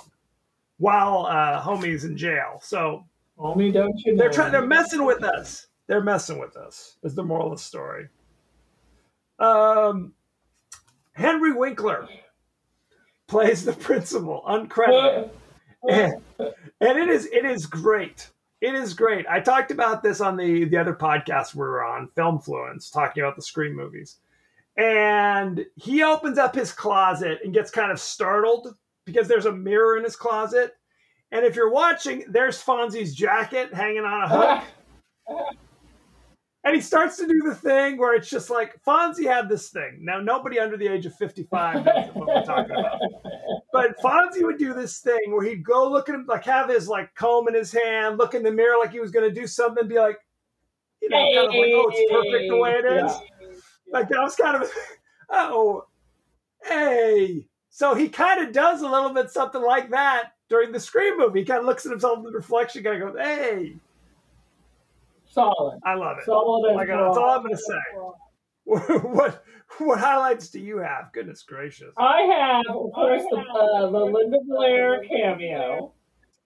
while 0.78 1.26
uh, 1.26 1.62
homie's 1.64 2.04
in 2.04 2.16
jail. 2.16 2.60
So 2.62 3.06
Homie, 3.40 3.74
don't 3.74 3.98
you 4.06 4.14
know? 4.14 4.20
they're 4.20 4.32
trying, 4.32 4.52
they're 4.52 4.66
messing 4.66 5.04
with 5.04 5.24
us. 5.24 5.68
They're 5.88 6.04
messing 6.04 6.38
with 6.38 6.56
us. 6.56 6.98
Is 7.04 7.16
the 7.16 7.24
moral 7.24 7.52
of 7.52 7.58
the 7.58 7.64
story. 7.64 8.08
Um, 9.40 10.14
Henry 11.20 11.52
Winkler 11.52 12.08
plays 13.28 13.66
the 13.66 13.74
principal, 13.74 14.42
uncredited, 14.48 15.30
and, 15.90 16.14
and 16.40 16.98
it 16.98 17.10
is 17.10 17.26
it 17.26 17.46
is 17.46 17.66
great. 17.66 18.30
It 18.62 18.74
is 18.74 18.94
great. 18.94 19.26
I 19.28 19.42
talked 19.42 19.72
about 19.72 20.02
this 20.02 20.22
on 20.22 20.38
the 20.38 20.64
the 20.64 20.78
other 20.78 20.94
podcast 20.94 21.54
we 21.54 21.60
were 21.60 21.84
on, 21.84 22.08
Film 22.16 22.40
Fluence, 22.40 22.92
talking 22.92 23.22
about 23.22 23.36
the 23.36 23.42
Scream 23.42 23.76
movies. 23.76 24.18
And 24.78 25.66
he 25.76 26.04
opens 26.04 26.38
up 26.38 26.56
his 26.56 26.72
closet 26.72 27.40
and 27.44 27.54
gets 27.54 27.70
kind 27.70 27.92
of 27.92 28.00
startled 28.00 28.76
because 29.04 29.28
there's 29.28 29.46
a 29.46 29.52
mirror 29.52 29.98
in 29.98 30.06
his 30.06 30.16
closet. 30.16 30.78
And 31.34 31.46
if 31.46 31.54
you're 31.54 31.72
watching, 31.72 32.24
there's 32.30 32.64
Fonzie's 32.64 33.14
jacket 33.14 33.74
hanging 33.74 34.06
on 34.06 34.24
a 34.24 34.64
hook. 35.28 35.58
And 36.70 36.76
he 36.76 36.84
starts 36.84 37.18
to 37.18 37.26
do 37.26 37.42
the 37.44 37.56
thing 37.56 37.98
where 37.98 38.14
it's 38.14 38.30
just 38.30 38.52
like 38.52 38.80
Fonzie 38.86 39.26
had 39.26 39.50
this 39.50 39.70
thing. 39.70 39.98
Now 40.02 40.20
nobody 40.20 40.60
under 40.60 40.78
the 40.78 40.88
age 40.88 41.04
of 41.08 41.16
55 41.16 41.84
knows 41.84 42.14
what 42.14 42.28
we're 42.28 42.44
talking 42.44 42.76
about. 42.76 43.00
But 43.74 43.98
Fonzie 44.00 44.44
would 44.44 44.60
do 44.60 44.76
this 44.76 45.00
thing 45.00 45.32
where 45.32 45.44
he'd 45.44 45.64
go 45.64 45.90
look 45.90 46.10
at 46.10 46.16
him, 46.16 46.26
like 46.28 46.46
have 46.46 46.70
his 46.70 46.88
like 46.88 47.16
comb 47.16 47.48
in 47.48 47.56
his 47.56 47.72
hand, 47.72 48.20
look 48.20 48.36
in 48.36 48.44
the 48.44 48.52
mirror 48.52 48.78
like 48.78 48.92
he 48.92 49.00
was 49.00 49.10
going 49.10 49.28
to 49.28 49.34
do 49.34 49.48
something, 49.48 49.80
and 49.82 49.90
be 49.90 49.98
like, 49.98 50.20
you 51.02 51.10
know, 51.10 51.18
kind 51.18 51.48
of 51.48 51.54
like, 51.56 51.72
oh, 51.74 51.92
it's 51.92 52.12
perfect 52.12 52.50
the 52.50 52.58
way 52.58 52.72
it 52.74 52.86
is. 52.86 53.12
Like 53.92 54.10
that 54.10 54.22
was 54.22 54.36
kind 54.36 54.62
of, 54.62 54.72
oh, 55.32 55.86
hey. 56.64 57.48
So 57.72 57.96
he 57.96 58.10
kind 58.10 58.46
of 58.46 58.54
does 58.54 58.82
a 58.82 58.88
little 58.88 59.12
bit 59.12 59.32
something 59.32 59.62
like 59.62 59.90
that 59.90 60.34
during 60.50 60.72
the 60.72 60.80
Scream 60.80 61.18
movie. 61.18 61.40
He 61.40 61.46
kind 61.46 61.62
of 61.62 61.66
looks 61.66 61.88
at 61.88 61.92
himself 61.92 62.20
in 62.20 62.26
the 62.26 62.32
reflection, 62.32 62.84
kind 62.84 63.02
of 63.02 63.14
goes, 63.14 63.20
hey. 63.20 63.76
Solid. 65.30 65.80
I 65.86 65.96
love 65.96 66.18
it. 66.18 66.26
Solid 66.26 66.72
as 66.72 66.76
my 66.76 66.86
God, 66.86 67.08
that's 67.08 67.18
all 67.18 67.30
I'm 67.30 67.44
gonna 67.44 67.58
say. 67.58 67.74
what 69.08 69.44
what 69.78 70.00
highlights 70.00 70.50
do 70.50 70.60
you 70.60 70.78
have? 70.80 71.12
Goodness 71.14 71.44
gracious. 71.44 71.94
I 71.98 72.22
have, 72.22 72.76
of 72.76 72.92
course, 72.94 73.24
the, 73.30 73.38
uh, 73.38 73.90
the 73.90 73.98
Linda 73.98 74.38
Blair 74.48 75.04
cameo. 75.04 75.94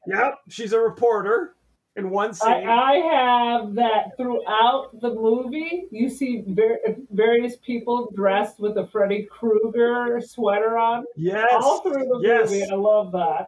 Yep, 0.08 0.40
she's 0.50 0.74
a 0.74 0.80
reporter 0.80 1.56
in 1.96 2.10
one 2.10 2.34
scene. 2.34 2.52
I, 2.52 2.64
I 2.64 2.96
have 2.96 3.76
that 3.76 4.18
throughout 4.18 4.90
the 5.00 5.14
movie, 5.14 5.86
you 5.92 6.10
see 6.10 6.44
ver- 6.48 6.80
various 7.12 7.56
people 7.58 8.12
dressed 8.16 8.60
with 8.60 8.78
a 8.78 8.88
Freddy 8.88 9.28
Krueger 9.30 10.20
sweater 10.22 10.78
on. 10.78 11.06
yes. 11.16 11.48
All 11.52 11.82
through 11.82 11.94
the 11.94 12.20
yes. 12.24 12.50
movie. 12.50 12.64
I 12.64 12.76
love 12.76 13.12
that. 13.14 13.48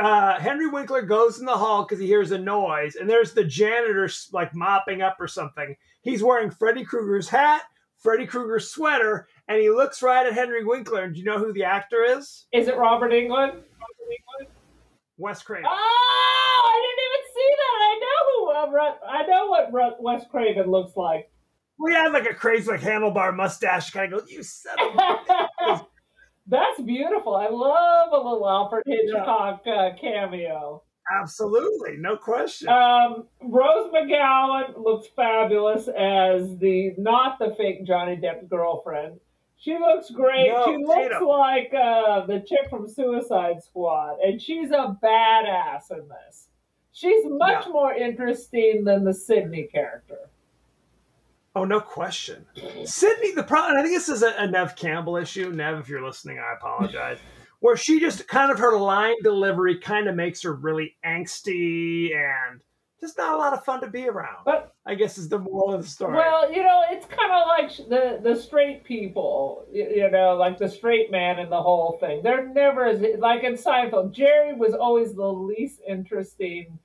Uh, 0.00 0.38
Henry 0.38 0.68
Winkler 0.68 1.02
goes 1.02 1.38
in 1.38 1.46
the 1.46 1.56
hall 1.56 1.84
because 1.84 1.98
he 2.00 2.06
hears 2.06 2.30
a 2.30 2.38
noise, 2.38 2.96
and 2.96 3.08
there's 3.08 3.32
the 3.32 3.44
janitor 3.44 4.08
like 4.32 4.54
mopping 4.54 5.02
up 5.02 5.16
or 5.20 5.28
something. 5.28 5.76
He's 6.02 6.22
wearing 6.22 6.50
Freddy 6.50 6.84
Krueger's 6.84 7.28
hat, 7.28 7.62
Freddy 7.98 8.26
Krueger's 8.26 8.70
sweater, 8.70 9.28
and 9.48 9.60
he 9.60 9.70
looks 9.70 10.02
right 10.02 10.26
at 10.26 10.32
Henry 10.32 10.64
Winkler. 10.64 11.02
And 11.04 11.14
do 11.14 11.20
you 11.20 11.24
know 11.26 11.38
who 11.38 11.52
the 11.52 11.64
actor 11.64 12.02
is? 12.02 12.46
Is 12.52 12.68
it 12.68 12.76
Robert 12.76 13.12
Englund? 13.12 13.62
Wes 15.18 15.42
Craven. 15.42 15.66
Oh, 15.68 16.62
I 16.64 16.80
didn't 16.82 17.04
even 17.06 17.22
see 17.34 17.50
that. 17.58 17.78
I 17.82 18.00
know 18.00 18.20
who. 18.26 18.76
Uh, 18.78 18.94
I 19.08 19.26
know 19.26 19.46
what 19.46 20.02
Wes 20.02 20.24
Craven 20.30 20.70
looks 20.70 20.96
like. 20.96 21.30
We 21.78 21.92
had 21.92 22.12
like 22.12 22.28
a 22.28 22.34
crazy 22.34 22.70
like 22.70 22.80
handlebar 22.80 23.34
mustache. 23.34 23.90
Kind 23.90 24.12
of 24.12 24.20
goes, 24.20 24.30
you 24.30 24.42
son 24.42 24.76
of 24.80 24.94
a-" 24.94 25.20
That's 26.52 26.82
beautiful. 26.82 27.34
I 27.34 27.48
love 27.48 28.10
a 28.12 28.16
little 28.16 28.46
Alfred 28.46 28.82
Hitchcock 28.86 29.62
uh, 29.66 29.90
cameo. 29.98 30.82
Absolutely, 31.18 31.96
no 31.96 32.14
question. 32.18 32.68
Um, 32.68 33.24
Rose 33.42 33.90
McGowan 33.90 34.76
looks 34.76 35.08
fabulous 35.16 35.88
as 35.88 36.58
the 36.58 36.92
not 36.98 37.38
the 37.38 37.54
fake 37.56 37.86
Johnny 37.86 38.16
Depp 38.16 38.50
girlfriend. 38.50 39.18
She 39.56 39.78
looks 39.78 40.10
great. 40.10 40.50
No, 40.52 40.64
she 40.66 40.76
looks 40.84 41.14
Tatum. 41.14 41.24
like 41.26 41.72
uh, 41.72 42.26
the 42.26 42.40
chick 42.46 42.68
from 42.68 42.86
Suicide 42.86 43.62
Squad, 43.62 44.18
and 44.22 44.40
she's 44.42 44.70
a 44.72 44.96
badass 45.02 45.90
in 45.90 46.06
this. 46.08 46.48
She's 46.92 47.24
much 47.26 47.64
Yeah. 47.66 47.72
more 47.72 47.94
interesting 47.94 48.84
than 48.84 49.04
the 49.04 49.14
Sidney 49.14 49.68
character. 49.72 50.28
Oh, 51.54 51.64
no 51.64 51.80
question. 51.80 52.46
Sidney, 52.84 53.32
the 53.32 53.42
problem, 53.42 53.78
I 53.78 53.82
think 53.82 53.94
this 53.94 54.08
is 54.08 54.22
a, 54.22 54.34
a 54.38 54.50
Neve 54.50 54.74
Campbell 54.74 55.16
issue. 55.16 55.50
Neve, 55.50 55.78
if 55.78 55.88
you're 55.88 56.04
listening, 56.04 56.38
I 56.38 56.54
apologize. 56.54 57.18
Where 57.60 57.76
she 57.76 58.00
just 58.00 58.26
kind 58.26 58.50
of 58.50 58.58
her 58.58 58.76
line 58.76 59.14
delivery 59.22 59.78
kind 59.78 60.08
of 60.08 60.16
makes 60.16 60.42
her 60.42 60.52
really 60.52 60.96
angsty 61.04 62.08
and 62.12 62.60
just 63.02 63.18
not 63.18 63.34
a 63.34 63.36
lot 63.36 63.52
of 63.52 63.64
fun 63.64 63.80
to 63.82 63.88
be 63.88 64.08
around. 64.08 64.44
But 64.44 64.74
I 64.86 64.94
guess 64.94 65.18
is 65.18 65.28
the 65.28 65.38
moral 65.38 65.74
of 65.74 65.82
the 65.82 65.88
story. 65.88 66.16
well, 66.16 66.50
you 66.52 66.62
know, 66.62 66.82
it's 66.90 67.06
kind 67.06 67.32
of 67.32 67.46
like 67.46 67.88
the 67.88 68.20
the 68.22 68.40
straight 68.40 68.84
people, 68.84 69.66
you, 69.72 70.10
know, 70.10 70.34
like 70.36 70.58
the 70.58 70.68
straight 70.68 71.10
man 71.10 71.38
and 71.38 71.52
the 71.52 71.60
whole 71.60 71.98
thing. 72.00 72.22
They're 72.22 72.48
never 72.48 72.86
as 72.86 73.00
like 73.18 73.42
in 73.42 73.54
Seinfeld. 73.54 74.12
Jerry 74.12 74.54
was 74.54 74.72
always 74.72 75.14
the 75.14 75.32
least 75.32 75.80
interesting 75.86 76.78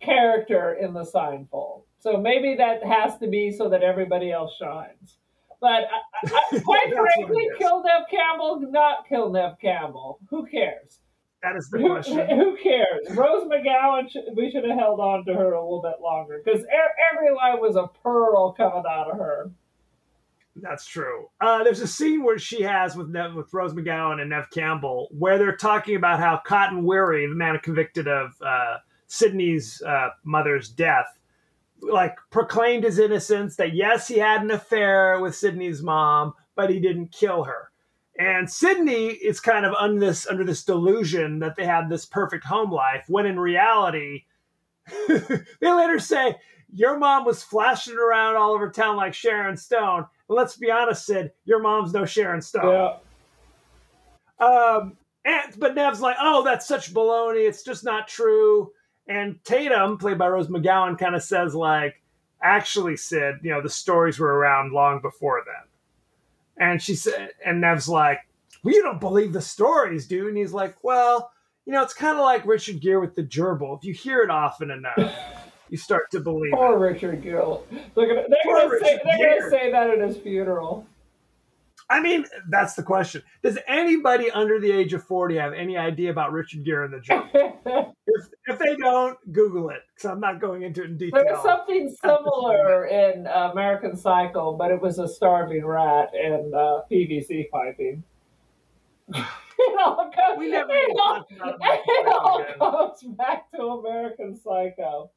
character 0.00 0.74
in 0.74 0.94
the 0.94 1.04
Seinfeld. 1.04 1.82
So 2.04 2.18
maybe 2.18 2.54
that 2.56 2.84
has 2.84 3.16
to 3.20 3.28
be 3.28 3.50
so 3.50 3.70
that 3.70 3.82
everybody 3.82 4.30
else 4.30 4.54
shines. 4.60 5.16
But 5.58 5.84
I, 5.90 6.26
I, 6.26 6.28
quite 6.60 6.60
That's 6.60 6.66
what 6.66 6.84
it 6.90 7.14
frankly, 7.16 7.48
kill 7.56 7.82
Neve 7.82 8.06
Campbell, 8.10 8.60
not 8.70 9.08
kill 9.08 9.32
Neve 9.32 9.56
Campbell. 9.58 10.18
Who 10.28 10.44
cares? 10.44 11.00
that 11.42 11.56
is 11.56 11.70
the 11.70 11.78
Who, 11.78 11.88
question. 11.88 12.28
who 12.28 12.58
cares? 12.62 13.16
Rose 13.16 13.48
McGowan, 13.48 14.06
we 14.36 14.50
should 14.50 14.64
have 14.64 14.78
held 14.78 15.00
on 15.00 15.24
to 15.24 15.32
her 15.32 15.54
a 15.54 15.62
little 15.62 15.80
bit 15.80 16.02
longer 16.02 16.42
because 16.44 16.60
every 16.60 17.34
line 17.34 17.58
was 17.58 17.76
a 17.76 17.86
pearl 18.02 18.52
coming 18.52 18.84
out 18.86 19.10
of 19.10 19.16
her. 19.16 19.50
That's 20.56 20.84
true. 20.84 21.30
Uh, 21.40 21.64
there's 21.64 21.80
a 21.80 21.86
scene 21.86 22.22
where 22.22 22.38
she 22.38 22.60
has 22.62 22.96
with 22.96 23.08
Neve, 23.08 23.34
with 23.34 23.52
Rose 23.54 23.72
McGowan 23.72 24.20
and 24.20 24.28
Neve 24.28 24.50
Campbell 24.50 25.08
where 25.10 25.38
they're 25.38 25.56
talking 25.56 25.96
about 25.96 26.20
how 26.20 26.38
Cotton 26.44 26.84
Weary, 26.84 27.26
the 27.26 27.34
man 27.34 27.58
convicted 27.60 28.08
of 28.08 28.34
uh, 28.44 28.76
Sidney's 29.06 29.80
uh, 29.86 30.10
mother's 30.22 30.68
death, 30.68 31.06
like 31.80 32.16
proclaimed 32.30 32.84
his 32.84 32.98
innocence. 32.98 33.56
That 33.56 33.74
yes, 33.74 34.08
he 34.08 34.18
had 34.18 34.42
an 34.42 34.50
affair 34.50 35.20
with 35.20 35.36
Sidney's 35.36 35.82
mom, 35.82 36.34
but 36.54 36.70
he 36.70 36.80
didn't 36.80 37.12
kill 37.12 37.44
her. 37.44 37.70
And 38.18 38.48
Sidney 38.48 39.08
is 39.08 39.40
kind 39.40 39.66
of 39.66 39.74
under 39.74 40.00
this 40.00 40.26
under 40.26 40.44
this 40.44 40.64
delusion 40.64 41.40
that 41.40 41.56
they 41.56 41.64
had 41.64 41.88
this 41.88 42.06
perfect 42.06 42.44
home 42.44 42.70
life, 42.70 43.04
when 43.08 43.26
in 43.26 43.38
reality, 43.38 44.24
they 45.08 45.72
later 45.72 45.98
say 45.98 46.36
your 46.72 46.98
mom 46.98 47.24
was 47.24 47.42
flashing 47.42 47.96
around 47.96 48.36
all 48.36 48.52
over 48.52 48.68
town 48.70 48.96
like 48.96 49.14
Sharon 49.14 49.56
Stone. 49.56 50.06
And 50.28 50.36
let's 50.36 50.56
be 50.56 50.70
honest, 50.70 51.06
Sid, 51.06 51.32
your 51.44 51.60
mom's 51.60 51.92
no 51.92 52.04
Sharon 52.04 52.42
Stone. 52.42 52.98
Yeah. 54.40 54.44
Um, 54.44 54.96
and 55.24 55.58
but 55.58 55.74
Neve's 55.74 56.00
like, 56.00 56.16
oh, 56.20 56.42
that's 56.44 56.66
such 56.66 56.92
baloney. 56.92 57.48
It's 57.48 57.62
just 57.62 57.84
not 57.84 58.08
true. 58.08 58.72
And 59.06 59.42
Tatum, 59.44 59.98
played 59.98 60.18
by 60.18 60.28
Rose 60.28 60.48
McGowan, 60.48 60.98
kind 60.98 61.14
of 61.14 61.22
says 61.22 61.54
like, 61.54 62.00
actually, 62.42 62.96
Sid, 62.96 63.36
you 63.42 63.50
know, 63.50 63.60
the 63.60 63.68
stories 63.68 64.18
were 64.18 64.34
around 64.34 64.72
long 64.72 65.00
before 65.00 65.42
then. 65.44 66.68
And 66.68 66.80
she 66.80 66.94
said, 66.94 67.30
and 67.44 67.60
Neve's 67.60 67.88
like, 67.88 68.20
well, 68.62 68.74
you 68.74 68.82
don't 68.82 69.00
believe 69.00 69.32
the 69.32 69.42
stories, 69.42 70.06
dude. 70.06 70.28
And 70.28 70.38
he's 70.38 70.52
like, 70.52 70.76
well, 70.82 71.32
you 71.66 71.72
know, 71.72 71.82
it's 71.82 71.94
kind 71.94 72.16
of 72.16 72.24
like 72.24 72.46
Richard 72.46 72.80
Gere 72.80 72.98
with 73.00 73.14
the 73.14 73.22
gerbil. 73.22 73.76
If 73.78 73.84
you 73.84 73.92
hear 73.92 74.20
it 74.20 74.30
often 74.30 74.70
enough, 74.70 75.14
you 75.68 75.76
start 75.76 76.10
to 76.12 76.20
believe 76.20 76.52
it. 76.52 76.56
Poor 76.56 76.78
Richard 76.78 77.22
Gill. 77.22 77.66
They're 77.94 78.06
they're 78.06 78.24
gonna, 78.44 78.78
say, 78.80 79.00
they're 79.04 79.38
gonna 79.38 79.50
say 79.50 79.72
that 79.72 79.90
at 79.90 79.98
his 79.98 80.16
funeral. 80.18 80.86
I 81.94 82.00
mean, 82.00 82.24
that's 82.48 82.74
the 82.74 82.82
question. 82.82 83.22
Does 83.44 83.56
anybody 83.68 84.28
under 84.28 84.58
the 84.58 84.72
age 84.72 84.92
of 84.94 85.04
40 85.04 85.36
have 85.36 85.52
any 85.52 85.76
idea 85.76 86.10
about 86.10 86.32
Richard 86.32 86.64
Gere 86.64 86.86
and 86.86 86.92
the 86.92 86.98
gerbil? 86.98 87.92
if, 88.06 88.26
if 88.46 88.58
they 88.58 88.74
don't, 88.74 89.16
Google 89.32 89.70
it 89.70 89.82
because 89.94 90.10
I'm 90.10 90.18
not 90.18 90.40
going 90.40 90.62
into 90.62 90.82
it 90.82 90.90
in 90.90 90.98
detail. 90.98 91.22
There 91.22 91.32
was 91.34 91.44
something 91.44 91.94
similar 92.02 92.86
in 92.86 93.28
uh, 93.28 93.50
American 93.52 93.96
Psycho, 93.96 94.56
but 94.56 94.72
it 94.72 94.82
was 94.82 94.98
a 94.98 95.06
starving 95.06 95.64
rat 95.64 96.10
and 96.14 96.52
uh, 96.52 96.80
PVC 96.90 97.48
piping. 97.48 98.02
it 99.14 99.24
all 99.80 100.10
comes, 100.12 100.38
We 100.38 100.50
never 100.50 100.72
it 100.72 100.96
all, 101.00 101.24
it 101.30 102.06
all 102.08 102.44
comes 102.58 103.02
back 103.16 103.52
to 103.52 103.62
American 103.62 104.36
Psycho. 104.36 105.12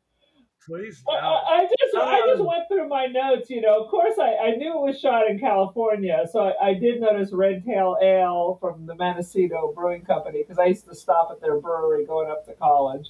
Please, 0.68 1.02
I, 1.10 1.22
no. 1.22 1.28
I 1.28 1.60
I 1.62 1.64
just 1.64 1.96
I 1.96 2.22
just 2.28 2.42
Um, 2.42 2.48
went 2.48 2.68
through 2.68 2.90
my 2.90 3.06
notes. 3.06 3.50
You 3.50 3.62
know, 3.62 3.82
of 3.84 3.90
course, 3.90 4.20
I, 4.20 4.36
I 4.36 4.56
knew 4.58 4.74
it 4.74 4.82
was 4.82 5.00
shot 5.00 5.30
in 5.30 5.40
California, 5.40 6.26
so 6.32 6.42
I, 6.42 6.68
I 6.70 6.74
did 6.74 7.00
notice 7.00 7.32
Red 7.32 7.64
Tail 7.66 7.98
Ale 8.02 8.58
from 8.60 8.86
the 8.86 8.94
Mendocino 8.96 9.72
Brewing 9.74 10.04
Company 10.04 10.44
because 10.44 10.60
I 10.60 10.66
used 10.66 10.86
to 10.90 10.96
stop 10.96 11.30
at 11.32 11.40
their 11.42 11.58
brewery 11.60 12.06
going 12.06 12.30
up 12.30 12.46
to 12.48 12.54
college. 12.54 13.08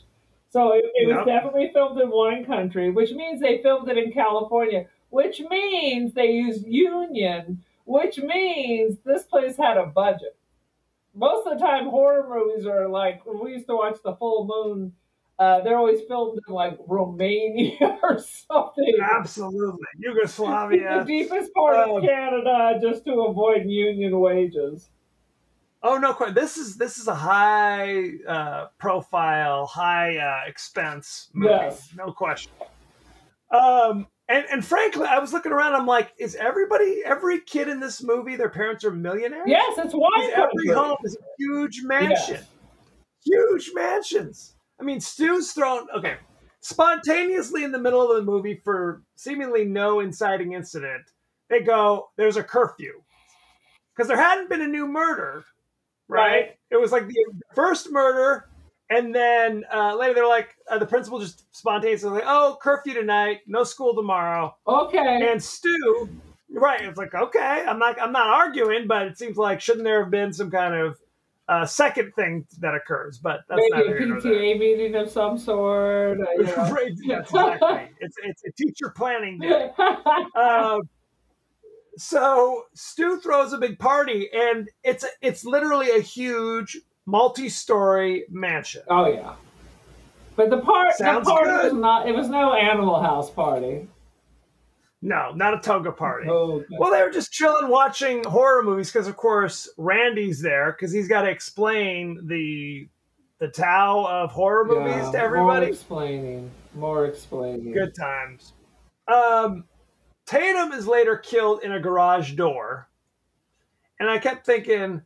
So 0.50 0.74
it, 0.74 0.86
it 0.96 1.08
was 1.08 1.18
Yep. 1.18 1.26
definitely 1.26 1.72
filmed 1.74 2.00
in 2.00 2.10
wine 2.12 2.46
country, 2.46 2.90
which 2.92 3.12
means 3.12 3.42
they 3.42 3.62
filmed 3.64 3.90
it 3.90 3.98
in 3.98 4.12
California, 4.12 4.86
which 5.10 5.42
means 5.50 6.14
they 6.14 6.32
used 6.32 6.66
Union, 6.66 7.64
which 7.86 8.18
means 8.20 8.98
this 9.04 9.24
place 9.24 9.58
had 9.58 9.78
a 9.78 9.86
budget. 9.88 10.36
Most 11.16 11.48
of 11.48 11.58
the 11.58 11.66
time, 11.66 11.88
horror 11.90 12.28
movies 12.30 12.68
are 12.68 12.88
like 12.88 13.26
we 13.26 13.54
used 13.54 13.66
to 13.68 13.76
watch 13.76 13.98
The 14.04 14.16
Full 14.16 14.46
Moon. 14.46 14.94
Uh, 15.40 15.62
they're 15.62 15.78
always 15.78 16.02
filmed 16.08 16.40
in 16.48 16.54
like 16.54 16.78
Romania 16.88 17.78
or 18.04 18.18
something. 18.20 18.98
Absolutely. 19.04 19.86
Yugoslavia, 20.00 21.00
the 21.06 21.06
deepest 21.06 21.54
part 21.54 21.78
Um, 21.78 21.98
of 21.98 22.04
Canada 22.04 22.80
just 22.82 23.06
to 23.06 23.12
avoid 23.22 23.66
union 23.68 24.20
wages. 24.20 24.90
oh 25.84 25.98
no. 25.98 26.16
This 26.32 26.58
is 26.58 26.78
this 26.78 26.98
is 26.98 27.08
a 27.08 27.14
high 27.16 28.14
uh, 28.28 28.68
profile, 28.80 29.68
high 29.68 30.18
uh, 30.18 30.48
expense 30.50 31.30
movie. 31.34 31.54
Yes. 31.54 31.90
No 31.96 32.12
question. 32.12 32.52
Um, 33.52 34.08
and 34.28 34.44
and 34.52 34.66
frankly, 34.66 35.06
I 35.08 35.20
was 35.20 35.32
looking 35.34 35.52
around. 35.52 35.76
I'm 35.76 35.86
like, 35.86 36.14
is 36.18 36.36
everybody, 36.36 37.02
every 37.06 37.40
kid 37.42 37.70
in 37.70 37.80
this 37.80 38.02
movie, 38.04 38.36
their 38.36 38.50
parents 38.50 38.84
are 38.84 38.92
millionaires? 38.92 39.46
Yes, 39.48 39.78
it's 39.78 39.94
wine 39.94 40.10
Because 40.32 40.50
every 40.52 40.74
home 40.74 40.98
is 41.04 41.16
a 41.16 41.24
huge 41.38 41.82
mansion. 41.84 42.38
Yes. 42.42 42.48
Huge 43.24 43.72
mansions. 43.74 44.56
I 44.80 44.84
mean, 44.84 45.00
Stu's 45.00 45.52
thrown 45.52 45.88
okay. 45.96 46.16
Spontaneously 46.62 47.64
in 47.64 47.72
the 47.72 47.80
middle 47.80 48.10
of 48.12 48.18
the 48.18 48.24
movie 48.24 48.62
for 48.64 49.04
seemingly 49.16 49.64
no 49.64 50.00
inciting 50.00 50.54
incident, 50.54 51.04
they 51.50 51.62
go, 51.62 52.10
there's 52.18 52.38
a 52.38 52.44
curfew. 52.44 53.02
Because 53.96 54.08
there 54.08 54.18
hadn't 54.18 54.50
been 54.50 54.62
a 54.62 54.68
new 54.68 54.86
murder, 54.86 55.44
right? 56.08 56.32
Right. 56.32 56.58
It 56.70 56.80
was 56.80 56.92
like 56.92 57.08
the 57.08 57.16
first 57.56 57.92
murder, 57.92 58.50
and 58.90 59.14
then 59.14 59.64
uh, 59.74 59.96
later 59.96 60.14
they're 60.14 60.28
like, 60.28 60.56
uh, 60.70 60.78
the 60.78 60.86
principal 60.86 61.20
just 61.20 61.46
spontaneously 61.56 62.10
like, 62.10 62.24
oh, 62.26 62.58
curfew 62.62 62.94
tonight, 62.94 63.40
no 63.48 63.64
school 63.64 63.96
tomorrow. 63.96 64.56
Okay. 64.68 65.30
And 65.32 65.42
Stu, 65.42 66.10
right? 66.52 66.82
It's 66.82 66.98
like 66.98 67.16
okay, 67.16 67.64
I'm 67.68 67.80
not, 67.80 68.00
I'm 68.02 68.12
not 68.12 68.28
arguing, 68.28 68.88
but 68.88 69.08
it 69.08 69.18
seems 69.18 69.38
like 69.38 69.62
shouldn't 69.62 69.84
there 69.84 70.04
have 70.04 70.12
been 70.12 70.34
some 70.34 70.52
kind 70.52 70.76
of 70.76 71.00
uh, 71.50 71.66
second 71.66 72.12
thing 72.16 72.46
that 72.60 72.76
occurs, 72.76 73.20
but 73.20 73.42
that's 73.48 73.62
Maybe 73.72 73.72
not 73.72 73.96
a 73.96 73.98
here 73.98 74.06
nor 74.08 74.22
there. 74.22 74.34
PTA 74.34 74.60
meeting 74.60 74.96
of 74.96 75.10
some 75.10 75.38
sort. 75.38 76.18
you 76.20 76.44
know. 76.44 76.54
right, 76.72 76.88
exactly. 77.22 77.90
It's 78.02 78.16
it's 78.24 78.44
a 78.46 78.52
teacher 78.58 78.90
planning 78.96 79.40
day. 79.40 79.72
Uh, 80.36 80.80
so 81.98 82.64
Stu 82.76 83.20
throws 83.20 83.54
a 83.54 83.58
big 83.58 83.80
party, 83.80 84.30
and 84.34 84.70
it's 84.84 85.06
it's 85.22 85.44
literally 85.46 85.90
a 85.92 86.00
huge 86.02 86.78
multi-story 87.06 88.26
mansion. 88.30 88.84
oh 88.90 89.08
yeah. 89.08 89.34
But 90.36 90.52
the 90.52 90.60
part 90.60 90.90
the 90.90 91.04
Sounds 91.04 91.28
party 91.28 91.50
good. 91.50 91.64
was 91.64 91.74
not 91.74 92.08
it 92.08 92.14
was 92.14 92.30
no 92.30 92.54
animal 92.54 93.02
house 93.02 93.30
party. 93.32 93.88
No, 95.02 95.32
not 95.36 95.54
a 95.54 95.60
toga 95.60 95.92
party. 95.92 96.28
Oh, 96.30 96.64
Well, 96.72 96.92
they 96.92 97.04
were 97.04 97.12
just 97.12 97.32
chilling 97.32 97.70
watching 97.70 98.24
horror 98.24 98.64
movies 98.64 98.92
because, 98.92 99.08
of 99.08 99.16
course, 99.16 99.70
Randy's 99.78 100.42
there 100.42 100.72
because 100.72 100.92
he's 100.92 101.08
got 101.08 101.22
to 101.22 101.30
explain 101.30 102.28
the 102.28 102.88
the 103.40 103.48
Tao 103.50 104.04
of 104.04 104.32
horror 104.32 104.66
movies 104.66 104.96
yeah, 104.96 105.12
to 105.12 105.18
More 105.18 105.26
everybody. 105.26 105.68
explaining. 105.68 106.50
More 106.74 107.06
explaining. 107.06 107.72
Good 107.72 107.94
times. 107.94 108.54
Um, 109.08 109.66
Tatum 110.26 110.72
is 110.72 110.88
later 110.88 111.16
killed 111.18 111.62
in 111.64 111.72
a 111.72 111.80
garage 111.80 112.34
door, 112.34 112.90
and 114.00 114.10
I 114.10 114.18
kept 114.18 114.46
thinking, 114.48 115.04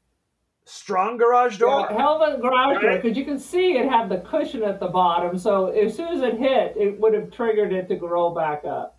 strong 0.63 1.17
garage 1.17 1.57
door. 1.57 1.87
Yeah, 1.91 1.97
hell 1.97 2.23
of 2.23 2.39
a 2.39 2.41
garage 2.41 2.81
door 2.81 2.95
because 2.95 3.17
you 3.17 3.25
can 3.25 3.37
see 3.37 3.77
it 3.77 3.89
had 3.89 4.07
the 4.07 4.19
cushion 4.19 4.63
at 4.63 4.79
the 4.79 4.87
bottom. 4.87 5.37
So 5.37 5.67
as 5.67 5.95
soon 5.95 6.07
as 6.07 6.21
it 6.21 6.39
hit, 6.39 6.75
it 6.77 6.97
would 7.01 7.13
have 7.13 7.31
triggered 7.31 7.73
it 7.73 7.89
to 7.89 7.95
roll 7.97 8.33
back 8.33 8.63
up. 8.63 8.97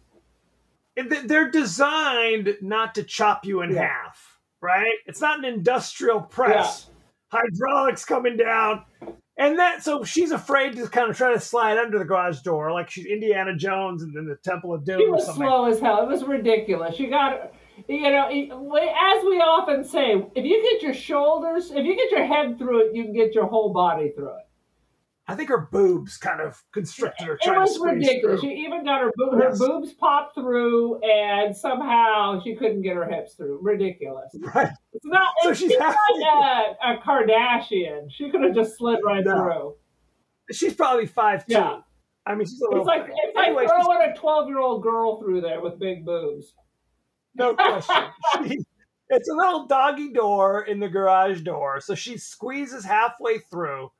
And 0.96 1.10
They're 1.10 1.50
designed 1.50 2.56
not 2.60 2.94
to 2.96 3.02
chop 3.02 3.44
you 3.46 3.62
in 3.62 3.70
Yeah. 3.72 3.88
half, 3.88 4.38
right? 4.60 4.92
It's 5.06 5.20
not 5.20 5.38
an 5.38 5.44
industrial 5.44 6.20
press. 6.20 6.90
Hydraulics 7.30 8.04
coming 8.04 8.36
down. 8.36 8.84
And 9.38 9.58
that, 9.58 9.82
so 9.82 10.04
she's 10.04 10.30
afraid 10.30 10.76
to 10.76 10.86
kind 10.88 11.08
of 11.10 11.16
try 11.16 11.32
to 11.32 11.40
slide 11.40 11.78
under 11.78 11.98
the 11.98 12.04
garage 12.04 12.40
door, 12.42 12.70
like 12.72 12.90
she's 12.90 13.06
Indiana 13.06 13.56
Jones 13.56 14.02
and 14.02 14.14
then 14.14 14.26
the 14.26 14.36
Temple 14.36 14.74
of 14.74 14.84
Doom 14.84 14.98
She 15.00 15.06
or 15.06 15.12
was 15.12 15.24
something. 15.24 15.42
slow 15.46 15.64
as 15.64 15.80
hell. 15.80 16.02
It 16.02 16.08
was 16.08 16.24
ridiculous. 16.24 17.00
You 17.00 17.08
got, 17.08 17.54
you 17.88 18.02
know, 18.02 18.26
as 18.28 19.24
we 19.24 19.40
often 19.40 19.84
say, 19.84 20.22
if 20.34 20.44
you 20.44 20.62
get 20.62 20.82
your 20.82 20.92
shoulders, 20.92 21.70
if 21.70 21.84
you 21.86 21.96
get 21.96 22.10
your 22.10 22.26
head 22.26 22.58
through 22.58 22.88
it, 22.90 22.94
you 22.94 23.04
can 23.04 23.14
get 23.14 23.34
your 23.34 23.46
whole 23.46 23.72
body 23.72 24.10
through 24.14 24.28
it. 24.28 24.46
I 25.28 25.36
think 25.36 25.48
her 25.50 25.68
boobs 25.70 26.16
kind 26.16 26.40
of 26.40 26.60
constricted 26.72 27.26
her. 27.28 27.34
It 27.40 27.48
was 27.58 27.78
ridiculous. 27.78 28.40
through. 28.40 28.50
She 28.50 28.56
even 28.56 28.84
got 28.84 29.00
her, 29.02 29.12
boob, 29.14 29.40
her 29.40 29.56
boobs 29.56 29.92
popped 29.92 30.34
through, 30.34 31.00
and 31.02 31.56
somehow 31.56 32.40
she 32.42 32.56
couldn't 32.56 32.82
get 32.82 32.96
her 32.96 33.08
hips 33.08 33.34
through. 33.34 33.60
Ridiculous. 33.62 34.34
Right. 34.54 34.68
It's 34.92 35.04
not. 35.04 35.28
So 35.42 35.50
it's 35.50 35.60
she's 35.60 35.78
not 35.78 35.94
a, 35.94 36.92
a 36.94 36.98
Kardashian. 37.06 38.10
She 38.10 38.30
could 38.30 38.42
have 38.42 38.54
just 38.54 38.76
slid 38.76 38.98
right 39.04 39.24
No. 39.24 39.32
through. 39.32 39.74
She's 40.50 40.74
probably 40.74 41.06
five 41.06 41.46
two. 41.46 41.52
Yeah. 41.54 41.78
I 42.26 42.34
mean, 42.34 42.46
she's 42.46 42.60
a 42.60 42.64
little. 42.64 42.80
It's 42.80 42.86
like 42.86 43.02
it's 43.08 43.36
like 43.36 43.46
Anyway, 43.46 43.62
she's- 43.66 43.84
throwing 43.84 44.10
a 44.10 44.16
twelve-year-old 44.16 44.82
girl 44.82 45.20
through 45.20 45.40
there 45.42 45.60
with 45.60 45.78
big 45.78 46.04
boobs. 46.04 46.52
no 47.36 47.54
question. 47.54 47.94
She, 48.48 48.58
it's 49.08 49.28
a 49.28 49.34
little 49.34 49.66
doggy 49.66 50.12
door 50.12 50.62
in 50.62 50.80
the 50.80 50.88
garage 50.88 51.42
door, 51.42 51.80
so 51.80 51.94
she 51.94 52.16
squeezes 52.18 52.84
halfway 52.84 53.38
through. 53.50 53.90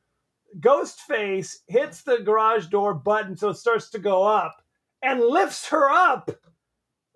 Ghost 0.61 1.01
face 1.01 1.63
hits 1.69 2.03
the 2.03 2.19
garage 2.19 2.67
door 2.67 2.95
button, 2.95 3.37
so 3.37 3.51
it 3.51 3.57
starts 3.57 3.91
to 3.91 3.99
go 3.99 4.23
up, 4.25 4.63
and 5.03 5.21
lifts 5.21 5.69
her 5.69 5.89
up. 5.91 6.31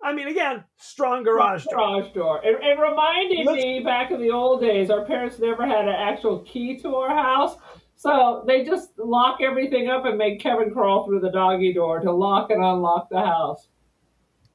I 0.03 0.13
mean, 0.13 0.27
again, 0.27 0.63
strong 0.77 1.23
garage 1.23 1.65
door. 1.65 1.75
Garage 2.01 2.13
door. 2.13 2.41
It, 2.43 2.57
it 2.63 2.79
reminded 2.79 3.45
Let's- 3.45 3.63
me 3.63 3.81
back 3.83 4.11
in 4.11 4.21
the 4.21 4.31
old 4.31 4.61
days. 4.61 4.89
Our 4.89 5.05
parents 5.05 5.39
never 5.39 5.65
had 5.65 5.87
an 5.87 5.95
actual 5.95 6.39
key 6.41 6.77
to 6.79 6.95
our 6.95 7.09
house, 7.09 7.57
so 7.95 8.43
they 8.47 8.63
just 8.63 8.91
lock 8.99 9.39
everything 9.41 9.89
up 9.89 10.05
and 10.05 10.17
make 10.17 10.39
Kevin 10.39 10.71
crawl 10.71 11.05
through 11.05 11.19
the 11.21 11.31
doggy 11.31 11.73
door 11.73 11.99
to 11.99 12.11
lock 12.11 12.51
and 12.51 12.63
unlock 12.63 13.09
the 13.09 13.19
house. 13.19 13.69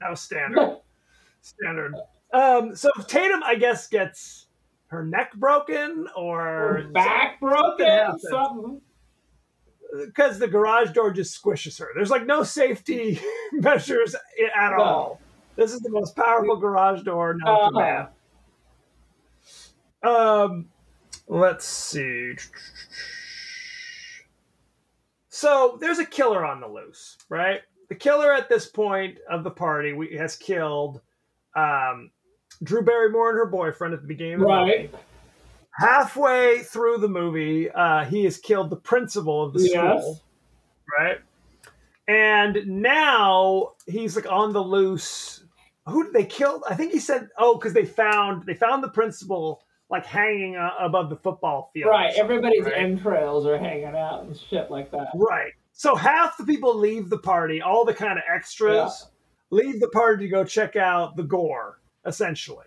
That 0.01 0.11
was 0.11 0.21
standard. 0.21 0.79
standard. 1.41 1.95
Um, 2.33 2.75
so 2.77 2.91
Tatum, 3.09 3.43
I 3.45 3.57
guess, 3.57 3.89
gets 3.89 4.47
her 4.93 5.05
neck 5.05 5.33
broken 5.35 6.07
or 6.15 6.79
Or 6.79 6.83
back 6.93 7.41
broken, 7.41 8.19
something. 8.21 8.81
because 10.07 10.39
the 10.39 10.47
garage 10.47 10.91
door 10.93 11.11
just 11.11 11.43
squishes 11.43 11.79
her. 11.79 11.89
There's 11.95 12.11
like 12.11 12.27
no 12.27 12.43
safety 12.43 13.19
measures 13.53 14.15
at 14.15 14.73
No. 14.77 14.83
all. 14.83 15.21
This 15.57 15.73
is 15.73 15.81
the 15.81 15.91
most 15.91 16.15
powerful 16.15 16.57
garage 16.57 17.03
door 17.03 17.35
known 17.43 17.73
to 17.73 17.79
Uh-huh. 17.79 18.09
man. 20.03 20.15
Um, 20.15 20.69
let's 21.27 21.65
see. 21.65 22.35
So 25.29 25.79
there's 25.81 25.99
a 25.99 26.05
killer 26.07 26.45
on 26.45 26.61
the 26.61 26.69
loose, 26.69 27.17
right? 27.31 27.61
The 27.89 27.95
killer 27.95 28.33
at 28.33 28.49
this 28.51 28.67
point 28.69 29.19
of 29.31 29.43
the 29.45 29.51
party 29.51 29.93
we, 29.93 30.17
has 30.17 30.37
killed 30.37 31.01
um, 31.57 32.11
Drew 32.63 32.83
Barrymore 32.83 33.31
and 33.31 33.39
her 33.39 33.47
boyfriend 33.47 33.95
at 33.95 34.03
the 34.03 34.09
beginning 34.09 34.35
of 34.35 34.41
the 34.41 34.47
movie. 34.47 34.71
Right. 34.71 34.95
Halfway 35.79 36.61
through 36.61 36.99
the 36.99 37.09
movie, 37.09 37.71
uh, 37.71 38.05
he 38.05 38.25
has 38.25 38.37
killed 38.37 38.71
the 38.71 38.77
principal 38.77 39.43
of 39.43 39.53
the 39.55 39.61
Yes. 39.61 39.71
school, 40.03 40.21
right? 40.99 41.19
And 42.09 42.67
now 42.67 43.73
he's 43.87 44.17
like 44.17 44.31
on 44.31 44.53
the 44.53 44.63
loose. 44.63 45.45
Who 45.87 46.05
did 46.05 46.13
they 46.13 46.25
kill? 46.25 46.63
I 46.69 46.75
think 46.75 46.93
he 46.93 46.99
said, 46.99 47.29
"Oh, 47.39 47.57
because 47.57 47.73
they 47.73 47.87
found 47.87 48.45
they 48.45 48.55
found 48.55 48.85
the 48.85 48.89
principal 48.89 49.63
like 49.89 50.05
hanging 50.05 50.57
uh, 50.57 50.71
above 50.81 51.11
the 51.11 51.17
football 51.17 51.71
field." 51.73 51.91
Right. 51.91 52.13
Everybody's 52.17 52.65
right? 52.65 52.77
entrails 52.77 53.47
are 53.47 53.59
hanging 53.59 53.97
out 53.97 54.25
and 54.25 54.37
shit 54.37 54.71
like 54.71 54.91
that. 54.91 55.09
Right. 55.15 55.53
So 55.73 55.95
half 55.95 56.37
the 56.37 56.45
people 56.45 56.75
leave 56.77 57.09
the 57.09 57.19
party, 57.19 57.63
all 57.63 57.85
the 57.85 57.95
kind 57.95 58.19
of 58.19 58.25
extras 58.33 59.09
leave 59.51 59.81
the 59.81 59.89
party 59.89 60.25
to 60.27 60.31
go 60.31 60.45
check 60.45 60.77
out 60.77 61.17
the 61.17 61.23
gore, 61.23 61.79
essentially. 62.07 62.67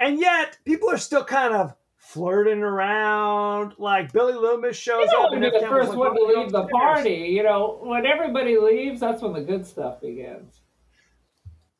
And 0.00 0.18
yet, 0.18 0.58
people 0.64 0.90
are 0.90 0.98
still 0.98 1.24
kind 1.24 1.54
of 1.54 1.74
flirting 1.96 2.58
around. 2.62 3.74
Like 3.78 4.12
Billy 4.12 4.34
Loomis 4.34 4.76
shows 4.76 5.04
You 5.06 5.10
don't 5.12 5.26
up. 5.26 5.32
and 5.32 5.42
to 5.42 5.50
be 5.50 5.60
the 5.60 5.66
first 5.68 5.90
like, 5.90 5.98
one 5.98 6.14
to 6.14 6.20
"Oh, 6.20 6.40
leave 6.40 6.50
the 6.52 6.66
party. 6.66 7.14
You 7.36 7.42
know, 7.44 7.80
when 7.82 8.04
everybody 8.06 8.58
leaves, 8.58 9.00
that's 9.00 9.22
when 9.22 9.32
the 9.32 9.42
good 9.42 9.64
stuff 9.66 10.00
begins. 10.00 10.60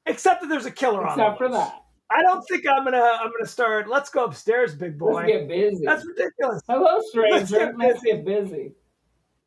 Except 0.07 0.41
that 0.43 0.49
there's 0.49 0.67
a 0.67 0.71
killer 0.71 1.07
on. 1.07 1.19
Except 1.19 1.39
for 1.39 1.49
that. 1.49 1.83
I 2.11 2.23
don't 2.23 2.43
think 2.49 2.65
I'm 2.69 2.85
gonna. 2.85 2.99
I'm 2.99 3.31
gonna 3.31 3.47
start. 3.47 3.89
Let's 3.89 4.11
go 4.11 4.25
upstairs, 4.25 4.75
big 4.75 4.99
boy. 4.99 5.13
Let's 5.15 5.29
get 5.29 5.49
busy. 5.49 5.85
That's 5.85 6.07
ridiculous. 6.07 6.61
Hello, 6.69 6.97
Let's 6.97 7.09
stranger. 7.09 7.73
get 7.73 7.79
Let's 7.79 8.03
get 8.03 8.25
busy. 8.25 8.73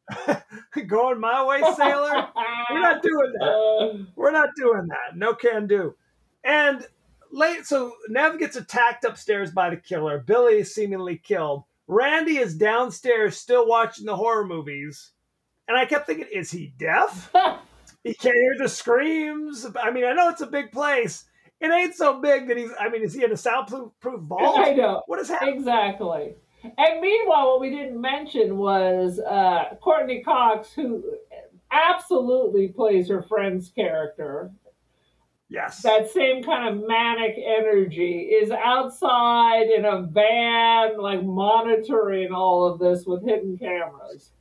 Going 0.87 1.19
my 1.19 1.43
way, 1.45 1.61
sailor. 1.75 2.27
We're 2.71 2.79
not 2.81 3.01
doing 3.01 3.33
that. 3.39 3.45
Uh, 3.47 4.03
We're 4.15 4.31
not 4.31 4.49
doing 4.55 4.87
that. 4.87 5.15
No 5.17 5.33
can 5.33 5.67
do. 5.67 5.95
And 6.43 6.87
late, 7.31 7.65
so 7.65 7.93
Neve 8.09 8.39
gets 8.39 8.55
attacked 8.55 9.03
upstairs 9.05 9.51
by 9.51 9.69
the 9.69 9.77
killer. 9.77 10.19
Billy 10.19 10.59
is 10.59 10.73
seemingly 10.73 11.17
killed. 11.17 11.63
Randy 11.87 12.37
is 12.37 12.55
downstairs 12.55 13.37
still 13.37 13.67
watching 13.67 14.05
the 14.05 14.15
horror 14.15 14.45
movies. 14.45 15.11
And 15.67 15.77
I 15.77 15.85
kept 15.85 16.07
thinking, 16.07 16.27
is 16.33 16.51
he 16.51 16.73
deaf? 16.77 17.31
He 18.03 18.13
can't 18.13 18.35
hear 18.35 18.55
the 18.59 18.69
screams. 18.69 19.65
I 19.81 19.89
mean, 19.89 20.05
I 20.05 20.13
know 20.13 20.29
it's 20.29 20.41
a 20.41 20.45
big 20.45 20.71
place. 20.71 21.25
It 21.59 21.71
ain't 21.71 21.95
so 21.95 22.21
big 22.21 22.47
that 22.47 22.55
he's, 22.55 22.69
I 22.79 22.87
mean, 22.87 23.01
is 23.01 23.15
he 23.15 23.23
in 23.23 23.31
a 23.31 23.37
soundproof 23.37 23.89
proof 23.99 24.21
I 24.21 24.25
vault? 24.27 24.77
know. 24.77 25.01
What 25.07 25.19
is 25.19 25.27
happening? 25.27 25.55
Exactly. 25.55 26.35
And 26.63 27.01
meanwhile, 27.01 27.47
what 27.47 27.61
we 27.61 27.71
didn't 27.71 27.99
mention 27.99 28.57
was 28.57 29.19
uh, 29.19 29.75
Courteney 29.81 30.21
Cox, 30.21 30.71
who 30.71 31.03
absolutely 31.71 32.67
plays 32.67 33.09
her 33.09 33.23
friend's 33.23 33.69
character. 33.69 34.51
Yes. 35.49 35.81
That 35.83 36.09
same 36.09 36.43
kind 36.43 36.67
of 36.75 36.87
manic 36.87 37.35
energy 37.37 38.21
is 38.21 38.49
outside 38.51 39.67
in 39.69 39.85
a 39.85 40.01
van, 40.01 40.97
like 40.99 41.23
monitoring 41.23 42.31
all 42.31 42.65
of 42.65 42.79
this 42.79 43.05
with 43.05 43.23
hidden 43.23 43.57
cameras. 43.57 44.31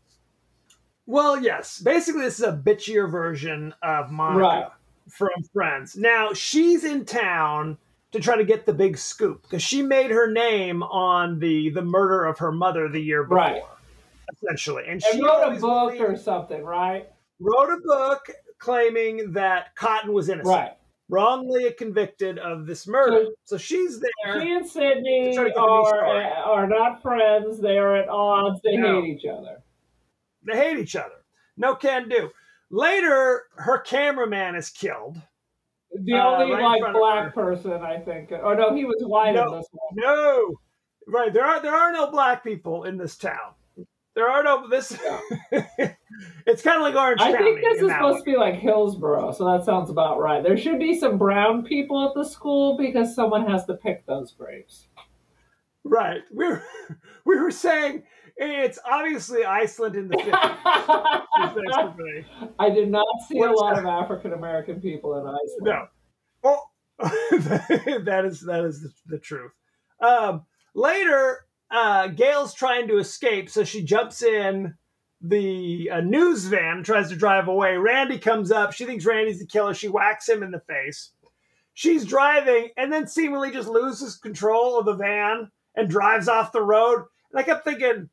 Well, 1.06 1.38
yes. 1.40 1.78
Basically, 1.80 2.22
this 2.22 2.38
is 2.38 2.46
a 2.46 2.52
bitchier 2.52 3.10
version 3.10 3.74
of 3.82 4.10
Monica 4.10 4.40
Right. 4.40 4.66
from 5.10 5.28
Friends. 5.52 5.96
Now, 5.96 6.32
she's 6.32 6.84
in 6.84 7.04
town 7.04 7.76
to 8.12 8.20
try 8.20 8.36
to 8.36 8.44
get 8.44 8.64
the 8.64 8.72
big 8.72 8.96
scoop 8.96 9.42
because 9.42 9.62
she 9.62 9.82
made 9.82 10.10
her 10.10 10.30
name 10.30 10.82
on 10.84 11.38
the 11.40 11.68
the 11.70 11.82
murder 11.82 12.24
of 12.24 12.38
her 12.38 12.52
mother 12.52 12.88
the 12.88 13.00
year 13.00 13.24
before, 13.24 13.36
Right. 13.36 13.62
essentially. 14.32 14.84
And 14.84 14.92
And 14.92 15.02
she 15.02 15.22
wrote 15.22 15.52
a 15.56 15.60
book 15.60 16.00
or 16.00 16.16
something, 16.16 16.64
right? 16.64 17.10
wrote 17.40 17.70
a 17.70 17.80
book 17.84 18.30
claiming 18.58 19.32
that 19.32 19.74
Cotton 19.74 20.12
was 20.14 20.28
innocent, 20.30 20.56
Right. 20.56 20.72
Wrongly 21.10 21.70
convicted 21.74 22.38
of 22.38 22.66
this 22.66 22.86
murder. 22.86 23.26
So 23.44 23.58
she's 23.58 24.00
there. 24.00 24.40
She 24.40 24.52
and 24.52 24.66
Sidney 24.66 25.34
to 25.34 25.44
the 25.44 25.60
are 25.60 26.06
are 26.06 26.66
not 26.66 27.02
friends. 27.02 27.60
They 27.60 27.76
are 27.78 27.94
at 27.96 28.08
odds. 28.08 28.60
They 28.62 28.76
No. 28.76 29.02
hate 29.02 29.16
each 29.18 29.26
other. 29.26 29.62
They 30.44 30.56
hate 30.56 30.78
each 30.78 30.96
other. 30.96 31.24
No 31.56 31.74
can 31.74 32.08
do. 32.08 32.30
Later, 32.70 33.44
her 33.56 33.78
cameraman 33.78 34.54
is 34.56 34.70
killed. 34.70 35.16
The 35.92 36.14
Uh, 36.14 36.38
only 36.42 36.52
right 36.56 36.82
like 36.82 36.92
black 36.94 37.34
person, 37.34 37.72
I 37.82 37.98
think. 38.00 38.32
Oh 38.32 38.54
no, 38.54 38.74
he 38.74 38.84
was 38.84 39.04
white 39.04 39.34
No. 39.34 39.52
in 39.52 39.58
this 39.58 39.68
one. 39.72 39.94
No, 39.94 40.54
Right. 41.06 41.32
There 41.34 41.44
are 41.44 41.60
there 41.60 41.74
are 41.74 41.92
no 41.92 42.10
black 42.10 42.42
people 42.42 42.84
in 42.84 42.96
this 42.96 43.18
town. 43.18 43.54
There 44.14 44.28
are 44.30 44.42
no 44.42 44.68
this. 44.68 44.96
it's 46.46 46.62
kind 46.62 46.76
of 46.76 46.82
like 46.82 46.94
Orange 46.94 47.20
I 47.20 47.32
County. 47.32 47.44
think 47.44 47.60
this 47.62 47.82
is 47.82 47.90
supposed 47.90 48.18
way. 48.18 48.20
to 48.20 48.24
be 48.24 48.36
like 48.36 48.54
Hillsboro, 48.54 49.32
so 49.32 49.44
that 49.44 49.64
sounds 49.64 49.90
about 49.90 50.20
right. 50.20 50.42
There 50.42 50.56
should 50.56 50.78
be 50.78 50.98
some 50.98 51.18
brown 51.18 51.64
people 51.64 52.06
at 52.08 52.14
the 52.14 52.24
school 52.24 52.76
because 52.76 53.14
someone 53.14 53.46
has 53.48 53.64
to 53.66 53.74
pick 53.74 54.06
those 54.06 54.32
grapes. 54.32 54.86
Right. 55.82 56.22
We 56.32 56.46
were 56.46 56.62
we 57.24 57.40
were 57.40 57.50
saying 57.50 58.04
it's 58.36 58.78
obviously 58.84 59.44
Iceland 59.44 59.96
in 59.96 60.08
the 60.08 60.16
50s. 60.16 61.48
is 61.48 61.54
basically. 61.54 62.26
I 62.58 62.70
did 62.70 62.90
not 62.90 63.06
see 63.28 63.40
a 63.40 63.50
lot 63.50 63.74
that? 63.74 63.80
of 63.80 63.86
African 63.86 64.32
American 64.32 64.80
people 64.80 65.18
in 65.18 65.26
Iceland. 65.26 65.62
No. 65.62 65.86
Well, 66.42 66.70
that 66.98 68.22
is 68.24 68.40
that 68.42 68.64
is 68.64 68.82
the, 68.82 68.92
the 69.06 69.18
truth. 69.18 69.52
Um, 70.00 70.44
later, 70.74 71.46
uh, 71.70 72.08
Gale's 72.08 72.54
trying 72.54 72.88
to 72.88 72.98
escape, 72.98 73.50
so 73.50 73.64
she 73.64 73.82
jumps 73.82 74.22
in 74.22 74.74
the 75.20 75.90
uh, 75.90 76.00
news 76.00 76.44
van, 76.44 76.82
tries 76.82 77.08
to 77.08 77.16
drive 77.16 77.48
away. 77.48 77.76
Randy 77.76 78.18
comes 78.18 78.52
up. 78.52 78.72
She 78.72 78.84
thinks 78.84 79.06
Randy's 79.06 79.38
the 79.38 79.46
killer. 79.46 79.74
She 79.74 79.88
whacks 79.88 80.28
him 80.28 80.42
in 80.42 80.50
the 80.50 80.60
face. 80.60 81.10
She's 81.72 82.04
driving, 82.04 82.68
and 82.76 82.92
then 82.92 83.06
seemingly 83.08 83.50
just 83.50 83.68
loses 83.68 84.16
control 84.16 84.78
of 84.78 84.86
the 84.86 84.94
van 84.94 85.50
and 85.74 85.88
drives 85.88 86.28
off 86.28 86.52
the 86.52 86.62
road. 86.62 87.04
And 87.32 87.40
I 87.40 87.42
kept 87.42 87.64
thinking, 87.64 88.10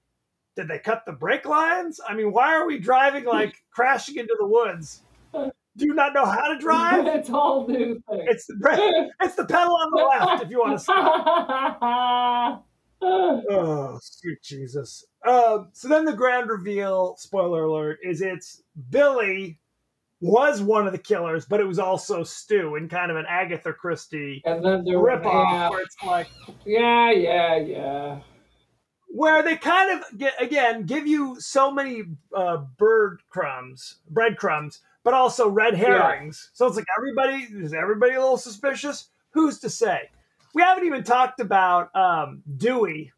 did 0.55 0.67
they 0.67 0.79
cut 0.79 1.03
the 1.05 1.11
brake 1.11 1.45
lines? 1.45 1.99
I 2.07 2.15
mean, 2.15 2.31
why 2.31 2.55
are 2.55 2.65
we 2.65 2.79
driving 2.79 3.25
like 3.25 3.55
crashing 3.71 4.15
into 4.15 4.35
the 4.39 4.47
woods? 4.47 5.01
Do 5.33 5.85
you 5.85 5.93
not 5.93 6.13
know 6.13 6.25
how 6.25 6.53
to 6.53 6.59
drive? 6.59 7.05
it's 7.07 7.29
all 7.29 7.67
new 7.67 8.01
things. 8.09 8.23
It's 8.27 8.45
the 8.45 8.55
brake. 8.55 8.79
It's 9.21 9.35
the 9.35 9.45
pedal 9.45 9.73
on 9.73 9.91
the 9.91 10.03
left 10.03 10.43
if 10.43 10.49
you 10.49 10.59
want 10.59 10.77
to 10.77 10.83
stop. 10.83 12.65
Oh, 13.01 13.99
sweet 14.01 14.41
Jesus. 14.43 15.05
Um, 15.25 15.69
so 15.73 15.87
then 15.87 16.05
the 16.05 16.13
grand 16.13 16.49
reveal, 16.49 17.15
spoiler 17.17 17.63
alert, 17.63 17.99
is 18.03 18.21
it's 18.21 18.61
Billy 18.89 19.59
was 20.19 20.61
one 20.61 20.85
of 20.85 20.91
the 20.91 20.99
killers, 20.99 21.45
but 21.45 21.59
it 21.59 21.67
was 21.67 21.79
also 21.79 22.23
Stu 22.23 22.75
in 22.75 22.87
kind 22.87 23.09
of 23.09 23.17
an 23.17 23.25
Agatha 23.27 23.73
Christie 23.73 24.41
and 24.45 24.63
then 24.63 24.83
the 24.83 24.91
ripoff 24.91 25.51
yeah, 25.51 25.69
where 25.69 25.81
it's 25.81 25.95
like 26.05 26.27
yeah, 26.65 27.11
yeah, 27.11 27.55
yeah. 27.57 28.19
where 29.07 29.41
they 29.41 29.57
kind 29.57 29.99
of 29.99 30.17
get 30.17 30.39
again 30.39 30.85
give 30.85 31.07
you 31.07 31.39
so 31.39 31.71
many 31.71 32.03
uh, 32.35 32.57
bird 32.77 33.21
crumbs, 33.29 33.95
breadcrumbs, 34.09 34.81
but 35.03 35.15
also 35.15 35.49
red 35.49 35.73
herrings. 35.73 36.51
So 36.53 36.67
it's 36.67 36.75
like 36.75 36.85
everybody 36.97 37.47
is 37.51 37.73
everybody 37.73 38.13
a 38.13 38.21
little 38.21 38.37
suspicious? 38.37 39.09
Who's 39.31 39.59
to 39.59 39.69
say? 39.71 40.11
We 40.53 40.61
haven't 40.61 40.85
even 40.85 41.03
talked 41.03 41.39
about 41.39 41.95
um, 41.95 42.41
Dewey, 42.57 43.11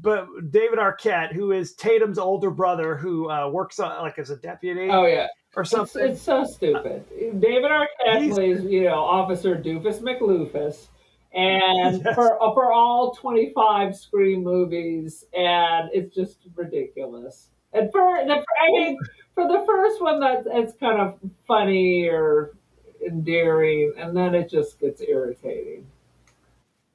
but 0.00 0.26
David 0.50 0.78
Arquette, 0.78 1.32
who 1.32 1.52
is 1.52 1.74
Tatum's 1.74 2.18
older 2.18 2.50
brother, 2.50 2.96
who 2.96 3.30
uh, 3.30 3.48
works 3.48 3.78
on, 3.78 4.00
like 4.02 4.18
as 4.18 4.30
a 4.30 4.36
deputy 4.36 4.88
Oh 4.90 5.06
yeah. 5.06 5.26
or 5.54 5.62
It's, 5.62 5.70
something. 5.70 6.02
it's 6.06 6.22
so 6.22 6.44
stupid. 6.44 7.04
David 7.40 7.70
Arquette 7.70 8.34
plays, 8.34 8.62
you 8.64 8.84
know, 8.84 8.94
Officer 9.00 9.54
Doofus 9.56 10.00
McLoofus, 10.00 10.88
and 11.34 12.02
Yes. 12.04 12.14
for 12.14 12.38
for 12.54 12.72
all 12.72 13.12
twenty 13.14 13.52
five 13.54 13.94
Scream 13.94 14.42
movies, 14.42 15.24
and 15.36 15.90
it's 15.92 16.14
just 16.14 16.38
ridiculous. 16.54 17.50
And 17.72 17.90
for 17.92 18.24
the, 18.26 18.32
I 18.34 18.70
mean, 18.72 18.98
for 19.34 19.46
the 19.46 19.62
first 19.66 20.00
one, 20.00 20.18
that 20.20 20.44
it's 20.46 20.72
kind 20.80 20.98
of 21.00 21.18
funny 21.46 22.06
or 22.08 22.56
endearing, 23.06 23.92
and 23.98 24.16
then 24.16 24.34
it 24.34 24.48
just 24.48 24.80
gets 24.80 25.02
irritating. 25.02 25.86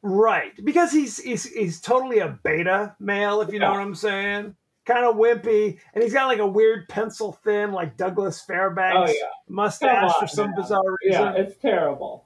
Right, 0.03 0.53
because 0.63 0.91
he's 0.91 1.17
he's 1.21 1.43
he's 1.45 1.79
totally 1.79 2.19
a 2.19 2.39
beta 2.43 2.95
male, 2.99 3.41
if 3.41 3.53
you 3.53 3.59
know 3.59 3.67
Yeah. 3.67 3.71
what 3.77 3.81
I'm 3.81 3.95
saying. 3.95 4.55
Kind 4.83 5.05
of 5.05 5.15
wimpy, 5.15 5.77
and 5.93 6.03
he's 6.03 6.11
got 6.13 6.25
like 6.25 6.39
a 6.39 6.47
weird 6.47 6.89
pencil 6.89 7.33
thin, 7.43 7.71
like 7.71 7.97
Douglas 7.97 8.41
Fairbanks 8.41 9.11
Oh, 9.11 9.13
yeah. 9.13 9.27
mustache 9.47 10.11
for 10.19 10.25
some 10.27 10.49
now. 10.51 10.55
bizarre 10.55 10.95
reason. 11.03 11.21
Yeah, 11.21 11.33
it's 11.33 11.55
terrible. 11.57 12.25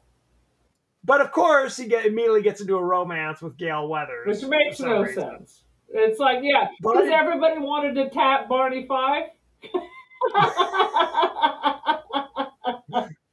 But 1.03 1.19
of 1.19 1.33
course, 1.33 1.75
he 1.75 1.85
get, 1.87 2.05
immediately 2.05 2.41
gets 2.41 2.61
into 2.61 2.77
a 2.77 2.83
romance 2.83 3.41
with 3.41 3.57
Gale 3.57 3.87
Weathers, 3.89 4.41
Which 4.41 4.49
makes 4.49 4.79
no 4.79 5.01
reason. 5.01 5.21
sense. 5.21 5.63
It's 5.89 6.17
like, 6.17 6.39
yeah, 6.43 6.69
because 6.81 7.09
everybody 7.11 7.59
wanted 7.59 7.93
to 7.95 8.09
tap 8.09 8.47
Barney 8.47 8.87
Fife. 8.87 9.25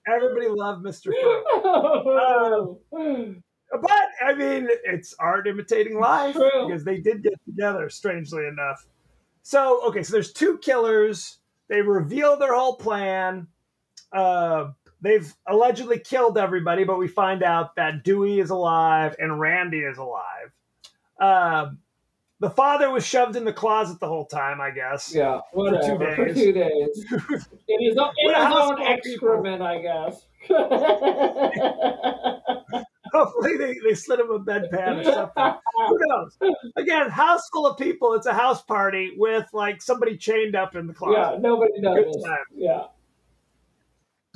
Everybody 0.07 0.49
loved 0.49 0.85
Mr. 0.85 1.13
Furlong. 1.63 3.43
But 3.81 3.91
I 4.25 4.35
mean, 4.35 4.69
it's 4.85 5.15
art 5.19 5.47
imitating 5.49 5.99
life 5.99 6.35
True. 6.35 6.67
because 6.69 6.85
they 6.85 6.99
did 6.99 7.23
get 7.23 7.35
together, 7.47 7.89
strangely 7.89 8.47
enough. 8.47 8.87
So 9.43 9.81
okay, 9.89 10.03
so 10.03 10.13
there's 10.13 10.33
two 10.33 10.59
killers. 10.59 11.39
They 11.69 11.81
reveal 11.81 12.37
their 12.39 12.55
whole 12.55 12.77
plan. 12.77 13.47
Uh, 14.13 14.73
they've 15.01 15.33
allegedly 15.47 15.99
killed 15.99 16.37
everybody, 16.37 16.85
but 16.85 16.99
we 16.99 17.09
find 17.09 17.43
out 17.43 17.75
that 17.77 18.05
Dewey 18.05 18.41
is 18.41 18.51
alive 18.51 19.17
and 19.19 19.41
Randy 19.41 19.79
is 19.81 19.97
alive. 19.97 20.53
Um, 21.19 21.79
the 22.41 22.51
father 22.51 22.91
was 22.91 23.07
shoved 23.07 23.37
in 23.37 23.45
the 23.45 23.53
closet 23.53 24.01
the 24.01 24.09
whole 24.09 24.27
time, 24.27 24.61
I 24.61 24.71
guess. 24.71 25.15
yeah, 25.15 25.41
whatever. 25.53 26.15
For 26.15 26.35
two 26.35 26.53
days. 26.53 27.07
In 27.69 27.81
his 27.89 27.97
own, 27.97 28.11
in 28.19 28.27
What 28.27 28.35
his 28.37 28.43
a 28.43 28.47
house 28.47 28.71
own 28.71 28.77
people. 28.77 28.93
excrement, 28.93 29.63
I 29.63 29.81
guess. 29.81 30.27
Hopefully, 33.13 33.57
they, 33.59 33.75
they 33.85 33.95
slid 33.95 34.21
him 34.21 34.31
a 34.31 34.39
bedpan 34.41 35.01
or 35.01 35.05
something. 35.05 35.55
Who 35.89 35.99
knows? 36.07 36.37
Again, 36.77 37.11
house 37.11 37.49
full 37.53 37.67
of 37.67 37.77
people. 37.79 38.15
It's 38.15 38.27
a 38.27 38.33
house 38.35 38.63
party 38.63 39.13
with 39.17 39.47
like 39.53 39.83
somebody 39.83 40.17
chained 40.17 40.57
up 40.57 40.75
in 40.77 40.87
the 40.87 40.95
closet. 40.95 41.19
yeah, 41.19 41.39
nobody 41.39 41.73
time. 42.25 42.39
Yeah. 42.55 42.85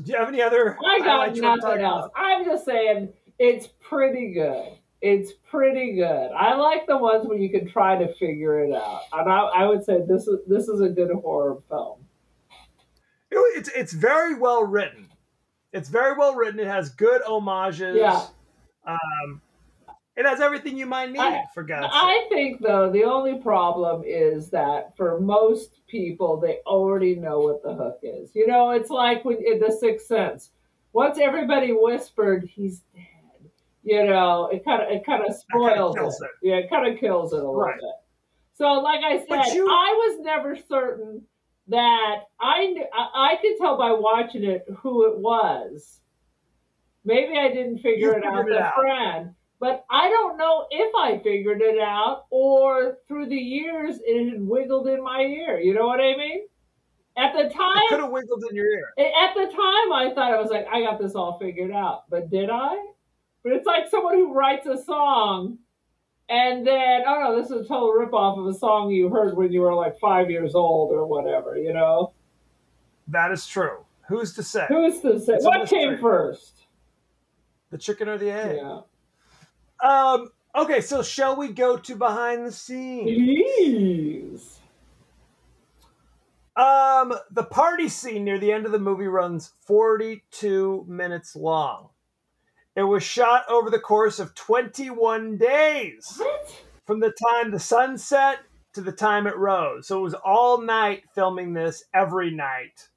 Do 0.03 0.12
you 0.12 0.18
have 0.18 0.29
any 0.29 0.43
other? 0.43 0.77
I 0.85 0.99
got 0.99 1.07
highlights 1.07 1.37
you 1.39 1.43
wanna 1.45 1.62
nothing 1.62 1.81
else. 1.85 2.11
I'm 2.14 2.45
just 2.45 2.64
saying 2.66 3.12
it's 3.39 3.66
pretty 3.81 4.33
good. 4.35 4.72
It's 5.01 5.33
pretty 5.51 5.95
good. 5.95 6.31
I 6.33 6.55
like 6.57 6.87
the 6.87 6.97
ones 6.99 7.27
where 7.27 7.39
you 7.39 7.49
can 7.51 7.68
try 7.68 7.97
to 7.97 8.12
figure 8.14 8.61
it 8.64 8.74
out, 8.74 9.01
and 9.12 9.31
I, 9.31 9.39
I 9.41 9.66
would 9.66 9.85
say 9.85 10.01
this 10.07 10.27
is 10.27 10.39
this 10.47 10.68
is 10.68 10.81
a 10.81 10.89
good 10.89 11.11
horror 11.12 11.59
film. 11.68 12.01
It- 13.31 13.59
It's 13.59 13.68
it's 13.70 13.93
very 13.93 14.35
well 14.39 14.64
written. 14.64 15.09
It's 15.72 15.89
very 15.89 16.14
well 16.16 16.35
written. 16.35 16.61
It 16.61 16.66
has 16.66 16.91
good 16.91 17.22
homages. 17.27 17.97
Yeah. 17.97 18.22
Um, 18.87 19.41
it 20.16 20.24
has 20.24 20.41
everything 20.41 20.76
you 20.78 20.87
might 20.87 21.11
need. 21.11 21.20
I- 21.20 21.45
for 21.53 21.62
God's 21.62 21.93
sake. 21.93 22.03
I 22.03 22.26
think 22.30 22.62
though 22.62 22.91
the 22.91 23.05
only 23.05 23.39
problem 23.39 24.03
is 24.07 24.49
that 24.51 24.97
for 24.97 25.20
most 25.20 25.80
people 25.89 26.39
they 26.39 26.59
already 26.66 27.16
know 27.16 27.41
what 27.41 27.62
the 27.62 27.74
hook 27.74 27.99
is. 28.03 28.34
You 28.34 28.47
know, 28.47 28.70
it's 28.70 28.91
like 28.91 29.24
when 29.24 29.37
in 29.45 29.59
the 29.61 29.70
Sixth 29.72 30.07
Sense. 30.07 30.51
Once 30.93 31.18
everybody 31.18 31.72
whispered 31.72 32.45
he's 32.45 32.80
dead, 32.95 33.51
you 33.84 34.03
know, 34.05 34.47
it 34.51 34.64
kind 34.64 34.82
of 34.82 34.89
it 34.91 35.05
kind 35.05 35.22
of 35.28 35.34
spoils 35.34 35.95
it. 35.97 36.24
it. 36.24 36.30
Yeah, 36.43 36.55
it 36.57 36.70
kind 36.70 36.91
of 36.91 36.99
kills 36.99 37.32
it 37.34 37.37
a 37.37 37.39
little 37.41 37.55
Right. 37.57 37.74
bit. 37.76 37.84
So, 38.55 38.72
like 38.80 39.05
I 39.05 39.18
said, 39.26 39.55
you- 39.55 39.68
I 39.68 39.93
was 40.09 40.20
never 40.20 40.57
certain 40.57 41.26
that 41.68 42.20
I 42.41 42.68
knew, 42.68 42.87
I, 42.95 43.32
I 43.32 43.37
could 43.43 43.59
tell 43.59 43.76
by 43.76 43.91
watching 43.93 44.45
it 44.45 44.64
who 44.78 45.05
it 45.12 45.18
was. 45.18 46.01
Maybe 47.07 47.38
I 47.38 47.48
didn't 47.48 47.78
figure 47.78 48.09
You 48.09 48.16
it 48.16 48.24
out. 48.61 48.74
friend, 48.74 49.30
but 49.61 49.86
I 49.88 50.09
don't 50.11 50.36
know 50.36 50.66
if 50.70 50.92
I 50.94 51.18
figured 51.22 51.62
it 51.62 51.78
out 51.80 52.24
or 52.30 52.98
through 53.07 53.28
the 53.28 53.36
years 53.36 54.00
it 54.04 54.30
had 54.30 54.42
wiggled 54.42 54.88
in 54.88 55.02
my 55.02 55.20
ear. 55.20 55.61
You 55.61 55.72
know 55.72 55.86
what 55.86 56.00
I 56.00 56.16
mean? 56.16 56.46
At 57.16 57.32
the 57.32 57.46
It 57.46 57.52
could 57.88 58.00
have 58.00 58.11
wiggled 58.11 58.44
in 58.50 58.57
your 58.57 58.66
ear. 58.66 58.92
at 58.98 59.34
the 59.34 59.46
time, 59.46 59.92
I 59.92 60.12
thought 60.14 60.34
I 60.34 60.40
was 60.40 60.50
like, 60.50 60.66
I 60.70 60.82
got 60.82 61.00
this 61.00 61.14
all 61.14 61.38
figured 61.38 61.70
out. 61.70 62.11
But 62.11 62.28
did 62.28 62.50
I? 62.50 62.76
But 63.42 63.52
it's 63.52 63.66
like 63.66 63.88
someone 63.88 64.14
who 64.16 64.34
writes 64.34 64.66
a 64.66 64.76
song 64.82 65.59
and 66.28 66.66
then, 66.66 67.02
oh 67.07 67.20
no, 67.22 67.40
this 67.40 67.50
is 67.50 67.64
a 67.64 67.68
total 67.68 67.92
ripoff 67.92 68.38
of 68.40 68.46
a 68.46 68.59
song 68.59 68.90
you 68.90 69.09
heard 69.09 69.36
when 69.36 69.52
you 69.52 69.61
were 69.61 69.74
like 69.74 69.98
five 70.00 70.28
years 70.28 70.57
old 70.57 70.90
or 70.92 71.07
whatever, 71.07 71.57
you 71.57 71.72
know? 71.72 72.12
That 73.09 73.30
is 73.30 73.46
true. 73.46 73.84
Who's 74.09 74.34
to 74.34 74.42
say? 74.42 74.66
Who's 74.68 75.00
to 75.02 75.20
say? 75.20 75.34
It's 75.34 75.44
What 75.44 75.68
came 75.68 75.98
first? 75.98 76.65
The 77.77 77.83
chicken 77.83 78.09
or 78.09 78.16
the 78.16 78.31
egg? 78.31 78.57
Yeah. 78.62 78.81
Um. 79.87 80.31
Okay, 80.55 80.81
so 80.81 81.03
shall 81.03 81.37
we 81.37 81.49
go 81.49 81.77
to 81.77 81.95
behind 81.95 82.47
the 82.47 82.51
scenes? 82.53 83.05
Please. 83.05 84.59
Um, 86.57 87.12
the 87.31 87.45
party 87.45 87.91
scene 87.91 88.24
near 88.24 88.39
the 88.39 88.51
end 88.51 88.64
of 88.64 88.72
the 88.72 88.79
movie 88.79 89.09
runs 89.09 89.53
42 89.66 90.87
minutes 90.89 91.37
long. 91.37 91.91
It 92.74 92.85
was 92.85 93.03
shot 93.03 93.45
over 93.51 93.68
the 93.68 93.79
course 93.79 94.18
of 94.18 94.35
21 94.35 95.37
days 95.37 96.14
What? 96.16 96.62
from 96.87 97.01
the 97.01 97.12
time 97.31 97.51
the 97.51 97.59
sun 97.61 97.99
set 97.99 98.39
to 98.72 98.81
the 98.81 98.93
time 98.93 99.27
it 99.27 99.37
rose. 99.37 99.87
So 99.89 99.99
it 99.99 100.03
was 100.03 100.14
all 100.14 100.62
night 100.62 101.03
filming 101.14 101.53
this 101.53 101.85
every 101.95 102.31
night. 102.31 102.89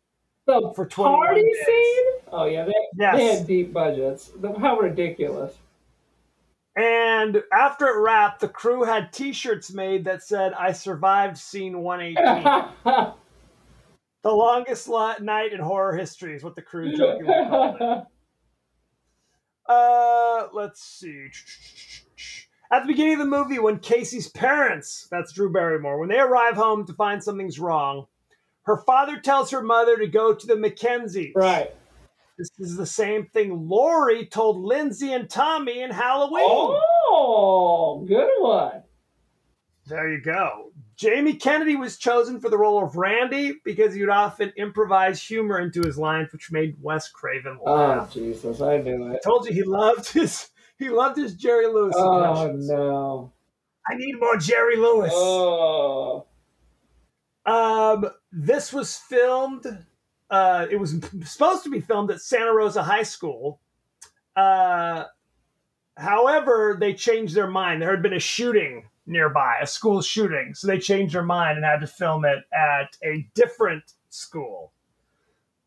The 0.48 0.72
For 0.74 0.86
21 0.86 1.26
party 1.26 1.42
days. 1.42 1.66
scene? 1.66 2.06
Oh 2.32 2.46
yeah, 2.46 2.66
they, 2.66 2.74
Yes. 2.98 3.16
they 3.18 3.26
had 3.26 3.48
deep 3.48 3.74
budgets. 3.74 4.32
How 4.60 4.78
ridiculous. 4.80 5.56
And 6.76 7.44
after 7.52 7.88
it 7.88 7.98
wrapped, 8.00 8.40
the 8.42 8.48
crew 8.48 8.84
had 8.84 9.12
T-shirts 9.12 9.72
made 9.74 10.06
that 10.06 10.24
said, 10.24 10.54
"I 10.54 10.72
survived 10.72 11.38
scene 11.38 11.80
118." 11.82 12.44
the 14.24 14.32
longest 14.32 14.88
night 15.22 15.52
in 15.54 15.60
horror 15.60 15.96
history 15.98 16.36
is 16.36 16.44
what 16.44 16.56
the 16.56 16.62
crew 16.62 16.96
jokingly 16.96 17.34
called 17.50 17.78
it. 17.82 18.04
Uh, 19.68 20.48
let's 20.52 20.82
see. 20.82 21.28
At 22.72 22.82
the 22.82 22.88
beginning 22.88 23.14
of 23.14 23.20
the 23.20 23.26
movie, 23.26 23.60
when 23.60 23.78
Casey's 23.78 24.28
parents, 24.28 25.08
that's 25.12 25.32
Drew 25.32 25.52
Barrymore, 25.52 26.00
when 26.00 26.10
they 26.10 26.18
arrive 26.20 26.56
home 26.56 26.88
to 26.88 26.94
find 26.94 27.24
something's 27.24 27.60
wrong, 27.60 28.08
her 28.64 28.78
father 28.78 29.20
tells 29.20 29.52
her 29.52 29.62
mother 29.62 29.96
to 29.98 30.08
go 30.08 30.34
to 30.34 30.48
the 30.48 30.56
Mackenzies. 30.56 31.34
right. 31.36 31.76
This 32.40 32.52
is 32.58 32.78
the 32.78 32.86
same 32.86 33.26
thing 33.26 33.68
Laurie 33.68 34.26
told 34.26 34.64
Lindsay 34.64 35.12
and 35.12 35.30
Tommy 35.30 35.82
in 35.82 35.92
Halloween. 35.92 36.46
Oh, 36.48 38.06
good 38.08 38.32
one. 38.40 38.84
There 39.88 40.10
you 40.10 40.22
go. 40.22 40.72
Jamie 40.96 41.34
Kennedy 41.36 41.76
was 41.76 41.98
chosen 41.98 42.40
for 42.40 42.50
the 42.50 42.58
role 42.58 42.82
of 42.82 42.96
Randy 42.96 43.56
because 43.66 43.94
he 43.94 44.00
would 44.00 44.10
often 44.10 44.54
improvise 44.56 45.22
humor 45.22 45.60
into 45.60 45.82
his 45.82 45.98
lines, 45.98 46.32
which 46.32 46.50
made 46.50 46.78
Wes 46.82 47.10
Craven 47.10 47.60
laugh. 47.66 48.08
Oh. 48.10 48.14
Jesus, 48.14 48.62
I 48.62 48.78
knew 48.78 49.10
I 49.10 49.16
it. 49.16 49.22
told 49.24 49.46
you 49.46 49.54
he 49.54 49.64
loved 49.64 50.10
his 50.14 50.50
he 50.78 50.88
loved 50.88 51.18
his 51.18 51.36
Jerry 51.36 51.68
Lewis 51.68 51.94
Oh, 51.98 52.54
no. 52.56 53.34
I 53.90 53.96
need 53.98 54.16
more 54.18 54.38
Jerry 54.38 54.78
Lewis. 54.78 55.12
Oh. 55.14 56.26
Um, 57.46 58.10
this 58.32 58.72
was 58.72 58.96
filmed. 58.96 59.66
Uh, 60.30 60.68
it 60.70 60.76
was 60.78 60.96
supposed 61.26 61.64
to 61.64 61.70
be 61.70 61.82
filmed 61.82 62.12
at 62.12 62.22
Santa 62.22 62.54
Rosa 62.54 62.84
High 62.84 63.04
School. 63.04 63.60
Uh, 64.36 65.06
however, 65.98 66.78
they 66.80 66.94
changed 66.94 67.36
their 67.36 67.48
mind. 67.48 67.82
There 67.82 67.92
had 67.92 68.04
been 68.04 68.14
a 68.14 68.20
shooting 68.20 68.86
nearby, 69.06 69.58
a 69.62 69.68
school 69.68 70.02
shooting, 70.02 70.54
so 70.54 70.68
they 70.68 70.78
changed 70.78 71.16
their 71.16 71.24
mind 71.24 71.58
and 71.58 71.66
had 71.66 71.82
to 71.82 71.88
film 71.88 72.26
it 72.26 72.40
at 72.54 72.96
a 73.04 73.28
different 73.34 73.84
school. 74.10 74.74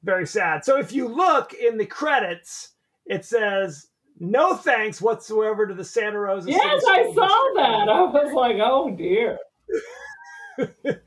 Very 0.04 0.26
sad. 0.26 0.64
So 0.64 0.78
if 0.78 0.92
you 0.92 1.08
look 1.08 1.54
in 1.54 1.76
the 1.76 1.86
credits, 1.86 2.74
it 3.06 3.24
says 3.24 3.88
no 4.18 4.54
thanks 4.54 5.00
whatsoever 5.00 5.66
to 5.66 5.74
the 5.74 5.84
Santa 5.84 6.18
Rosa. 6.18 6.50
Yes, 6.50 6.84
I 6.88 7.12
saw 7.14 7.52
that. 7.56 7.88
I 7.88 8.02
was 8.02 8.32
like, 8.32 8.56
oh, 8.60 8.90
dear. 8.90 9.38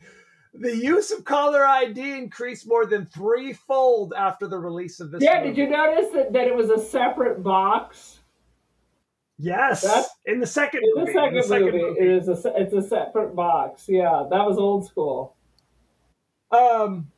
The 0.59 0.75
use 0.75 1.11
of 1.11 1.25
caller 1.25 1.65
ID 1.65 2.17
increased 2.17 2.67
more 2.67 2.85
than 2.85 3.05
threefold 3.05 4.13
after 4.15 4.47
the 4.47 4.57
release 4.57 4.99
of 4.99 5.11
this. 5.11 5.21
Yeah, 5.23 5.39
movie. 5.41 5.49
did 5.49 5.57
you 5.57 5.69
notice 5.69 6.11
that, 6.13 6.33
that 6.33 6.47
it 6.47 6.55
was 6.55 6.69
a 6.69 6.79
separate 6.79 7.43
box? 7.43 8.19
Yes, 9.37 9.81
That's- 9.81 10.09
in 10.25 10.39
the 10.39 10.47
second 10.47 10.81
In 10.83 10.91
movie. 10.95 11.11
the 11.13 11.25
in 11.37 11.43
second, 11.43 11.65
movie, 11.65 11.99
it 11.99 12.07
is 12.09 12.27
a 12.29 12.53
it's 12.55 12.73
a 12.73 12.81
separate 12.81 13.35
box. 13.35 13.85
Yeah, 13.89 14.25
that 14.29 14.45
was 14.45 14.57
old 14.57 14.87
school. 14.87 15.35
Um, 16.51 17.11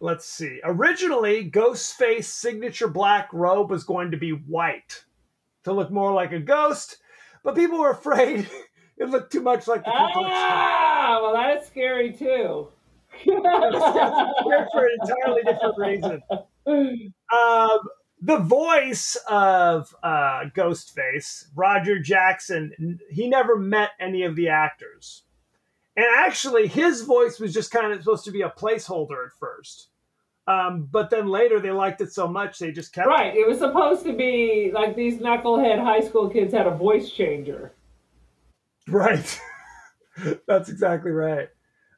let's 0.00 0.24
see. 0.24 0.60
Originally, 0.62 1.50
Ghostface's 1.50 2.28
signature 2.28 2.86
black 2.88 3.28
robe 3.32 3.70
was 3.70 3.82
going 3.82 4.12
to 4.12 4.16
be 4.16 4.30
white 4.30 5.04
to 5.64 5.72
look 5.72 5.90
more 5.90 6.12
like 6.12 6.30
a 6.32 6.38
ghost, 6.38 6.98
but 7.42 7.56
people 7.56 7.80
were 7.80 7.90
afraid 8.02 8.48
it 8.98 9.08
looked 9.08 9.32
too 9.32 9.42
much 9.42 9.66
like 9.68 9.84
the 9.84 9.90
Ku 9.90 10.12
Klux. 10.12 10.30
Ah, 10.32 11.20
well, 11.22 11.32
that 11.32 11.58
is 11.58 11.66
scary 11.66 12.12
too. 12.12 12.68
Scared 13.22 13.38
for 14.72 14.86
an 14.86 14.98
entirely 15.00 15.42
different 15.44 15.78
reason. 15.78 16.22
Um, 16.66 17.78
the 18.20 18.38
voice 18.38 19.16
of 19.28 19.94
uh, 20.02 20.44
Ghostface, 20.54 21.46
Roger 21.54 21.98
Jackson, 21.98 22.98
he 23.10 23.28
never 23.28 23.56
met 23.56 23.90
any 24.00 24.24
of 24.24 24.36
the 24.36 24.48
actors. 24.48 25.22
And 25.96 26.06
actually, 26.16 26.68
his 26.68 27.02
voice 27.02 27.40
was 27.40 27.52
just 27.52 27.70
kind 27.70 27.92
of 27.92 28.00
supposed 28.00 28.24
to 28.26 28.30
be 28.30 28.42
a 28.42 28.50
placeholder 28.50 29.26
at 29.26 29.32
first. 29.38 29.88
Um, 30.46 30.88
but 30.90 31.10
then 31.10 31.28
later, 31.28 31.60
they 31.60 31.72
liked 31.72 32.00
it 32.00 32.12
so 32.12 32.26
much 32.26 32.58
they 32.58 32.72
just 32.72 32.92
kept 32.92 33.06
it. 33.06 33.10
right, 33.10 33.36
it 33.36 33.46
was 33.46 33.58
supposed 33.58 34.04
to 34.04 34.14
be 34.14 34.70
like 34.72 34.96
these 34.96 35.18
knucklehead 35.18 35.82
high 35.82 36.00
school 36.00 36.30
kids 36.30 36.54
had 36.54 36.66
a 36.66 36.74
voice 36.74 37.10
changer. 37.10 37.72
Right. 38.88 39.40
That's 40.46 40.68
exactly 40.68 41.10
right. 41.10 41.48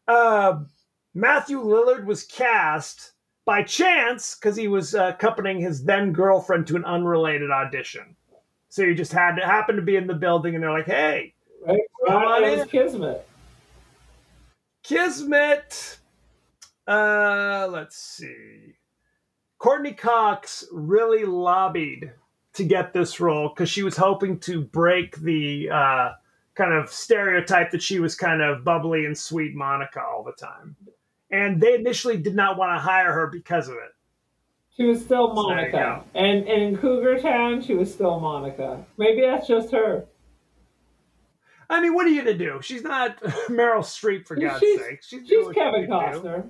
Um, 0.09 0.69
Matthew 1.15 1.63
Lillard 1.63 2.05
was 2.05 2.25
cast 2.25 3.13
by 3.45 3.63
chance 3.63 4.35
because 4.35 4.57
he 4.57 4.69
was 4.69 4.95
uh, 4.95 5.13
accompanying 5.15 5.61
his 5.61 5.85
then 5.85 6.13
girlfriend 6.13 6.67
to 6.69 6.77
an 6.77 6.85
unrelated 6.85 7.51
audition. 7.51 8.17
So 8.69 8.87
he 8.87 8.95
just 8.95 9.13
had 9.13 9.37
to 9.37 9.45
happen 9.45 9.77
to 9.77 9.83
be 9.83 9.97
in 9.97 10.07
the 10.07 10.15
building, 10.15 10.55
and 10.55 10.63
they're 10.63 10.71
like, 10.71 10.87
"Hey, 10.87 11.35
Right, 11.67 11.81
Come 12.07 12.23
on 12.23 12.45
in. 12.45 12.67
Kismet. 12.69 13.27
Kismet." 14.83 15.99
Uh, 16.87 17.69
let's 17.71 17.97
see. 17.97 18.75
Courteney 19.59 19.93
Cox 19.93 20.67
really 20.73 21.25
lobbied 21.25 22.13
to 22.55 22.65
get 22.65 22.93
this 22.93 23.21
role 23.21 23.51
because 23.51 23.69
she 23.69 23.83
was 23.83 23.97
hoping 23.97 24.41
to 24.41 24.63
break 24.63 25.17
the 25.17 25.69
uh, 25.71 26.13
kind 26.61 26.75
of 26.75 26.91
stereotype 26.91 27.71
that 27.71 27.83
she 27.83 28.01
was 28.01 28.15
kind 28.15 28.43
of 28.43 28.65
bubbly 28.65 29.07
and 29.07 29.17
sweet 29.17 29.55
Monica 29.55 30.01
all 30.03 30.23
the 30.23 30.33
time. 30.33 30.77
And 31.31 31.59
they 31.61 31.75
initially 31.75 32.19
did 32.19 32.35
not 32.35 32.59
want 32.59 32.77
to 32.77 32.79
hire 32.79 33.13
her 33.13 33.29
because 33.29 33.69
of 33.69 33.75
it. 33.77 33.95
She 34.77 34.85
was 34.85 35.01
still 35.03 35.29
So 35.29 35.35
Monica, 35.35 36.05
and, 36.15 36.47
and 36.47 36.63
in 36.63 36.77
Cougar 36.77 37.21
Town, 37.21 37.63
she 37.63 37.75
was 37.75 37.93
still 37.93 38.21
Monica. 38.21 38.85
Maybe 38.99 39.23
that's 39.23 39.47
just 39.47 39.71
her. 39.73 40.07
I 41.71 41.81
mean, 41.81 41.95
what 41.95 42.05
are 42.07 42.11
you 42.11 42.23
going 42.25 42.37
to 42.39 42.45
do? 42.45 42.61
She's 42.63 42.83
not 42.83 43.21
Meryl 43.49 43.81
Streep, 43.81 44.27
for 44.27 44.37
God's 44.37 44.61
She's- 44.61 44.81
sake. 44.81 45.03
She's, 45.03 45.29
She's 45.29 45.49
Kevin 45.55 45.87
can 45.87 46.13
do. 46.13 46.21
Costner. 46.21 46.49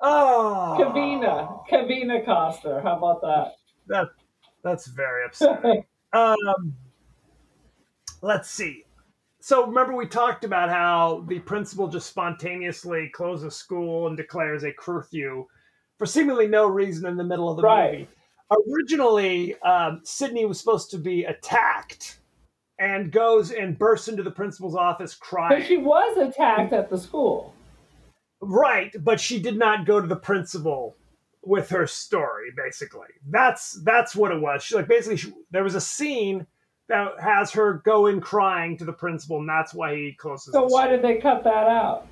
Oh. 0.00 0.76
Kavina. 0.78 1.66
Kavina 1.70 2.26
Costner. 2.26 2.82
How 2.82 2.96
about 2.98 3.20
that? 3.22 3.54
That, 3.86 4.08
that's 4.62 4.86
very 4.86 5.24
upsetting. 5.26 5.84
um, 6.12 6.74
let's 8.24 8.50
see. 8.50 8.84
So 9.40 9.66
remember 9.66 9.94
we 9.94 10.06
talked 10.06 10.44
about 10.44 10.70
how 10.70 11.24
the 11.28 11.38
principal 11.40 11.86
just 11.88 12.08
spontaneously 12.08 13.10
closes 13.14 13.54
school 13.54 14.06
and 14.08 14.16
declares 14.16 14.64
a 14.64 14.72
curfew 14.72 15.44
for 15.98 16.06
seemingly 16.06 16.48
no 16.48 16.66
reason 16.66 17.06
in 17.06 17.16
the 17.16 17.24
middle 17.24 17.50
of 17.50 17.56
the 17.58 17.62
Right. 17.62 17.92
movie. 17.92 18.08
Originally, 18.72 19.58
um, 19.60 20.00
Sidney 20.04 20.46
was 20.46 20.58
supposed 20.58 20.90
to 20.92 20.98
be 20.98 21.24
attacked 21.24 22.20
and 22.78 23.12
goes 23.12 23.52
and 23.52 23.78
bursts 23.78 24.08
into 24.08 24.22
the 24.22 24.30
principal's 24.30 24.74
office 24.74 25.14
But 25.14 25.26
crying. 25.26 25.64
she 25.64 25.76
was 25.76 26.16
attacked 26.16 26.72
at 26.72 26.88
the 26.90 26.98
school. 26.98 27.54
Right, 28.40 28.92
but 29.04 29.20
she 29.20 29.40
did 29.40 29.56
not 29.56 29.86
go 29.86 30.00
to 30.00 30.06
the 30.06 30.16
principal 30.16 30.96
with 31.42 31.68
her 31.70 31.86
story. 31.86 32.50
Basically, 32.56 33.08
that's 33.28 33.72
that's 33.84 34.16
what 34.16 34.32
it 34.32 34.40
was. 34.40 34.62
She 34.62 34.74
like 34.74 34.88
basically 34.88 35.16
she, 35.18 35.32
there 35.50 35.64
was 35.64 35.74
a 35.74 35.80
scene 35.80 36.46
that 36.88 37.20
has 37.20 37.50
her 37.52 37.82
go 37.84 38.06
in 38.06 38.20
crying 38.20 38.76
to 38.78 38.84
the 38.84 38.92
principal, 38.92 39.38
and 39.38 39.48
that's 39.48 39.72
why 39.74 39.94
he 39.94 40.16
closes. 40.18 40.52
So 40.52 40.66
why 40.66 40.88
did 40.88 41.02
they 41.02 41.16
cut 41.16 41.44
that 41.44 41.66
out? 41.68 42.06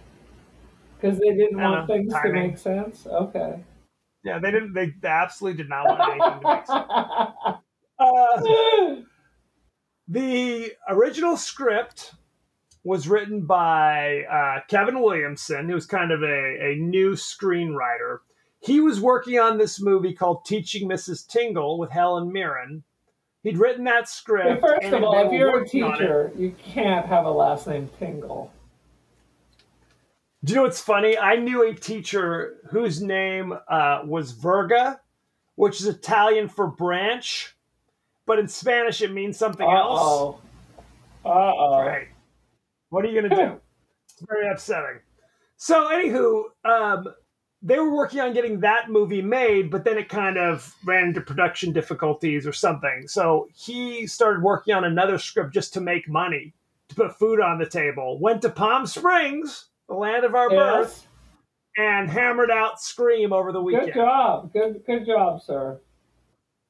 Because 1.01 1.19
they 1.19 1.35
didn't 1.35 1.61
want 1.61 1.89
know, 1.89 1.95
things 1.95 2.13
to 2.13 2.33
make 2.33 2.59
sense. 2.59 3.07
Okay. 3.07 3.63
Yeah, 4.25 4.39
they 4.39 4.51
didn't. 4.51 4.73
They, 4.73 4.93
absolutely 5.05 5.63
did 5.63 5.69
not 5.69 5.87
want 5.87 6.01
anything 6.01 6.41
to 6.41 6.49
make 6.49 6.67
sense. 6.67 7.59
Uh, 7.99 8.43
the 10.09 10.73
original 10.89 11.37
script 11.37 12.15
was 12.85 13.07
written 13.07 13.47
by 13.47 14.25
uh, 14.25 14.61
Kevin 14.69 15.01
Williamson, 15.01 15.69
who's 15.69 15.87
kind 15.87 16.11
of 16.11 16.23
a, 16.23 16.27
a 16.27 16.77
new 16.81 17.13
screenwriter. 17.13 18.19
He 18.59 18.81
was 18.81 19.01
working 19.01 19.39
on 19.39 19.59
this 19.59 19.81
movie 19.81 20.15
called 20.15 20.45
Teaching 20.45 20.89
Mrs. 20.89 21.27
Tingle 21.27 21.79
with 21.79 21.91
Helen 21.91 22.33
Mirren. 22.33 22.83
He'd 23.43 23.59
written 23.59 23.85
that 23.85 24.01
But 24.03 24.09
script. 24.09 24.61
first 24.61 24.83
and 24.85 24.95
of 24.95 25.03
all, 25.03 25.27
if 25.27 25.33
you're 25.33 25.49
a 25.51 25.53
working 25.61 25.83
on 25.83 25.95
it. 25.95 25.99
teacher, 25.99 26.33
you 26.37 26.55
can't 26.63 27.07
have 27.07 27.25
a 27.27 27.31
last 27.31 27.67
name 27.67 27.91
Tingle. 27.99 28.53
Do 30.45 30.53
you 30.53 30.57
know 30.57 30.63
what's 30.63 30.81
funny? 30.81 31.17
I 31.17 31.37
knew 31.37 31.63
a 31.69 31.75
teacher 31.75 32.57
whose 32.71 33.01
name 33.03 33.53
uh, 33.69 34.03
was 34.05 34.33
Verga, 34.33 35.01
which 35.55 35.81
is 35.81 35.87
Italian 35.87 36.49
for 36.49 36.67
branch, 36.67 37.55
but 38.27 38.39
in 38.39 38.49
Spanish 38.49 39.03
it 39.03 39.13
means 39.13 39.37
something 39.39 39.67
Uh 39.67 39.71
else. 39.71 40.01
oh. 40.03 40.41
Uh 41.25 41.29
oh. 41.57 41.79
Right. 41.81 42.09
What 42.91 43.05
are 43.05 43.09
you 43.09 43.21
gonna 43.23 43.35
do? 43.37 43.61
It's 44.15 44.21
very 44.29 44.51
upsetting. 44.51 45.01
So, 45.57 45.89
anywho, 45.89 46.45
um, 46.67 47.07
they 47.63 47.79
were 47.79 47.95
working 47.95 48.21
on 48.21 48.33
getting 48.33 48.61
that 48.61 48.91
movie 48.91 49.23
made, 49.23 49.71
but 49.71 49.85
then 49.85 49.97
it 49.97 50.09
kind 50.09 50.37
of 50.37 50.75
ran 50.85 51.09
into 51.09 51.21
production 51.21 51.73
difficulties 51.73 52.47
or 52.47 52.53
something. 52.53 53.07
So 53.07 53.49
he 53.55 54.07
started 54.07 54.43
working 54.43 54.75
on 54.75 54.85
another 54.85 55.19
script 55.19 55.55
just 55.55 55.73
to 55.75 55.81
make 55.81 56.09
money, 56.09 56.55
to 56.89 56.95
put 56.95 57.17
food 57.19 57.41
on 57.41 57.59
the 57.59 57.67
table. 57.67 58.19
Went 58.19 58.43
to 58.43 58.51
Palm 58.51 58.87
Springs, 58.87 59.67
the 59.89 59.95
land 59.95 60.25
of 60.25 60.35
our 60.35 60.51
birth, 60.51 61.07
and 61.77 62.11
hammered 62.11 62.51
out 62.51 62.81
Scream 62.81 63.33
over 63.33 63.53
the 63.53 63.63
weekend. 63.63 63.87
Good 63.87 63.95
job. 63.95 64.53
Good 64.53 64.83
good 64.85 65.07
job, 65.07 65.43
sir. 65.43 65.81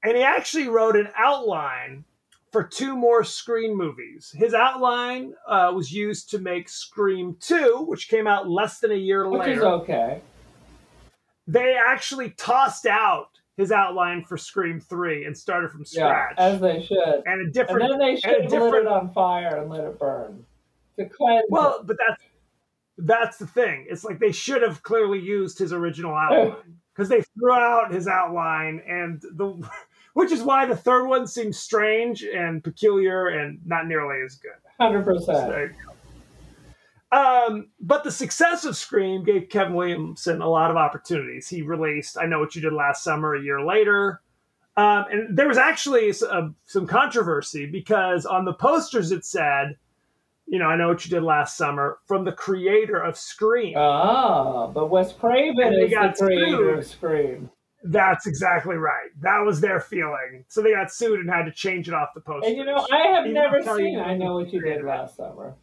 and 0.04 0.16
he 0.16 0.22
actually 0.22 0.68
wrote 0.68 0.94
an 0.96 1.08
outline 1.16 2.04
for 2.52 2.62
two 2.62 2.94
more 2.94 3.24
Scream 3.24 3.76
movies. 3.78 4.30
His 4.36 4.52
outline 4.52 5.32
uh, 5.48 5.72
was 5.74 5.90
used 5.90 6.28
to 6.30 6.38
make 6.38 6.68
Scream 6.68 7.36
2, 7.40 7.84
which 7.88 8.08
came 8.10 8.26
out 8.26 8.46
less 8.48 8.78
than 8.78 8.92
a 8.92 8.96
year 8.96 9.26
Which 9.26 9.40
later. 9.40 9.52
is 9.52 9.62
okay. 9.62 10.20
They 11.46 11.74
actually 11.74 12.30
tossed 12.30 12.86
out 12.86 13.28
his 13.56 13.72
outline 13.72 14.24
for 14.24 14.36
Scream 14.36 14.80
3 14.80 15.24
and 15.26 15.36
started 15.36 15.70
from 15.70 15.84
Yeah, 15.90 16.06
scratch. 16.30 16.34
as 16.38 16.60
they 16.60 16.82
should. 16.82 17.22
and 17.26 17.48
a 17.48 17.50
different. 17.50 17.82
And 17.82 17.90
different 17.90 17.90
then 17.90 17.98
they 17.98 18.16
should 18.16 18.42
have 18.42 18.52
lit 18.62 18.74
it 18.82 18.86
on 18.86 19.12
fire 19.12 19.56
and 19.60 19.70
let 19.70 19.84
it 19.84 19.98
burn 19.98 20.44
to 20.98 21.06
cleanse. 21.06 21.44
Well, 21.48 21.82
but 21.84 21.96
that's 21.98 22.22
that's 22.98 23.36
the 23.38 23.46
thing. 23.46 23.86
It's 23.88 24.04
like 24.04 24.18
they 24.20 24.32
should 24.32 24.62
have 24.62 24.82
clearly 24.82 25.18
used 25.18 25.58
his 25.58 25.72
original 25.72 26.14
outline 26.16 26.78
because 26.94 27.08
they 27.08 27.22
threw 27.38 27.52
out 27.52 27.92
his 27.92 28.06
outline, 28.06 28.82
and 28.86 29.20
the 29.32 29.68
which 30.14 30.30
is 30.30 30.42
why 30.42 30.66
the 30.66 30.76
third 30.76 31.06
one 31.06 31.26
seems 31.26 31.58
strange 31.58 32.22
and 32.22 32.62
peculiar 32.62 33.28
and 33.28 33.58
not 33.66 33.86
nearly 33.86 34.22
as 34.24 34.36
good. 34.36 34.52
hundred 34.78 35.04
percent. 35.04 35.72
There 37.12 37.20
you 37.22 37.46
go. 37.48 37.54
Um, 37.56 37.68
but 37.80 38.04
the 38.04 38.10
success 38.10 38.64
of 38.64 38.76
Scream 38.76 39.24
gave 39.24 39.48
Kevin 39.48 39.74
Williamson 39.74 40.40
a 40.40 40.48
lot 40.48 40.70
of 40.70 40.76
opportunities. 40.76 41.48
He 41.48 41.62
released 41.62 42.16
"I 42.18 42.26
Know 42.26 42.40
What 42.40 42.54
You 42.56 42.62
Did 42.62 42.72
Last 42.72 43.04
Summer" 43.04 43.34
a 43.34 43.40
year 43.42 43.62
later, 43.64 44.20
um, 44.76 45.04
and 45.10 45.36
there 45.36 45.48
was 45.48 45.58
actually 45.58 46.08
s- 46.08 46.22
uh, 46.22 46.48
some 46.64 46.86
controversy 46.86 47.66
because 47.66 48.24
on 48.26 48.44
the 48.44 48.54
posters 48.54 49.12
it 49.12 49.24
said, 49.24 49.76
"You 50.46 50.58
know, 50.58 50.66
I 50.66 50.76
know 50.76 50.88
what 50.88 51.04
you 51.04 51.10
did 51.10 51.22
last 51.22 51.56
summer" 51.56 51.98
from 52.06 52.24
the 52.24 52.32
creator 52.32 52.98
of 52.98 53.16
Scream. 53.16 53.74
Ah, 53.76 54.66
but 54.68 54.86
Wes 54.86 55.12
Craven 55.12 55.74
is 55.74 55.90
the 55.90 56.14
creator 56.18 56.56
sued. 56.56 56.78
of 56.78 56.86
Scream. 56.86 57.50
That's 57.84 58.28
exactly 58.28 58.76
right. 58.76 59.10
That 59.20 59.40
was 59.40 59.60
their 59.60 59.80
feeling. 59.80 60.44
So 60.46 60.62
they 60.62 60.70
got 60.70 60.92
sued 60.92 61.18
and 61.18 61.28
had 61.28 61.46
to 61.46 61.50
change 61.52 61.88
it 61.88 61.94
off 61.94 62.10
the 62.14 62.20
posters. 62.20 62.48
And 62.50 62.56
you 62.56 62.64
know, 62.64 62.86
I 62.92 63.08
have 63.08 63.26
Even 63.26 63.34
never 63.34 63.60
seen 63.60 63.98
I 63.98 64.14
Know 64.16 64.34
What 64.36 64.52
You 64.52 64.60
Did. 64.62 64.84
Last 64.84 65.16
Summer. 65.16 65.56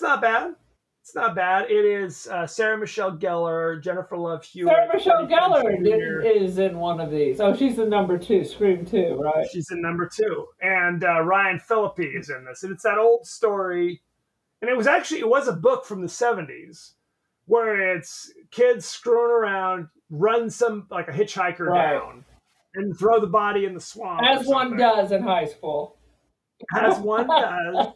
It's 0.00 0.08
not 0.08 0.22
bad. 0.22 0.54
It's 1.02 1.14
not 1.14 1.34
bad. 1.34 1.70
It 1.70 1.84
is 1.84 2.26
uh, 2.28 2.46
Sarah 2.46 2.78
Michelle 2.78 3.18
Gellar, 3.18 3.82
Jennifer 3.82 4.16
Love 4.16 4.42
Hewitt. 4.42 4.72
Sarah 4.74 4.88
Michelle 4.94 5.26
Gellar 5.26 6.24
is 6.42 6.56
in 6.56 6.78
one 6.78 7.00
of 7.02 7.10
these. 7.10 7.38
Oh, 7.38 7.54
she's 7.54 7.76
the 7.76 7.84
number 7.84 8.16
two, 8.16 8.42
Scream 8.42 8.86
2, 8.86 9.16
right? 9.22 9.46
She's 9.52 9.70
in 9.70 9.82
number 9.82 10.08
two, 10.10 10.46
and 10.62 11.04
uh, 11.04 11.20
Ryan 11.20 11.58
Phillippe 11.58 11.98
is 12.00 12.30
in 12.30 12.46
this, 12.46 12.62
and 12.62 12.72
it's 12.72 12.82
that 12.84 12.96
old 12.96 13.26
story. 13.26 14.00
And 14.62 14.70
it 14.70 14.76
was 14.76 14.86
actually 14.86 15.20
it 15.20 15.28
was 15.28 15.48
a 15.48 15.52
book 15.52 15.84
from 15.84 16.00
the 16.00 16.06
'70s 16.08 16.92
where 17.44 17.94
it's 17.94 18.32
kids 18.50 18.86
screwing 18.86 19.30
around, 19.32 19.88
run 20.08 20.48
some 20.48 20.86
like 20.90 21.08
a 21.08 21.12
hitchhiker 21.12 21.66
Right. 21.66 21.92
down, 21.92 22.24
and 22.74 22.98
throw 22.98 23.20
the 23.20 23.26
body 23.26 23.66
in 23.66 23.74
the 23.74 23.80
swamp. 23.80 24.22
As 24.26 24.46
one 24.46 24.78
does 24.78 25.12
in 25.12 25.22
high 25.22 25.44
school. 25.44 25.98
as 26.74 26.98
one 27.00 27.26
does. 27.28 27.88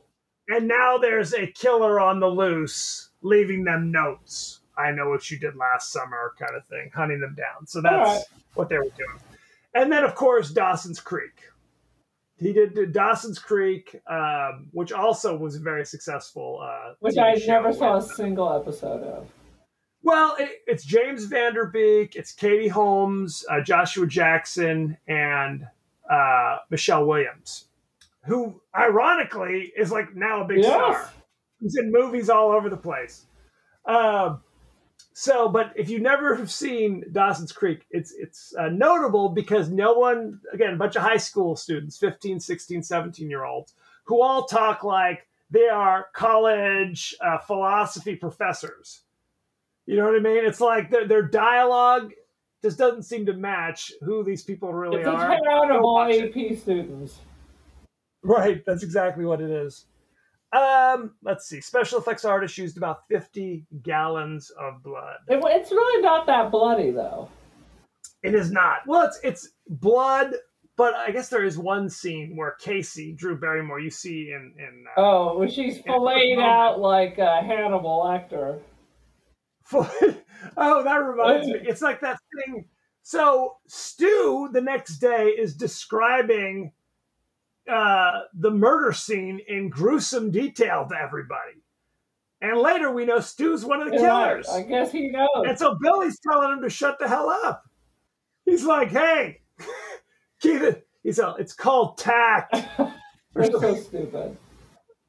And 0.48 0.68
now 0.68 0.98
there's 0.98 1.32
a 1.32 1.46
killer 1.46 2.00
on 2.00 2.20
the 2.20 2.26
loose, 2.26 3.10
leaving 3.22 3.64
them 3.64 3.90
notes. 3.90 4.60
I 4.76 4.90
know 4.90 5.08
what 5.08 5.30
you 5.30 5.38
did 5.38 5.56
last 5.56 5.92
summer, 5.92 6.34
kind 6.38 6.56
of 6.56 6.66
thing, 6.66 6.90
hunting 6.94 7.20
them 7.20 7.34
down. 7.34 7.66
So 7.66 7.80
that's 7.80 8.08
right. 8.08 8.24
what 8.54 8.68
they 8.68 8.76
were 8.76 8.82
doing. 8.82 9.20
And 9.74 9.90
then, 9.90 10.04
of 10.04 10.14
course, 10.14 10.50
Dawson's 10.50 11.00
Creek. 11.00 11.42
He 12.36 12.52
did, 12.52 12.74
did 12.74 12.92
Dawson's 12.92 13.38
Creek, 13.38 14.00
um, 14.08 14.68
which 14.72 14.92
also 14.92 15.36
was 15.36 15.56
a 15.56 15.60
very 15.60 15.86
successful. 15.86 16.60
Uh, 16.62 16.94
Which 17.00 17.16
I 17.16 17.34
never 17.46 17.72
saw 17.72 17.96
a 17.96 18.02
single 18.02 18.52
episode 18.52 19.02
of. 19.04 19.28
Well, 20.02 20.36
it, 20.38 20.62
it's 20.66 20.84
James 20.84 21.24
Van 21.24 21.54
Der 21.54 21.66
Beek, 21.66 22.14
it's 22.14 22.32
Katie 22.32 22.68
Holmes, 22.68 23.44
uh, 23.50 23.62
Joshua 23.62 24.06
Jackson, 24.06 24.98
and 25.08 25.66
uh, 26.10 26.58
Michelle 26.70 27.06
Williams, 27.06 27.66
who 28.26 28.60
ironically 28.76 29.72
is 29.76 29.90
like 29.92 30.14
now 30.14 30.42
a 30.42 30.46
big 30.46 30.58
Yes. 30.58 30.66
star. 30.72 31.10
He's 31.60 31.76
in 31.76 31.90
movies 31.92 32.28
all 32.30 32.50
over 32.50 32.68
the 32.68 32.76
place. 32.76 33.26
Um, 33.86 34.42
so, 35.12 35.48
but 35.48 35.72
if 35.76 35.88
you 35.88 36.00
never 36.00 36.34
have 36.34 36.50
seen 36.50 37.04
Dawson's 37.12 37.52
Creek, 37.52 37.86
it's 37.90 38.12
it's 38.18 38.54
uh, 38.58 38.68
notable 38.68 39.28
because 39.28 39.70
no 39.70 39.92
one, 39.92 40.40
again, 40.52 40.74
a 40.74 40.76
bunch 40.76 40.96
of 40.96 41.02
high 41.02 41.16
school 41.18 41.54
students, 41.54 41.96
15, 41.98 42.40
16, 42.40 42.82
17 42.82 43.30
year 43.30 43.44
olds, 43.44 43.74
who 44.04 44.22
all 44.22 44.46
talk 44.46 44.82
like 44.82 45.26
they 45.50 45.68
are 45.68 46.06
college 46.14 47.14
uh, 47.24 47.38
philosophy 47.38 48.16
professors. 48.16 49.02
You 49.86 49.96
know 49.96 50.04
what 50.06 50.16
I 50.16 50.20
mean? 50.20 50.44
It's 50.44 50.60
like 50.60 50.90
their, 50.90 51.06
their 51.06 51.22
dialogue 51.22 52.12
just 52.62 52.78
doesn't 52.78 53.02
seem 53.04 53.26
to 53.26 53.34
match 53.34 53.92
who 54.00 54.24
these 54.24 54.42
people 54.42 54.72
really 54.72 54.98
It's 55.00 55.06
a 55.06 55.10
are. 55.12 55.28
town 55.28 55.70
of 55.70 55.82
all 55.82 55.94
watch 56.06 56.14
it. 56.14 56.34
AP 56.52 56.58
students. 56.58 57.20
Right, 58.26 58.64
that's 58.64 58.82
exactly 58.82 59.26
what 59.26 59.42
it 59.42 59.50
is. 59.50 59.84
Um, 60.50 61.12
let's 61.22 61.46
see. 61.46 61.60
Special 61.60 61.98
effects 61.98 62.24
artist 62.24 62.56
used 62.56 62.78
about 62.78 63.06
50 63.08 63.66
gallons 63.82 64.50
of 64.58 64.82
blood. 64.82 65.16
It, 65.28 65.42
it's 65.44 65.70
really 65.70 66.02
not 66.02 66.26
that 66.26 66.50
bloody, 66.50 66.90
though. 66.90 67.28
It 68.22 68.34
is 68.34 68.50
not. 68.50 68.78
Well, 68.86 69.02
it's 69.02 69.20
it's 69.22 69.48
blood, 69.68 70.32
but 70.76 70.94
I 70.94 71.10
guess 71.10 71.28
there 71.28 71.44
is 71.44 71.58
one 71.58 71.90
scene 71.90 72.34
where 72.36 72.56
Casey, 72.58 73.12
Drew 73.12 73.38
Barrymore, 73.38 73.80
you 73.80 73.90
see 73.90 74.32
in 74.34 74.54
in 74.56 74.84
uh, 74.96 75.00
Oh, 75.00 75.38
well, 75.38 75.48
she's 75.48 75.80
filleted 75.80 76.38
out 76.38 76.80
like 76.80 77.18
a 77.18 77.42
Hannibal 77.42 78.02
Lecter. 78.04 78.60
oh, 79.72 80.82
that 80.82 80.96
reminds 80.96 81.46
me. 81.48 81.58
It's 81.62 81.82
like 81.82 82.00
that 82.00 82.18
thing. 82.36 82.64
So 83.02 83.56
Stu 83.66 84.48
the 84.52 84.62
next 84.62 84.98
day 84.98 85.26
is 85.26 85.54
describing 85.54 86.72
uh, 87.70 88.22
the 88.34 88.50
murder 88.50 88.92
scene 88.92 89.40
in 89.48 89.68
gruesome 89.68 90.30
detail 90.30 90.86
to 90.88 90.96
everybody, 90.96 91.62
and 92.40 92.58
later 92.58 92.90
we 92.90 93.04
know 93.04 93.20
Stu's 93.20 93.64
one 93.64 93.80
of 93.80 93.90
the 93.90 93.96
killers. 93.96 94.46
Right, 94.50 94.64
I 94.64 94.68
guess 94.68 94.92
he 94.92 95.08
knows. 95.08 95.44
And 95.46 95.58
so 95.58 95.76
Billy's 95.80 96.18
telling 96.20 96.52
him 96.52 96.62
to 96.62 96.70
shut 96.70 96.98
the 96.98 97.08
hell 97.08 97.30
up. 97.30 97.64
He's 98.44 98.64
like, 98.64 98.90
"Hey, 98.90 99.40
keep 100.40 100.60
it." 100.60 100.86
He's 101.02 101.18
all, 101.18 101.36
"It's 101.36 101.54
called 101.54 101.98
tact." 101.98 102.56
They're 103.34 103.50
so 103.50 103.74
stupid. 103.74 104.36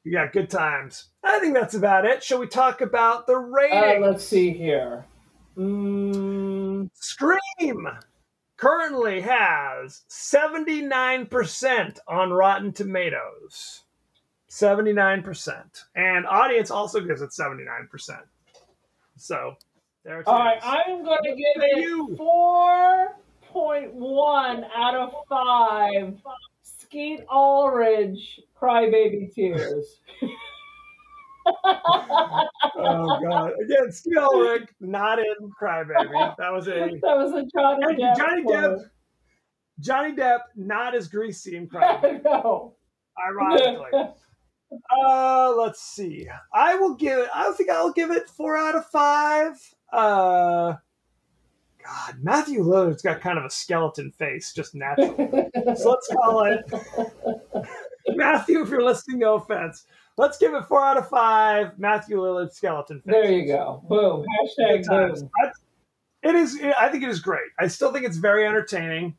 You 0.04 0.12
got 0.12 0.34
good 0.34 0.50
times. 0.50 1.06
I 1.24 1.40
think 1.40 1.56
that's 1.56 1.74
about 1.74 2.06
it. 2.06 2.24
Shall 2.24 2.40
we 2.40 2.48
talk 2.48 2.82
about 2.82 3.26
the 3.26 3.36
Uh, 3.36 4.00
let's 4.00 4.24
see 4.24 4.52
here. 4.52 5.04
Mm, 5.58 6.90
Scream 6.94 7.88
currently 8.66 9.22
has 9.22 10.02
79% 10.10 12.00
on 12.08 12.32
Rotten 12.32 12.74
Tomatoes. 12.74 13.84
79%. 14.50 15.84
And 15.96 16.26
audience 16.26 16.72
also 16.72 17.00
gives 17.02 17.22
it 17.22 17.30
79%. 17.30 18.22
So, 19.18 19.54
there 20.04 20.18
it 20.18 20.22
is. 20.22 20.28
all 20.28 20.40
right, 20.40 20.58
I'm 20.64 21.04
going 21.04 21.24
to 21.26 21.36
give 21.36 21.58
it 21.58 21.78
you. 21.78 22.18
4.1 22.20 24.68
out 24.76 24.96
of 24.96 25.14
5 25.30 26.18
Skeet 26.64 27.24
Ulrich 27.32 28.40
crybaby 28.60 29.32
tears. 29.32 30.00
oh, 31.46 33.20
God. 33.24 33.52
Again, 33.64 33.90
Skilrick, 33.90 34.68
not 34.80 35.20
in 35.20 35.26
Crybaby. 35.60 36.36
That 36.38 36.52
was 36.52 36.68
a. 36.68 36.72
that 37.02 37.18
was 37.18 37.34
a 37.34 37.46
Johnny 37.56 37.96
Depp. 37.96 38.18
Johnny. 38.18 38.44
Depp, 38.44 38.90
Johnny 39.80 40.16
Depp, 40.16 40.40
not 40.56 40.96
as 40.96 41.08
greasy 41.08 41.58
in 41.58 41.68
Crybaby. 41.70 42.24
no. 42.24 42.76
ironically. 43.28 43.92
uh, 44.98 45.54
let's 45.58 45.82
see. 45.82 46.28
I 46.54 46.76
will 46.76 46.96
give 46.96 47.20
it. 47.20 47.30
I 47.34 47.52
think 47.52 47.70
I'll 47.70 47.94
give 47.94 48.12
it 48.12 48.30
four 48.30 48.58
out 48.58 48.76
of 48.76 48.86
five. 48.88 49.54
Uh, 49.92 50.74
God, 51.84 52.16
Matthew 52.24 52.64
Lillard's 52.64 53.04
got 53.04 53.22
kind 53.22 53.38
of 53.38 53.46
a 53.46 53.50
skeleton 53.50 54.12
face, 54.12 54.54
just 54.54 54.74
naturally. 54.74 55.50
so 55.76 55.92
let's 55.92 56.08
call 56.08 56.46
it 56.46 56.66
Matthew. 58.16 58.64
If 58.64 58.70
you're 58.70 58.84
listening, 58.84 59.20
no 59.20 59.36
offense. 59.36 59.86
Let's 60.18 60.38
give 60.38 60.54
it 60.54 60.64
four 60.66 60.84
out 60.84 60.98
of 60.98 61.10
five. 61.10 61.78
Matthew 61.78 62.18
Lillard 62.18 62.52
skeleton 62.54 63.02
there 63.06 63.30
you 63.30 63.46
go. 63.48 63.84
Boom. 63.90 64.26
Hashtag 64.42 64.86
boom. 64.88 65.30
It 66.24 66.36
is. 66.36 66.60
I 66.78 66.90
think 66.90 67.04
it 67.04 67.10
is 67.10 67.20
great. 67.20 67.50
I 67.60 67.68
still 67.68 67.92
think 67.92 68.06
it's 68.06 68.18
very 68.18 68.48
entertaining. 68.48 69.16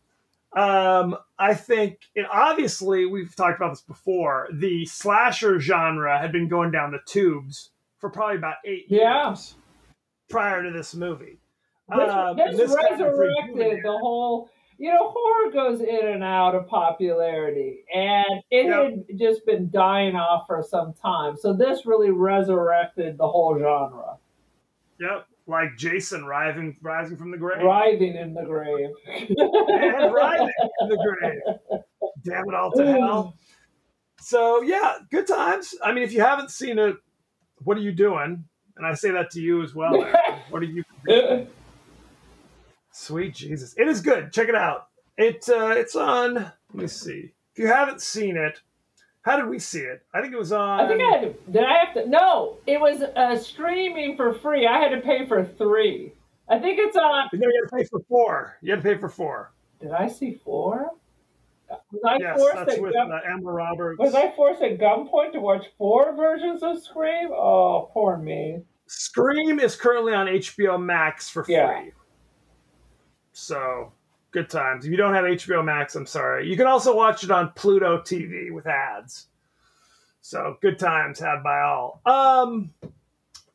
Um, 0.57 1.17
I 1.39 1.55
think 1.55 1.99
it 2.15 2.27
obviously 2.33 3.05
we've 3.07 3.35
talked 3.37 3.59
about 3.59 3.71
this 3.73 3.83
before. 3.83 4.49
The 4.53 4.87
slasher 4.87 5.61
genre 5.61 6.19
had 6.19 6.33
been 6.33 6.49
going 6.49 6.71
down 6.71 6.91
the 6.93 7.01
tubes 7.07 7.71
for 7.99 8.11
probably 8.11 8.37
about 8.37 8.57
eight 8.65 8.87
Yeah. 8.89 9.29
years 9.29 9.55
prior 10.31 10.63
to 10.63 10.71
this 10.71 10.95
movie. 10.95 11.39
This, 11.89 12.11
Um, 12.11 12.37
this 12.37 12.57
this 12.57 12.75
resurrected 12.75 13.83
the 13.85 13.99
whole. 13.99 14.49
You 14.79 14.93
know, 14.93 15.11
horror 15.15 15.53
goes 15.53 15.81
in 15.81 16.07
and 16.07 16.23
out 16.23 16.55
of 16.55 16.67
popularity, 16.69 17.85
and 17.95 18.43
it 18.51 18.67
Yep. 18.67 18.91
had 19.09 19.19
just 19.19 19.47
been 19.47 19.71
dying 19.71 20.17
off 20.17 20.47
for 20.47 20.63
some 20.63 20.93
time. 20.93 21.37
So 21.37 21.53
this 21.55 21.87
really 21.87 22.11
resurrected 22.11 23.17
the 23.17 23.27
whole 23.27 23.59
genre, 23.59 24.19
Yep, 25.01 25.27
like 25.47 25.77
Jason 25.79 26.27
rising 26.27 26.77
rising 26.83 27.17
from 27.17 27.31
the 27.31 27.39
grave 27.39 27.63
writhing 27.63 28.17
in 28.17 28.35
the 28.35 28.43
grave. 28.43 28.91
and 29.07 30.13
rising 30.15 30.53
from 30.79 30.89
the 30.89 31.17
grave. 31.21 31.83
damn 32.25 32.49
it 32.49 32.55
all 32.55 32.71
to 32.73 32.83
mm. 32.83 32.99
hell. 32.99 33.37
So 34.21 34.61
yeah, 34.63 34.99
good 35.11 35.27
times. 35.27 35.75
I 35.83 35.93
mean, 35.93 36.03
if 36.05 36.13
you 36.13 36.21
haven't 36.21 36.51
seen 36.51 36.79
it, 36.79 36.97
what 37.63 37.77
are 37.77 37.83
you 37.83 37.93
doing? 37.93 38.45
And 38.77 38.87
I 38.87 38.93
say 38.95 39.11
that 39.13 39.31
to 39.33 39.41
you 39.41 39.63
as 39.63 39.75
well. 39.75 39.93
What 40.51 40.63
are 40.63 40.67
you? 40.67 40.85
doing? 41.07 41.49
Sweet 42.99 43.35
Jesus, 43.35 43.75
it 43.77 43.87
is 43.89 44.01
good. 44.01 44.33
Check 44.33 44.49
it 44.49 44.55
out. 44.55 44.89
It 45.19 45.47
uh, 45.51 45.69
it's 45.69 45.95
on. 45.95 46.35
Let 46.35 46.53
me 46.73 46.87
see. 46.87 47.31
If 47.53 47.59
you 47.59 47.67
haven't 47.67 48.01
seen 48.01 48.39
it, 48.39 48.63
how 49.21 49.37
did 49.37 49.49
we 49.49 49.59
see 49.59 49.81
it? 49.81 50.03
I 50.15 50.23
think 50.23 50.33
it 50.33 50.39
was 50.39 50.51
on. 50.51 50.81
I 50.81 50.89
think 50.89 51.03
I 51.03 51.11
had 51.11 51.21
to. 51.21 51.53
Did 51.53 51.63
I 51.63 51.85
have 51.85 51.95
to? 51.95 52.09
No, 52.09 52.57
it 52.67 52.81
was 52.81 53.03
uh, 53.03 53.37
streaming 53.37 54.17
for 54.17 54.33
free. 54.33 54.67
I 54.67 54.79
had 54.79 54.89
to 54.93 55.03
pay 55.03 55.27
for 55.27 55.45
three. 55.45 56.15
I 56.49 56.59
think 56.59 56.79
it's 56.79 56.97
on. 56.97 57.29
No, 57.35 57.47
you 57.47 57.63
had 57.63 57.69
to 57.69 57.77
pay 57.77 57.85
for 57.85 58.01
four. 58.09 58.57
You 58.63 58.73
had 58.73 58.83
to 58.83 58.95
pay 58.95 58.99
for 58.99 59.11
four. 59.11 59.53
Did 59.79 59.93
I 59.93 60.09
see 60.09 60.41
four? 60.43 60.91
Was 61.69 62.03
I 62.03 62.17
yes, 62.19 62.39
forced 62.39 62.57
that's 62.57 62.75
at 62.77 62.81
with 62.81 62.95
gun- 62.95 63.13
uh, 63.13 63.21
Amber 63.29 63.53
Roberts. 63.53 63.99
Was 63.99 64.15
I 64.15 64.35
forced 64.35 64.63
at 64.63 64.79
gunpoint 64.79 65.33
to 65.33 65.41
watch 65.41 65.67
four 65.77 66.17
versions 66.17 66.63
of 66.63 66.83
Scream? 66.83 67.29
Oh, 67.31 67.91
poor 67.93 68.17
me. 68.17 68.63
Scream 68.87 69.61
is 69.61 69.77
currently 69.77 70.15
on 70.15 70.29
HBO 70.29 70.83
Max 70.83 71.29
for 71.29 71.45
free. 71.45 71.57
Yeah. 71.57 71.85
So 73.37 73.93
good 74.31 74.49
times. 74.49 74.87
If 74.87 74.91
you 74.91 74.97
don't 74.97 75.13
have 75.13 75.25
HBO 75.25 75.63
Max, 75.63 75.95
I'm 75.95 76.07
sorry. 76.07 76.49
You 76.49 76.57
can 76.57 76.67
also 76.67 76.97
watch 76.97 77.23
it 77.23 77.31
on 77.31 77.53
Pluto 77.55 77.99
TV 77.99 78.51
with 78.51 78.67
ads. 78.67 79.27
So 80.23 80.57
good 80.63 80.79
times 80.79 81.19
had 81.21 81.43
by 81.43 81.61
all. 81.61 82.01
Um 82.07 82.73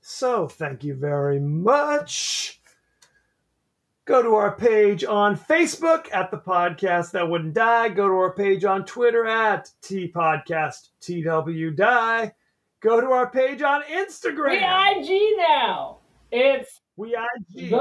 so 0.01 0.47
thank 0.47 0.83
you 0.83 0.93
very 0.93 1.39
much. 1.39 2.61
Go 4.05 4.21
to 4.21 4.35
our 4.35 4.55
page 4.55 5.03
on 5.03 5.35
Facebook 5.35 6.13
at 6.13 6.29
the 6.29 6.37
podcast 6.37 7.09
that 7.13 7.27
wouldn't 7.27 7.55
die. 7.55 7.89
Go 7.89 8.07
to 8.07 8.13
our 8.13 8.33
page 8.33 8.63
on 8.63 8.85
Twitter 8.85 9.25
at 9.25 9.71
T 9.81 10.11
Podcast 10.15 10.89
TW 11.01 11.75
Die. 11.75 12.31
Go 12.81 13.01
to 13.01 13.07
our 13.07 13.31
page 13.31 13.63
on 13.63 13.81
Instagram. 13.83 14.59
The 14.59 15.13
IG 15.13 15.37
now. 15.39 15.97
It's 16.31 16.80
We 16.97 17.15
IG. 17.15 17.69
the 17.71 17.77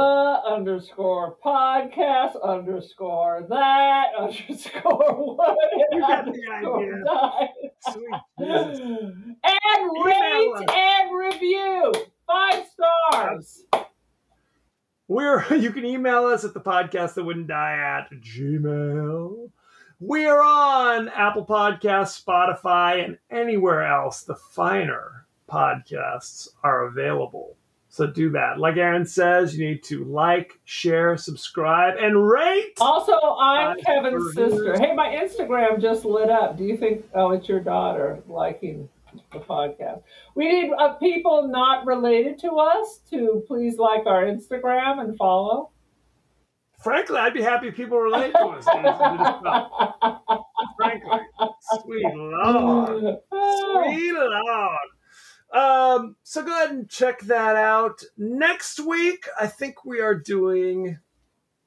underscore 0.47 1.37
podcast 1.45 2.41
underscore 2.43 3.45
that 3.49 4.07
underscore 4.19 5.35
what 5.37 5.57
You 5.91 6.01
got 6.01 6.25
the 6.27 6.41
idea. 6.53 7.51
Sweet 7.91 8.07
Jesus. 8.39 8.81
and 8.81 9.27
Email 9.45 10.05
rate 10.05 10.53
us. 10.57 10.65
and 10.75 11.19
review 11.19 11.93
five 12.27 12.65
stars. 13.13 13.65
We're 15.09 15.45
you 15.55 15.73
can 15.73 15.85
email 15.85 16.27
us 16.27 16.45
at 16.45 16.55
the 16.55 16.61
podcast 16.61 17.15
that 17.15 17.25
wouldn't 17.25 17.49
die 17.49 17.77
at 17.79 18.11
Gmail. 18.21 19.51
We 19.99 20.25
are 20.27 20.41
on 20.43 21.09
Apple 21.11 21.45
Podcasts, 21.45 22.25
Spotify, 22.25 23.05
and 23.05 23.19
anywhere 23.31 23.87
else 23.87 24.23
the 24.23 24.37
finer 24.37 25.27
podcasts 25.51 26.49
are 26.63 26.87
available. 26.87 27.57
So 27.93 28.07
do 28.07 28.31
that. 28.31 28.59
Like 28.59 28.77
Erin 28.77 29.05
says, 29.05 29.57
you 29.57 29.67
need 29.67 29.83
to 29.85 30.05
like, 30.05 30.61
share, 30.65 31.17
subscribe, 31.17 31.95
and 31.99 32.29
rate. 32.29 32.75
Also, 32.81 33.13
I'm 33.13 33.75
Five 33.77 33.85
Kevin's 33.85 34.33
sister. 34.35 34.79
Hey, 34.79 34.95
my 34.95 35.09
Instagram 35.09 35.81
just 35.81 36.05
lit 36.05 36.31
up. 36.31 36.57
Do 36.57 36.65
you 36.65 36.77
think? 36.77 37.05
Oh, 37.15 37.33
it's 37.33 37.49
your 37.49 37.59
daughter 37.59 38.23
liking 38.29 38.89
the 39.33 39.41
podcast. 39.41 40.03
We 40.37 40.49
need 40.49 40.73
uh, 40.79 40.95
people 40.95 41.49
not 41.49 41.85
related 41.85 42.39
to 42.41 42.53
us 42.53 43.01
to 43.11 43.43
please 43.49 43.77
like 43.77 44.07
our 44.07 44.25
Instagram 44.25 45.01
and 45.01 45.17
follow. 45.17 45.71
Frankly, 46.83 47.17
I'd 47.19 47.35
be 47.35 47.43
happy 47.43 47.69
if 47.69 47.75
people 47.75 47.99
relate 47.99 48.33
to 48.33 48.39
us. 48.39 48.67
It 48.67 48.79
is 48.79 49.43
not. 49.43 50.47
Frankly, 50.77 51.19
sweet 51.83 52.15
lord. 52.15 53.19
Sweet 53.31 54.13
Lord. 54.13 54.90
Um, 55.53 56.17
so 56.23 56.43
go 56.45 56.53
ahead 56.53 56.71
and 56.71 56.89
check 56.89 57.21
that 57.23 57.57
out. 57.57 58.03
Next 58.17 58.79
week, 58.81 59.27
I 59.39 59.47
think 59.47 59.85
we 59.85 60.01
are 60.01 60.15
doing 60.15 60.99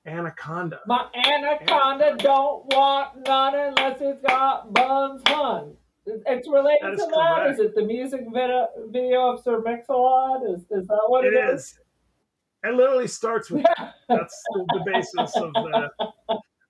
Anaconda. 0.05 0.79
My 0.87 1.07
anaconda 1.15 2.15
don't 2.17 2.65
want 2.73 3.25
none 3.25 3.55
unless 3.55 4.01
it's 4.01 4.21
got 4.21 4.73
buns 4.73 5.21
hun. 5.27 5.75
It's 6.05 6.49
related 6.49 6.93
is 6.93 6.99
to 6.99 7.11
that. 7.13 7.51
Is 7.51 7.59
it 7.59 7.75
the 7.75 7.83
music 7.83 8.21
video, 8.31 9.33
of 9.33 9.41
Sir 9.41 9.61
Mix-a-Lot? 9.61 10.41
Is, 10.49 10.61
is 10.69 10.87
that 10.87 11.01
what 11.07 11.25
It 11.25 11.33
it 11.33 11.53
is. 11.53 11.79
It 12.63 12.73
literally 12.73 13.07
starts 13.07 13.49
with 13.49 13.65
that's 14.09 14.43
the, 14.53 14.83
basis 14.85 15.35
of 15.35 15.53
the. 15.53 15.89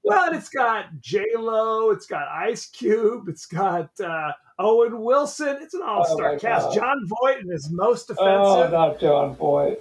Well, 0.04 0.28
and 0.28 0.36
it's 0.36 0.50
got 0.50 1.00
J 1.00 1.24
Lo, 1.36 1.92
it's 1.92 2.06
got 2.06 2.28
Ice 2.28 2.66
Cube, 2.68 3.30
it's 3.30 3.46
got 3.46 3.90
uh, 4.00 4.32
Owen 4.60 5.02
Wilson. 5.02 5.58
It's 5.62 5.74
an 5.74 5.82
all-star 5.84 6.34
Oh 6.34 6.40
cast. 6.40 6.68
God. 6.68 6.76
Jon 6.76 7.08
Voight 7.08 7.46
is 7.50 7.70
most 7.72 8.10
offensive. 8.10 8.26
Oh, 8.28 8.54
offensive. 8.62 8.72
not 8.72 9.00
John 9.00 9.34
Boyd. 9.36 9.78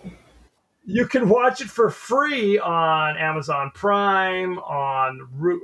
You 0.85 1.07
can 1.07 1.29
watch 1.29 1.61
it 1.61 1.69
for 1.69 1.91
free 1.91 2.59
on 2.59 3.17
Amazon 3.17 3.71
Prime, 3.73 4.59
on 4.59 5.21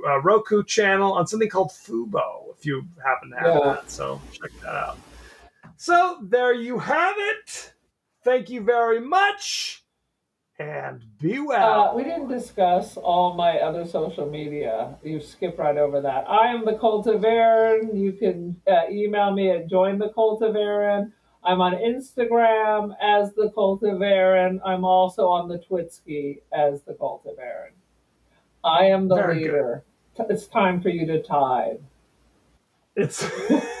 uh, 0.07 0.21
Roku 0.21 0.63
channel, 0.63 1.11
on 1.11 1.27
something 1.27 1.49
called 1.49 1.71
Fubo, 1.71 2.55
if 2.57 2.65
you 2.65 2.87
happen 3.03 3.31
to 3.31 3.35
have 3.37 3.47
Yeah. 3.55 3.73
that. 3.73 3.91
So 3.91 4.21
check 4.31 4.51
that 4.61 4.75
out. 4.75 4.97
So 5.75 6.19
there 6.23 6.53
you 6.53 6.79
have 6.79 7.15
it. 7.17 7.73
Thank 8.23 8.49
you 8.49 8.61
very 8.61 8.99
much, 9.01 9.78
and 10.59 11.01
be 11.19 11.39
well. 11.39 11.89
Uh, 11.91 11.95
we 11.95 12.03
didn't 12.03 12.27
discuss 12.27 12.97
all 12.97 13.33
my 13.33 13.59
other 13.59 13.85
social 13.87 14.29
media. 14.29 14.97
You 15.03 15.21
skipped 15.21 15.57
right 15.57 15.77
over 15.77 16.01
that. 16.01 16.29
I 16.29 16.47
am 16.47 16.65
the 16.65 16.73
Cultivaran. 16.73 17.97
You 17.97 18.11
can 18.11 18.61
uh, 18.69 18.89
email 18.91 19.31
me 19.31 19.49
at 19.51 19.67
join 19.69 19.97
the 19.97 20.09
Cultivaran. 20.09 21.13
I'm 21.43 21.61
on 21.61 21.73
Instagram 21.73 22.93
as 23.01 23.33
the 23.33 23.51
Cultivaran. 23.55 24.59
I'm 24.65 24.83
also 24.83 25.27
on 25.29 25.47
the 25.47 25.57
Twitsky 25.59 26.41
as 26.51 26.81
the 26.83 26.93
Cultivaran. 26.93 27.71
I 28.63 28.85
am 28.85 29.07
the 29.07 29.15
Very 29.15 29.43
leader. 29.43 29.85
T- 30.17 30.23
It's 30.29 30.47
time 30.47 30.81
for 30.81 30.89
you 30.89 31.05
to 31.07 31.23
tithe. 31.23 31.79
It's 32.97 33.25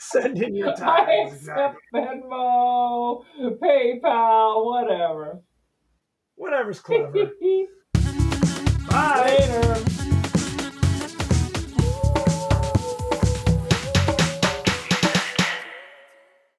Send 0.00 0.42
in 0.42 0.54
your 0.54 0.74
time. 0.74 1.06
I 1.08 1.28
accept 1.28 1.76
Venmo, 1.94 3.24
PayPal, 3.40 4.64
whatever. 4.66 5.40
Whatever's 6.36 6.80
clever. 6.80 7.12
Bye. 8.90 9.24
Later. 9.38 9.93